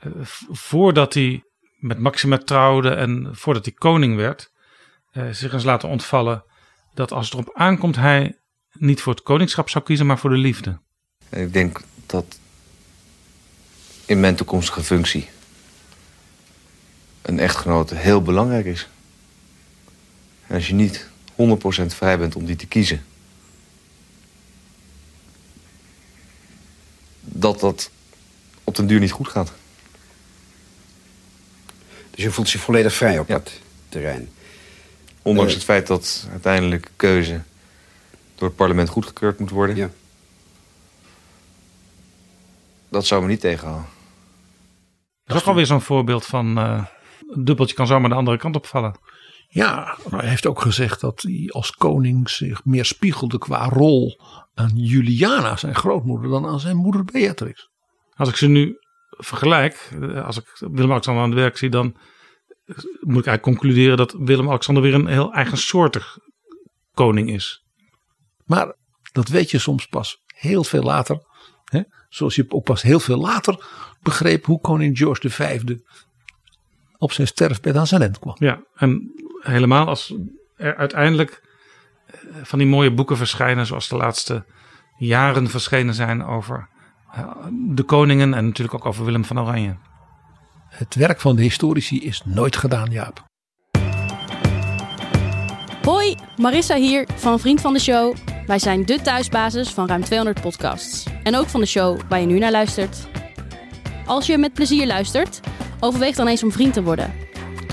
[0.00, 0.10] eh,
[0.50, 1.44] voordat hij
[1.78, 4.52] met Maxima trouwde en voordat hij koning werd,
[5.10, 6.44] eh, zich eens laten ontvallen
[6.94, 8.38] dat als het erop aankomt, hij
[8.72, 10.78] niet voor het koningschap zou kiezen, maar voor de liefde.
[11.28, 12.38] Ik denk dat
[14.06, 15.28] in mijn toekomstige functie
[17.22, 18.88] een echtgenote heel belangrijk is.
[20.48, 23.04] Als je niet 100% vrij bent om die te kiezen,
[27.34, 27.90] dat dat
[28.64, 29.52] op den duur niet goed gaat.
[32.10, 33.50] Dus je voelt zich volledig vrij op dat
[33.88, 34.30] terrein.
[35.22, 37.40] Ondanks Eh, het feit dat uiteindelijk keuze
[38.34, 39.76] door het parlement goedgekeurd moet worden.
[39.76, 39.90] Ja.
[42.88, 43.86] Dat zou me niet tegenhouden.
[45.24, 46.84] Dat is ook alweer zo'n voorbeeld van eh,
[47.28, 48.94] een dubbeltje kan zomaar de andere kant opvallen.
[49.54, 54.20] Ja, maar hij heeft ook gezegd dat hij als koning zich meer spiegelde qua rol
[54.54, 57.68] aan Juliana, zijn grootmoeder, dan aan zijn moeder Beatrix.
[58.14, 58.76] Als ik ze nu
[59.10, 63.96] vergelijk, eh, als ik Willem-Alexander aan het werk zie, dan eh, moet ik eigenlijk concluderen
[63.96, 66.18] dat Willem-Alexander weer een heel eigensoortig
[66.92, 67.64] koning is.
[68.44, 68.76] Maar
[69.12, 71.18] dat weet je soms pas heel veel later.
[71.64, 71.82] Hè?
[72.08, 73.66] Zoals je ook pas heel veel later
[74.02, 75.60] begreep hoe koning George V
[76.98, 78.36] op zijn sterfbed aan zijn end kwam.
[78.38, 79.12] Ja, en
[79.44, 80.14] helemaal als
[80.56, 81.42] er uiteindelijk
[82.06, 84.44] eh, van die mooie boeken verschijnen, zoals de laatste
[84.96, 86.68] jaren verschenen zijn over
[87.12, 89.76] eh, de koningen en natuurlijk ook over Willem van Oranje.
[90.68, 93.24] Het werk van de historici is nooit gedaan, Jaap.
[95.82, 98.16] Hoi, Marissa hier van Vriend van de Show.
[98.46, 101.06] Wij zijn de thuisbasis van ruim 200 podcasts.
[101.22, 103.06] En ook van de show waar je nu naar luistert.
[104.06, 105.40] Als je met plezier luistert,
[105.80, 107.12] overweeg dan eens om vriend te worden.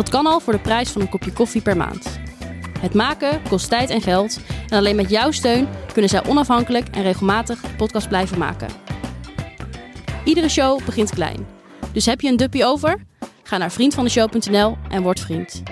[0.02, 2.19] Dat kan al voor de prijs van een kopje koffie per maand.
[2.80, 4.40] Het maken kost tijd en geld.
[4.68, 8.68] En alleen met jouw steun kunnen zij onafhankelijk en regelmatig podcast blijven maken.
[10.23, 11.48] Iedere show begint klein.
[11.94, 13.06] Dus heb je een duppie over?
[13.44, 15.64] Ga naar vriendvandeshow.nl en word vriend.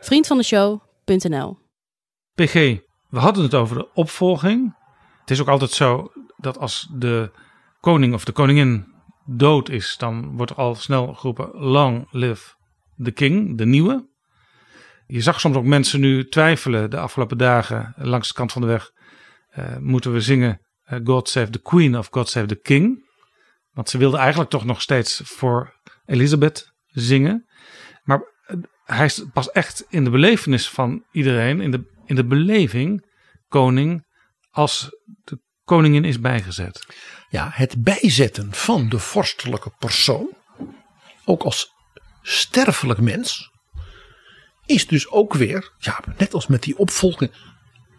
[0.00, 1.58] Vriendvandeshow.nl
[2.34, 2.54] PG,
[3.08, 4.74] we hadden het over de opvolging.
[5.20, 7.30] Het is ook altijd zo dat als de
[7.80, 8.86] koning of de koningin
[9.24, 12.60] dood is, dan wordt er al snel geroepen long live
[13.02, 14.10] the king, de nieuwe.
[15.06, 18.68] Je zag soms ook mensen nu twijfelen de afgelopen dagen langs de kant van de
[18.68, 18.90] weg.
[19.48, 23.10] eh, moeten we zingen eh, God save the queen of God save the king?
[23.72, 25.74] Want ze wilde eigenlijk toch nog steeds voor
[26.04, 27.48] Elisabeth zingen.
[28.02, 32.24] Maar eh, hij is pas echt in de belevenis van iedereen, in de, in de
[32.24, 33.06] beleving,
[33.48, 34.06] koning,
[34.50, 36.86] als de koningin is bijgezet.
[37.28, 40.30] Ja, het bijzetten van de vorstelijke persoon,
[41.24, 41.70] ook als
[42.22, 43.50] sterfelijk mens,
[44.66, 47.32] is dus ook weer, ja, net als met die opvolging,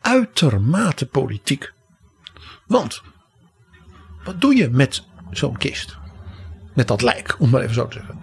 [0.02, 1.74] uitermate politiek.
[2.68, 3.02] Want,
[4.24, 5.98] wat doe je met zo'n kist?
[6.74, 8.22] Met dat lijk, om maar even zo te zeggen.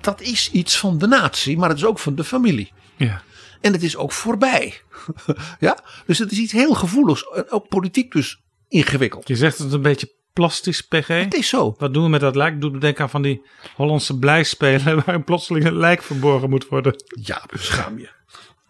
[0.00, 2.72] Dat is iets van de natie, maar het is ook van de familie.
[2.96, 3.22] Ja.
[3.60, 4.80] En het is ook voorbij.
[5.60, 7.50] ja, dus het is iets heel gevoeligs.
[7.50, 9.28] Ook politiek dus ingewikkeld.
[9.28, 11.06] Je zegt het een beetje plastisch, PG.
[11.06, 11.74] Het is zo.
[11.78, 12.60] Wat doen we met dat lijk?
[12.60, 13.42] Doet me denken aan van die
[13.76, 17.04] Hollandse blijspelen waar plotseling een lijk verborgen moet worden.
[17.22, 18.08] Ja, schaam je.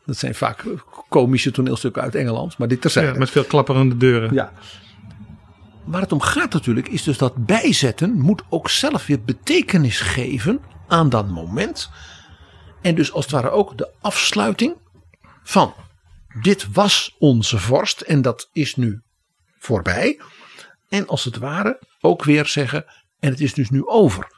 [0.06, 0.64] Dat zijn vaak
[1.08, 3.12] komische toneelstukken uit Engeland, maar dit terzijde.
[3.12, 4.34] Ja, met veel klapperende deuren.
[4.34, 4.52] Ja.
[5.84, 10.60] Waar het om gaat natuurlijk is dus dat bijzetten moet ook zelf weer betekenis geven
[10.88, 11.90] aan dat moment.
[12.82, 14.76] En dus als het ware ook de afsluiting
[15.42, 15.74] van
[16.40, 19.00] dit was onze vorst en dat is nu
[19.58, 20.20] voorbij.
[20.90, 22.84] En als het ware ook weer zeggen
[23.18, 24.32] en het is dus nu over.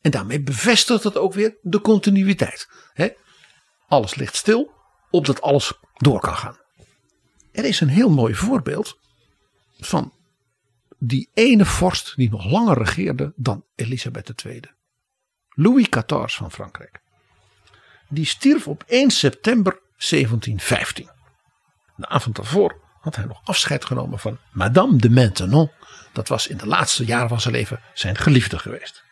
[0.00, 2.68] En daarmee bevestigt het ook weer de continuïteit.
[2.92, 3.08] Hè?
[3.88, 4.72] Alles ligt stil,
[5.10, 6.56] opdat alles door kan gaan.
[7.52, 8.98] Er is een heel mooi voorbeeld
[9.78, 10.12] van
[10.98, 14.60] die ene vorst die nog langer regeerde dan Elisabeth II.
[15.48, 17.00] Louis XIV van Frankrijk.
[18.08, 21.10] Die stierf op 1 september 1715.
[21.96, 25.70] De avond daarvoor had hij nog afscheid genomen van Madame de Maintenon.
[26.14, 29.04] Dat was in de laatste jaren van zijn leven zijn geliefde geweest.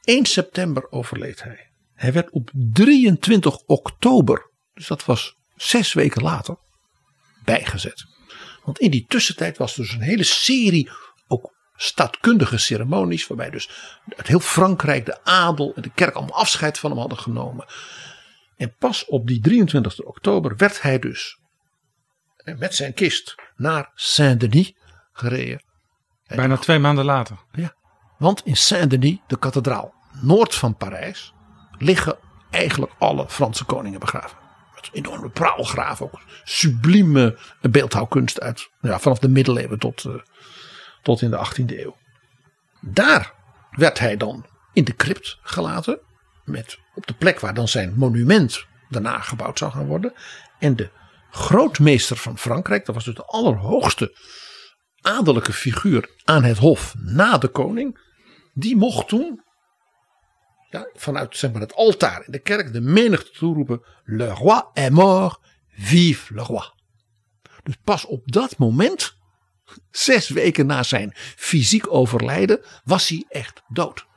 [0.00, 1.70] 1 september overleed hij.
[1.94, 6.56] Hij werd op 23 oktober, dus dat was zes weken later,
[7.44, 8.04] bijgezet.
[8.64, 10.90] Want in die tussentijd was dus een hele serie
[11.28, 13.26] ook staatkundige ceremonies.
[13.26, 13.70] Waarbij dus
[14.16, 17.66] uit heel Frankrijk de adel en de kerk allemaal afscheid van hem hadden genomen.
[18.56, 21.38] En pas op die 23 oktober werd hij dus
[22.44, 24.74] met zijn kist naar Saint-Denis
[25.20, 25.62] gereden.
[26.26, 27.36] Bijna twee maanden later.
[27.52, 27.74] Ja,
[28.18, 31.34] want in Saint-Denis, de kathedraal noord van Parijs,
[31.78, 32.18] liggen
[32.50, 34.38] eigenlijk alle Franse koningen begraven.
[34.74, 40.14] Met enorme praalgraven, ook sublieme beeldhouwkunst uit ja, vanaf de middeleeuwen tot, uh,
[41.02, 41.96] tot in de 18e eeuw.
[42.80, 43.34] Daar
[43.70, 46.00] werd hij dan in de crypt gelaten,
[46.44, 50.12] met op de plek waar dan zijn monument daarna gebouwd zou gaan worden.
[50.58, 50.90] En de
[51.30, 54.16] grootmeester van Frankrijk, dat was dus de allerhoogste
[55.02, 57.98] adellijke figuur aan het hof na de koning,
[58.54, 59.42] die mocht toen
[60.70, 64.90] ja, vanuit zeg maar, het altaar in de kerk de menigte toeroepen: Le roi est
[64.90, 66.68] mort, vive le roi.
[67.62, 69.16] Dus pas op dat moment,
[69.90, 74.08] zes weken na zijn fysiek overlijden, was hij echt dood.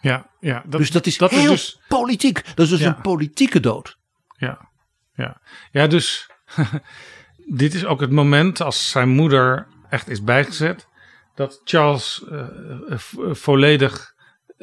[0.00, 2.44] Ja, ja dat, dus dat is dat heel is dus, politiek.
[2.54, 3.98] Dat is dus een politieke dood.
[4.36, 4.68] Ja,
[5.14, 5.40] ja.
[5.70, 6.30] ja dus
[7.46, 10.88] dit is ook het moment als zijn moeder echt is bijgezet,
[11.34, 12.98] dat Charles uh,
[13.30, 14.14] volledig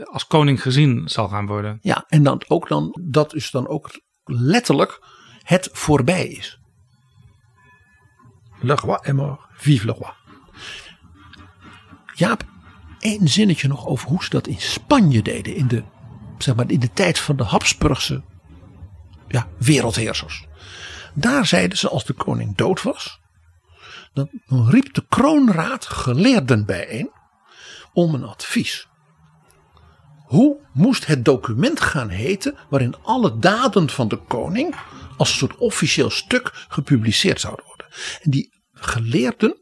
[0.04, 1.80] als koning gezien zal gaan worden.
[1.82, 5.00] Ja, en dan ook dan, dat is dan ook letterlijk
[5.44, 6.60] het voorbij is.
[8.60, 10.12] Le roi est mort, vive le roi.
[12.14, 12.44] Jaap,
[13.00, 15.56] één zinnetje nog over hoe ze dat in Spanje deden.
[15.56, 15.84] In de,
[16.38, 18.24] zeg maar, in de tijd van de Habsburgse
[19.28, 20.48] ja, wereldheersers.
[21.14, 23.21] Daar zeiden ze als de koning dood was.
[24.14, 24.30] Dan,
[24.70, 27.12] riep de kroonraad geleerden bijeen
[27.94, 28.88] om een advies.
[30.26, 34.76] Hoe moest het document gaan heten waarin alle daden van de koning
[35.18, 37.88] als een soort officieel stuk gepubliceerd zouden worden?
[38.22, 39.62] En die geleerden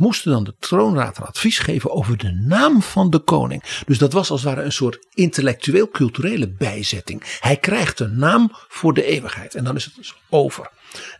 [0.00, 3.82] moesten dan de troonraad een advies geven over de naam van de koning.
[3.86, 7.38] Dus dat was als het ware een soort intellectueel-culturele bijzetting.
[7.40, 10.70] Hij krijgt een naam voor de eeuwigheid en dan is het dus over.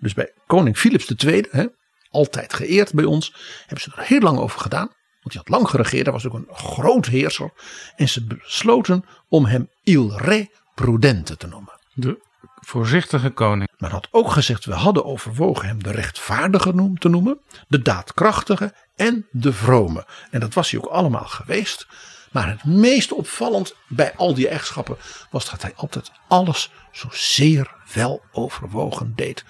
[0.00, 1.66] Dus bij koning Philips II, hè,
[2.10, 4.88] altijd geëerd bij ons, hebben ze er heel lang over gedaan.
[5.20, 7.52] Want hij had lang geregeerd, hij was ook een groot heerser.
[7.96, 11.80] En ze besloten om hem Il Re Prudente te noemen.
[11.94, 12.28] De
[12.60, 13.70] voorzichtige koning.
[13.78, 17.40] Maar had ook gezegd, we hadden overwogen hem de rechtvaardige te noemen.
[17.68, 20.06] De daadkrachtige en de vrome.
[20.30, 21.86] En dat was hij ook allemaal geweest.
[22.32, 24.96] Maar het meest opvallend bij al die eigenschappen
[25.30, 29.44] was dat hij altijd alles zo zeer wel overwogen deed.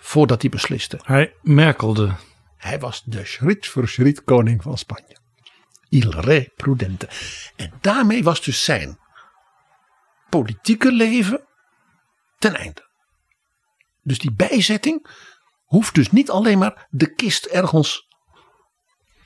[0.00, 1.00] Voordat hij besliste.
[1.02, 2.14] Hij merkelde.
[2.56, 5.18] Hij was de schriet voor schriet koning van Spanje.
[5.88, 7.08] Il re prudente.
[7.56, 8.98] En daarmee was dus zijn
[10.28, 11.46] politieke leven
[12.38, 12.88] ten einde.
[14.02, 15.06] Dus die bijzetting
[15.64, 18.06] hoeft dus niet alleen maar de kist ergens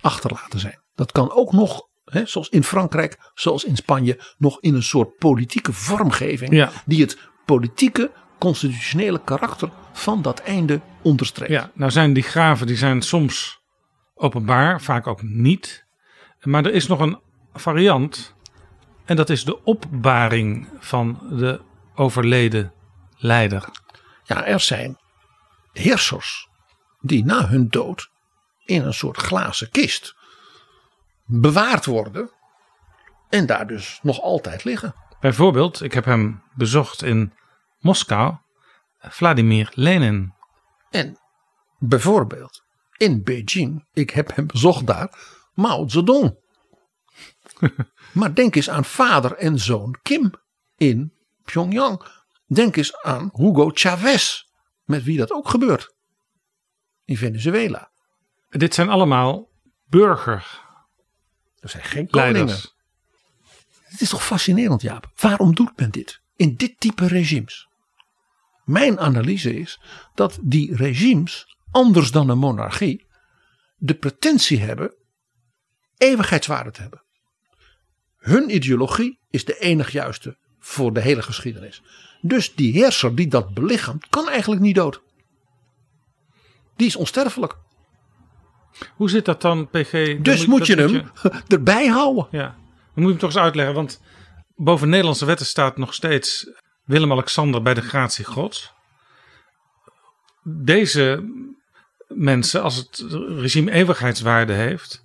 [0.00, 0.82] achterlaten zijn.
[0.94, 5.16] Dat kan ook nog, hè, zoals in Frankrijk, zoals in Spanje, nog in een soort
[5.16, 6.70] politieke vormgeving.
[6.86, 11.50] Die het politieke, constitutionele karakter van dat einde onderstreept.
[11.50, 13.60] Ja, nou zijn die graven die zijn soms
[14.14, 15.84] openbaar, vaak ook niet.
[16.42, 17.20] Maar er is nog een
[17.52, 18.34] variant.
[19.04, 21.60] En dat is de opbaring van de
[21.94, 22.72] overleden
[23.16, 23.68] leider.
[24.24, 24.98] Ja, er zijn
[25.72, 26.48] heersers
[27.00, 28.10] die na hun dood
[28.64, 30.14] in een soort glazen kist
[31.24, 32.30] bewaard worden
[33.28, 34.94] en daar dus nog altijd liggen.
[35.20, 37.32] Bijvoorbeeld, ik heb hem bezocht in
[37.84, 38.34] Moskou,
[38.98, 40.34] Vladimir Lenin.
[40.90, 41.18] En
[41.78, 42.62] bijvoorbeeld
[42.96, 45.18] in Beijing, ik heb hem bezocht daar,
[45.54, 46.36] Mao Zedong.
[48.12, 50.32] maar denk eens aan vader en zoon Kim
[50.76, 51.12] in
[51.44, 52.06] Pyongyang.
[52.46, 54.44] Denk eens aan Hugo Chavez,
[54.84, 55.94] met wie dat ook gebeurt.
[57.04, 57.90] In Venezuela.
[58.48, 59.48] Dit zijn allemaal
[59.88, 60.62] burger.
[61.60, 62.56] Er zijn geen koningen.
[63.82, 65.10] Het is toch fascinerend, Jaap?
[65.16, 66.20] Waarom doet men dit?
[66.36, 67.68] In dit type regimes.
[68.64, 69.80] Mijn analyse is
[70.14, 73.06] dat die regimes, anders dan een monarchie,
[73.76, 74.94] de pretentie hebben
[75.96, 77.02] eeuwigheidswaarde te hebben.
[78.16, 81.82] Hun ideologie is de enig juiste voor de hele geschiedenis.
[82.20, 85.02] Dus die heerser die dat belichaamt, kan eigenlijk niet dood.
[86.76, 87.56] Die is onsterfelijk.
[88.96, 90.20] Hoe zit dat dan, PG?
[90.20, 91.10] Dus moet, je hem
[91.48, 92.28] erbij houden.
[92.30, 92.54] Ja, dan
[92.94, 93.74] moet je hem toch eens uitleggen.
[93.74, 94.02] Want
[94.54, 96.50] boven Nederlandse wetten staat nog steeds
[96.84, 98.72] Willem-Alexander bij de gratie gods.
[100.42, 101.24] deze
[102.08, 103.04] mensen, als het
[103.38, 105.04] regime eeuwigheidswaarde heeft,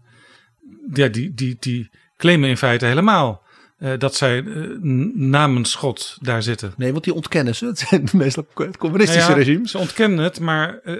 [0.93, 3.43] ja, die, die, die claimen in feite helemaal
[3.79, 4.77] uh, dat zij uh,
[5.13, 6.73] namens God daar zitten.
[6.77, 7.65] Nee, want die ontkennen ze.
[7.75, 8.47] Het zijn meestal
[8.77, 9.71] communistische Nou ja, regimes.
[9.71, 10.95] Ze ontkennen het, maar uh,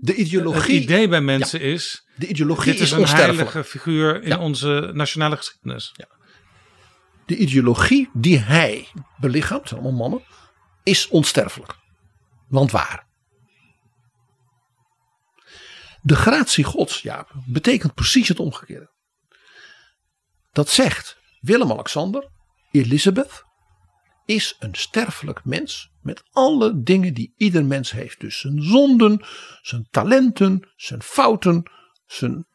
[0.00, 0.74] de ideologie.
[0.74, 1.66] Het idee bij mensen Ja.
[1.66, 2.06] is.
[2.14, 4.38] De ideologie dit is, is een heilige figuur in Ja.
[4.38, 5.94] onze nationale geschiedenis.
[7.32, 8.88] De ideologie die hij
[9.20, 10.22] belichaamt, allemaal mannen,
[10.82, 11.76] is onsterfelijk.
[12.48, 13.06] Want waar?
[16.02, 18.92] De gratie gods, ja, betekent precies het omgekeerde.
[20.50, 22.28] Dat zegt Willem-Alexander,
[22.70, 23.44] Elisabeth
[24.24, 28.20] is een sterfelijk mens met alle dingen die ieder mens heeft.
[28.20, 29.24] Dus zijn zonden,
[29.62, 31.70] zijn talenten, zijn fouten,
[32.06, 32.46] zijn...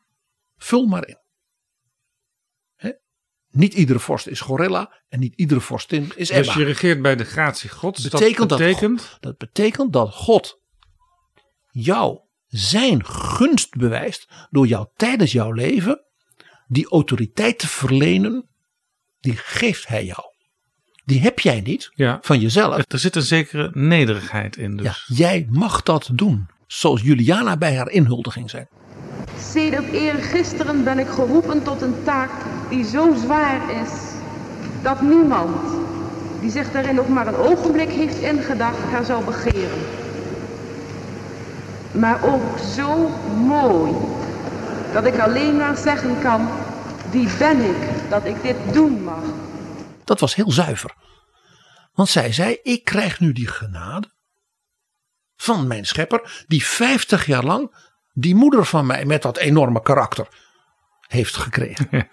[0.58, 1.27] Vul maar in.
[3.58, 6.44] Niet iedere vorst is gorilla en niet iedere vorstin is Emma.
[6.44, 8.04] Dus je regeert bij de gratie gods.
[8.04, 10.60] Betekent dat dat, betekent dat betekent dat God
[11.72, 16.06] jou zijn gunst bewijst door jou tijdens jouw leven
[16.68, 18.48] die autoriteit te verlenen,
[19.20, 20.22] die geeft hij jou.
[21.06, 22.20] Die heb jij niet ja.
[22.22, 22.84] van jezelf.
[22.88, 24.78] Er zit een zekere nederigheid in.
[24.78, 24.86] Dus.
[24.86, 26.48] Ja, jij mag dat doen.
[26.68, 28.66] Zoals Juliana bij haar inhuldiging zei.
[29.40, 32.32] Sedert eergisteren ben ik geroepen tot een taak
[32.70, 33.90] die zo zwaar is
[34.82, 35.58] dat niemand
[36.40, 39.80] die zich daarin nog maar een ogenblik heeft ingedacht haar zou begeren.
[41.92, 43.94] Maar ook zo mooi
[44.94, 46.50] dat ik alleen maar zeggen kan,
[47.12, 49.24] wie ben ik dat ik dit doen mag.
[50.04, 50.94] Dat was heel zuiver.
[51.94, 54.08] Want zij zei, ik krijg nu die genade
[55.36, 57.76] van mijn schepper, die 50 jaar lang
[58.20, 60.28] die moeder van mij met dat enorme karakter
[61.08, 62.10] heeft gekregen.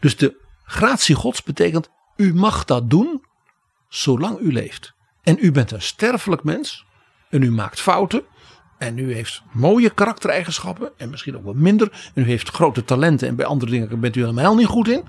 [0.00, 3.24] dus de gratie gods betekent, u mag dat doen
[3.88, 4.94] zolang u leeft.
[5.22, 6.86] En u bent een sterfelijk mens
[7.30, 8.22] en u maakt fouten.
[8.78, 12.10] En u heeft mooie karaktereigenschappen en misschien ook wat minder.
[12.14, 15.04] En u heeft grote talenten en bij andere dingen bent u helemaal niet goed in.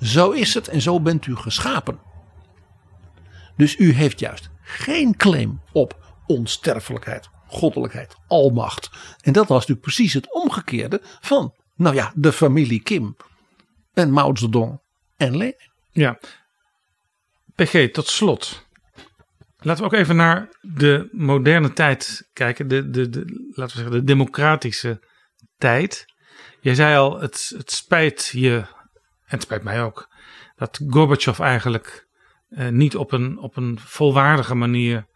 [0.00, 1.98] Zo is het en zo bent u geschapen.
[3.56, 8.90] Dus u heeft juist geen claim op onsterfelijkheid, goddelijkheid, almacht.
[9.20, 13.16] En dat was natuurlijk precies het omgekeerde van, nou ja, de familie Kim
[13.94, 14.80] en Mao Zedong
[15.16, 15.54] en Lenin.
[15.90, 16.18] Ja.
[17.54, 18.66] PG, tot slot.
[19.60, 22.68] Laten we ook even naar de moderne tijd kijken.
[22.68, 25.02] De, de, de, laten we zeggen, de democratische
[25.56, 26.04] tijd.
[26.60, 28.66] Jij zei al, het, het spijt je, en
[29.24, 30.08] het spijt mij ook,
[30.56, 32.06] dat Gorbachev eigenlijk
[32.48, 35.06] eh, niet op een, op een volwaardige manier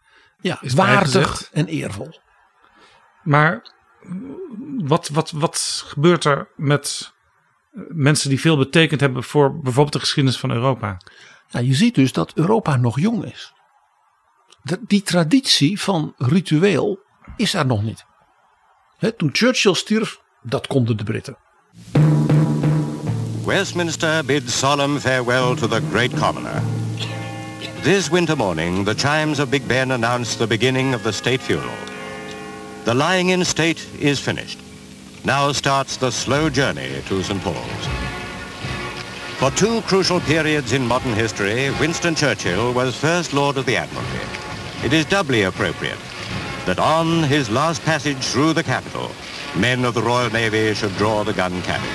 [0.41, 2.21] ja, waardig en eervol.
[3.23, 3.71] Maar
[4.77, 7.13] wat, wat, wat gebeurt er met
[7.87, 10.97] mensen die veel betekend hebben voor bijvoorbeeld de geschiedenis van Europa?
[11.51, 13.53] Nou, je ziet dus dat Europa nog jong is.
[14.61, 16.99] De, die traditie van ritueel
[17.35, 18.05] is er nog niet.
[18.97, 21.37] He, toen Churchill stierf, dat konden de Britten.
[23.45, 26.61] Westminster bids solemn farewell to the great commoner.
[27.81, 31.82] This winter morning, the chimes of Big Ben announce the beginning of the state funeral.
[32.85, 34.59] The lying in state is finished.
[35.23, 37.41] Now starts the slow journey to St.
[37.41, 37.87] Paul's.
[39.37, 44.19] For two crucial periods in modern history, Winston Churchill was First Lord of the Admiralty.
[44.83, 45.97] It is doubly appropriate
[46.65, 49.11] that on his last passage through the capital,
[49.55, 51.89] men of the Royal Navy should draw the gun carriage.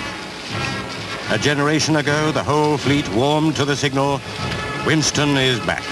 [1.30, 4.22] A generation ago, the whole fleet warmed to the signal,
[4.86, 5.84] Winston is back.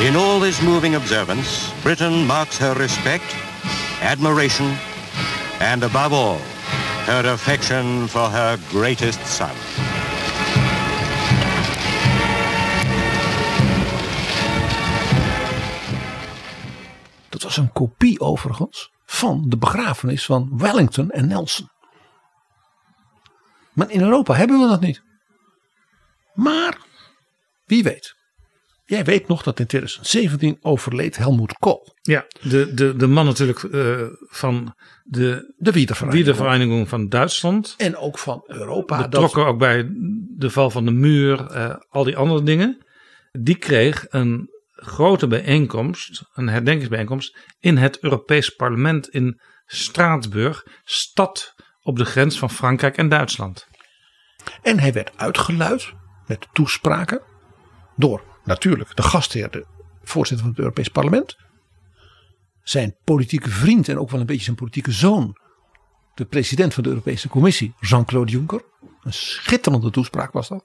[0.00, 3.34] In all this moving observance, Britain marks her respect,
[4.02, 4.76] admiration,
[5.60, 6.38] and above all,
[7.06, 9.50] her affection for her greatest son.
[17.28, 21.70] Dat was een kopie overigens van de begrafenis van Wellington en Nelson.
[23.72, 25.02] Maar in Europa hebben we dat niet.
[26.34, 26.78] Maar
[27.64, 28.15] wie weet.
[28.88, 31.94] Jij weet nog dat in 2017 overleed Helmoet Kool.
[32.02, 36.24] Ja, de, de, de man natuurlijk uh, van de, de Wiedervereniging.
[36.24, 37.74] Wiedervereniging van Duitsland.
[37.76, 39.02] En ook van Europa.
[39.02, 39.52] Betrokken dat...
[39.52, 39.86] ook bij
[40.36, 42.86] de val van de muur, uh, al die andere dingen.
[43.32, 51.96] Die kreeg een grote bijeenkomst, een herdenkingsbijeenkomst, in het Europees Parlement in Straatsburg, stad op
[51.96, 53.66] de grens van Frankrijk en Duitsland.
[54.62, 55.92] En hij werd uitgeluid
[56.26, 57.20] met toespraken
[57.96, 59.66] door natuurlijk de gastheer, de
[60.02, 61.36] voorzitter van het Europees Parlement,
[62.62, 65.36] zijn politieke vriend en ook wel een beetje zijn politieke zoon,
[66.14, 68.64] de president van de Europese Commissie, Jean-Claude Juncker.
[69.00, 70.64] Een schitterende toespraak was dat.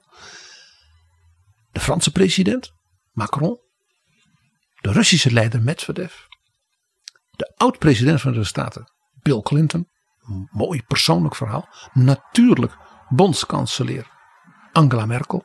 [1.72, 2.72] De Franse president,
[3.12, 3.60] Macron.
[4.80, 6.14] de Russische leider Medvedev,
[7.30, 8.92] de oud-president van de Staten
[9.22, 9.88] Bill Clinton,
[10.50, 12.76] mooi persoonlijk verhaal, natuurlijk
[13.08, 14.06] bondskanselier
[14.72, 15.44] Angela Merkel.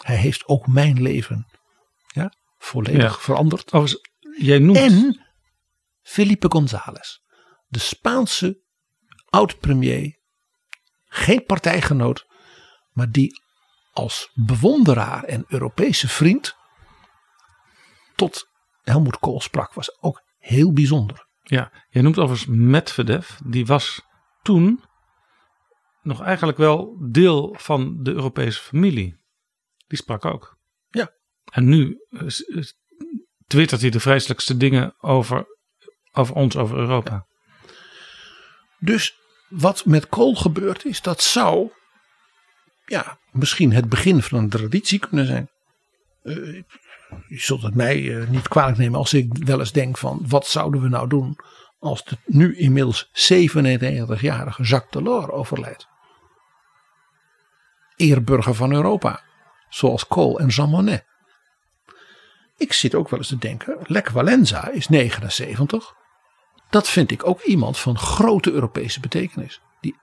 [0.00, 1.46] Hij heeft ook mijn leven
[2.06, 3.20] ja, volledig Ja.
[3.22, 3.70] veranderd.
[4.38, 4.78] Jij noemt...
[4.78, 5.26] En
[6.02, 7.18] Felipe González,
[7.66, 8.62] de Spaanse
[9.28, 10.18] oud-premier,
[11.04, 12.26] geen partijgenoot,
[12.90, 13.40] maar die
[13.92, 16.56] als bewonderaar en Europese vriend
[18.14, 18.48] tot
[18.82, 21.26] Helmoet Kool sprak, was ook heel bijzonder.
[21.42, 23.30] Ja, jij noemt overigens Medvedev.
[23.44, 24.00] Die was
[24.42, 24.84] toen
[26.02, 29.20] nog eigenlijk wel deel van de Europese familie.
[29.92, 30.56] Die sprak ook.
[30.90, 31.12] Ja.
[31.50, 32.64] En nu eh, eh,
[33.46, 35.46] twittert hij de vreselijkste dingen over,
[36.12, 37.26] over ons, over Europa.
[38.78, 39.16] Dus
[39.48, 41.70] wat met Kool gebeurd is, dat zou
[42.84, 45.50] ja, misschien het begin van een traditie kunnen zijn.
[46.22, 46.62] Eh,
[47.28, 50.82] je zult het mij niet kwalijk nemen als ik wel eens denk van wat zouden
[50.82, 51.38] we nou doen
[51.78, 55.86] als de nu inmiddels 97-jarige Jacques Delors overlijdt.
[57.96, 59.22] Eerburger van Europa,
[59.74, 61.04] zoals Kool en Jean Monnet.
[62.56, 65.92] Ik zit ook wel eens te denken, Lech Walenza is 79.
[66.70, 69.60] Dat vind ik ook iemand van grote Europese betekenis.
[69.80, 69.96] Die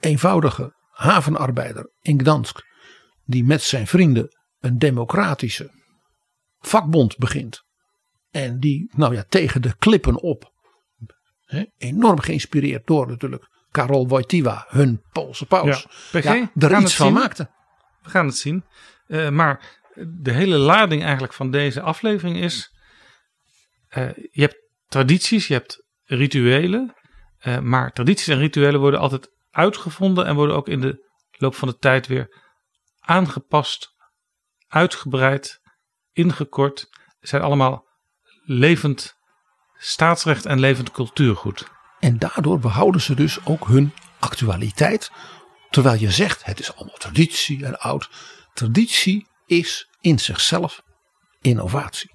[0.00, 2.64] eenvoudige havenarbeider in Gdansk,
[3.24, 4.28] die met zijn vrienden
[4.60, 5.70] een democratische
[6.58, 7.64] vakbond begint.
[8.30, 10.52] En die, nou ja, tegen de klippen op,
[11.44, 16.24] hè, enorm geïnspireerd door natuurlijk Karol Wojtyła, hun Poolse paus, Ja, PG,
[16.62, 17.14] er iets van zien.
[17.14, 17.50] maakte.
[18.02, 18.64] We gaan het zien.
[19.06, 22.70] Eh, maar de hele lading eigenlijk van deze aflevering is...
[23.88, 24.56] eh, je hebt
[24.86, 26.94] tradities, je hebt rituelen.
[27.38, 30.26] eh, maar tradities en rituelen worden altijd uitgevonden...
[30.26, 32.44] en worden ook in de loop van de tijd weer
[33.00, 33.94] aangepast,
[34.68, 35.60] uitgebreid,
[36.12, 36.88] ingekort.
[37.20, 37.86] Zijn allemaal
[38.44, 39.14] levend
[39.74, 41.66] staatsrecht en levend cultuurgoed.
[42.00, 45.10] En daardoor behouden ze dus ook hun actualiteit.
[45.70, 48.10] Terwijl je zegt, het is allemaal traditie en oud.
[48.56, 50.82] Traditie is in zichzelf
[51.40, 52.10] innovatie.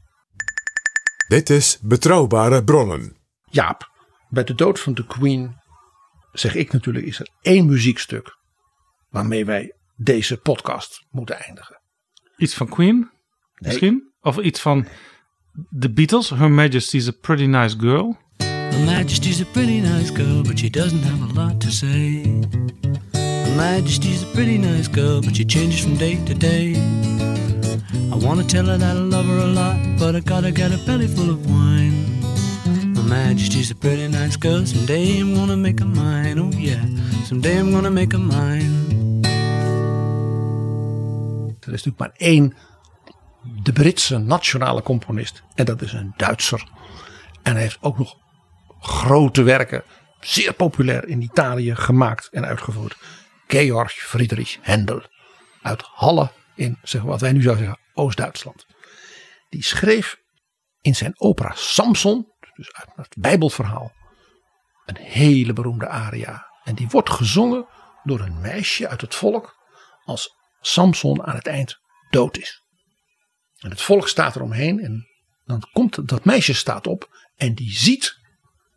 [1.27, 3.17] Dit is Betrouwbare Bronnen.
[3.49, 3.91] Jaap,
[4.29, 5.55] bij de dood van de Queen
[6.31, 8.37] zeg ik natuurlijk is er één muziekstuk
[9.09, 11.81] waarmee wij deze podcast moeten eindigen.
[12.37, 13.11] Iets van Queen
[13.53, 14.13] misschien?
[14.21, 14.87] Of iets van
[15.79, 18.17] The Beatles, Her Majesty's a Pretty Nice Girl.
[18.37, 22.39] Her Majesty's a pretty nice girl, but she doesn't have a lot to say.
[23.55, 26.75] Majesty's a pretty nice girl, but she changes from day to day.
[28.11, 30.77] I wanna tell her that I love her a lot, but I gotta get a
[30.85, 31.93] belly full of wine.
[32.95, 36.85] Her Majesty's a pretty nice girl, someday I'm gonna make her mine, oh yeah,
[37.25, 38.89] someday I'm gonna make her mine.
[41.59, 42.53] Er is natuurlijk maar één,
[43.63, 45.43] de Britse nationale componist.
[45.55, 46.67] En dat is een Duitser.
[47.43, 48.17] En hij heeft ook nog
[48.79, 49.83] grote werken,
[50.19, 52.97] zeer populair in Italië gemaakt en uitgevoerd.
[53.51, 55.01] Georg Friedrich Händel.
[55.61, 58.65] Uit Halle in zeg, wat wij nu zouden zeggen Oost-Duitsland.
[59.49, 60.17] Die schreef
[60.81, 63.91] in zijn opera Samson, dus uit het Bijbelverhaal,
[64.85, 66.45] een hele beroemde aria.
[66.63, 67.67] En die wordt gezongen
[68.03, 69.55] door een meisje uit het volk
[70.03, 71.79] als Samson aan het eind
[72.09, 72.63] dood is.
[73.57, 75.07] En het volk staat eromheen en
[75.43, 78.19] dan komt dat meisje staat op en die ziet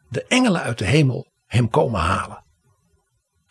[0.09, 2.45] de engelen uit de hemel hem komen halen.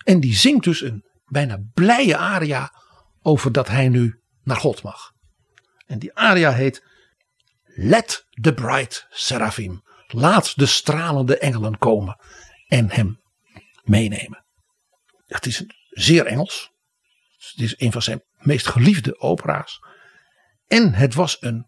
[0.03, 2.73] En die zingt dus een bijna blije aria
[3.21, 5.11] over dat hij nu naar God mag.
[5.85, 6.83] En die aria heet
[7.75, 9.83] Let the bright seraphim.
[10.07, 12.19] Laat de stralende engelen komen
[12.67, 13.21] en hem
[13.83, 14.45] meenemen.
[15.25, 16.71] Het is zeer Engels.
[17.37, 19.79] Het is een van zijn meest geliefde opera's.
[20.67, 21.67] En het was een,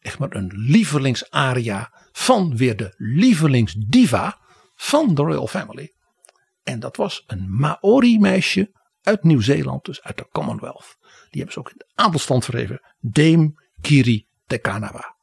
[0.00, 4.38] echt maar een lievelingsaria van weer de lievelingsdiva
[4.74, 5.92] van de Royal Family.
[6.68, 8.70] En dat was een Maori meisje
[9.02, 10.96] uit Nieuw-Zeeland, dus uit de Commonwealth.
[11.00, 12.80] Die hebben ze ook in de adelstand verheven.
[12.98, 15.16] Dame Kiri Te Kanawa.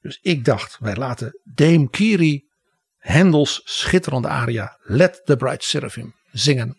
[0.00, 2.48] Dus ik dacht, wij laten Dame Kiri
[2.96, 6.76] Hendels schitterende aria Let the Bright Seraphim zingen.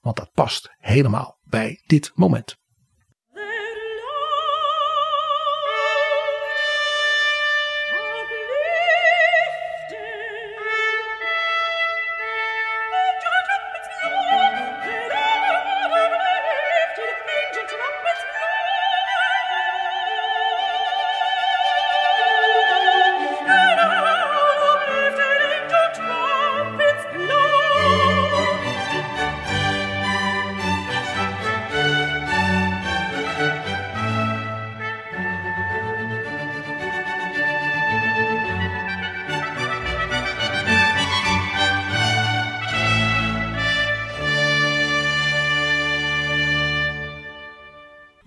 [0.00, 2.56] Want dat past helemaal bij dit moment.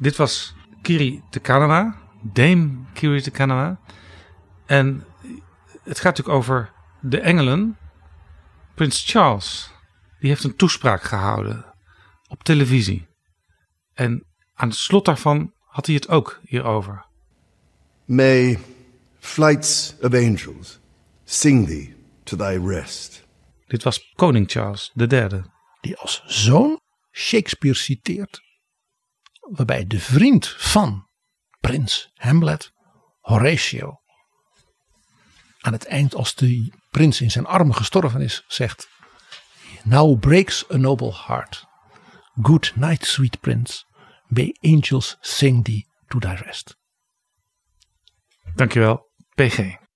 [0.10, 3.80] Dit was Kiri te Kanawa, Dame Kiri te Kanawa.
[4.65, 5.06] En
[5.84, 6.72] het gaat natuurlijk over
[7.02, 7.77] de engelen.
[8.76, 9.72] Prins Charles,
[10.19, 11.65] die heeft een toespraak gehouden
[12.27, 13.07] op televisie.
[13.94, 17.06] En aan het slot daarvan had hij het ook hierover.
[18.06, 18.60] May
[19.19, 20.80] flights of angels
[21.23, 23.27] sing thee to thy rest.
[23.68, 25.41] Dit was koning Charles III.
[25.81, 26.80] Die als zoon
[27.11, 28.48] Shakespeare citeert.
[29.50, 31.08] Waarbij de vriend van
[31.60, 32.72] prins Hamlet,
[33.20, 34.02] Horatio,
[35.60, 38.90] aan het eind als de prins in zijn armen gestorven is, zegt:
[39.84, 41.66] Now breaks a noble heart.
[42.42, 43.84] Good night, sweet prince.
[44.28, 46.78] May angels sing thee to thy rest.
[48.56, 49.89] Dankjewel, PG.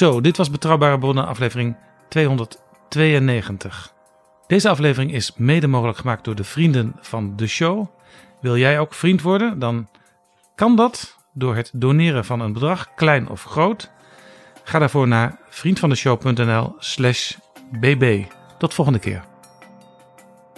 [0.00, 1.76] Zo, dit was Betrouwbare Bronnen, aflevering
[2.08, 3.92] 292.
[4.46, 7.86] Deze aflevering is mede mogelijk gemaakt door de vrienden van de show.
[8.40, 9.58] Wil jij ook vriend worden?
[9.58, 9.88] Dan
[10.54, 13.90] kan dat door het doneren van een bedrag, klein of groot.
[14.64, 17.36] Ga daarvoor naar vriendvandeshow.nl/slash
[17.80, 18.24] bb.
[18.58, 19.24] Tot volgende keer.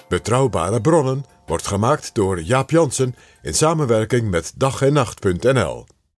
[0.09, 5.87] Betrouwbare bronnen wordt gemaakt door Jaap Jansen in samenwerking met dag en nacht.nl.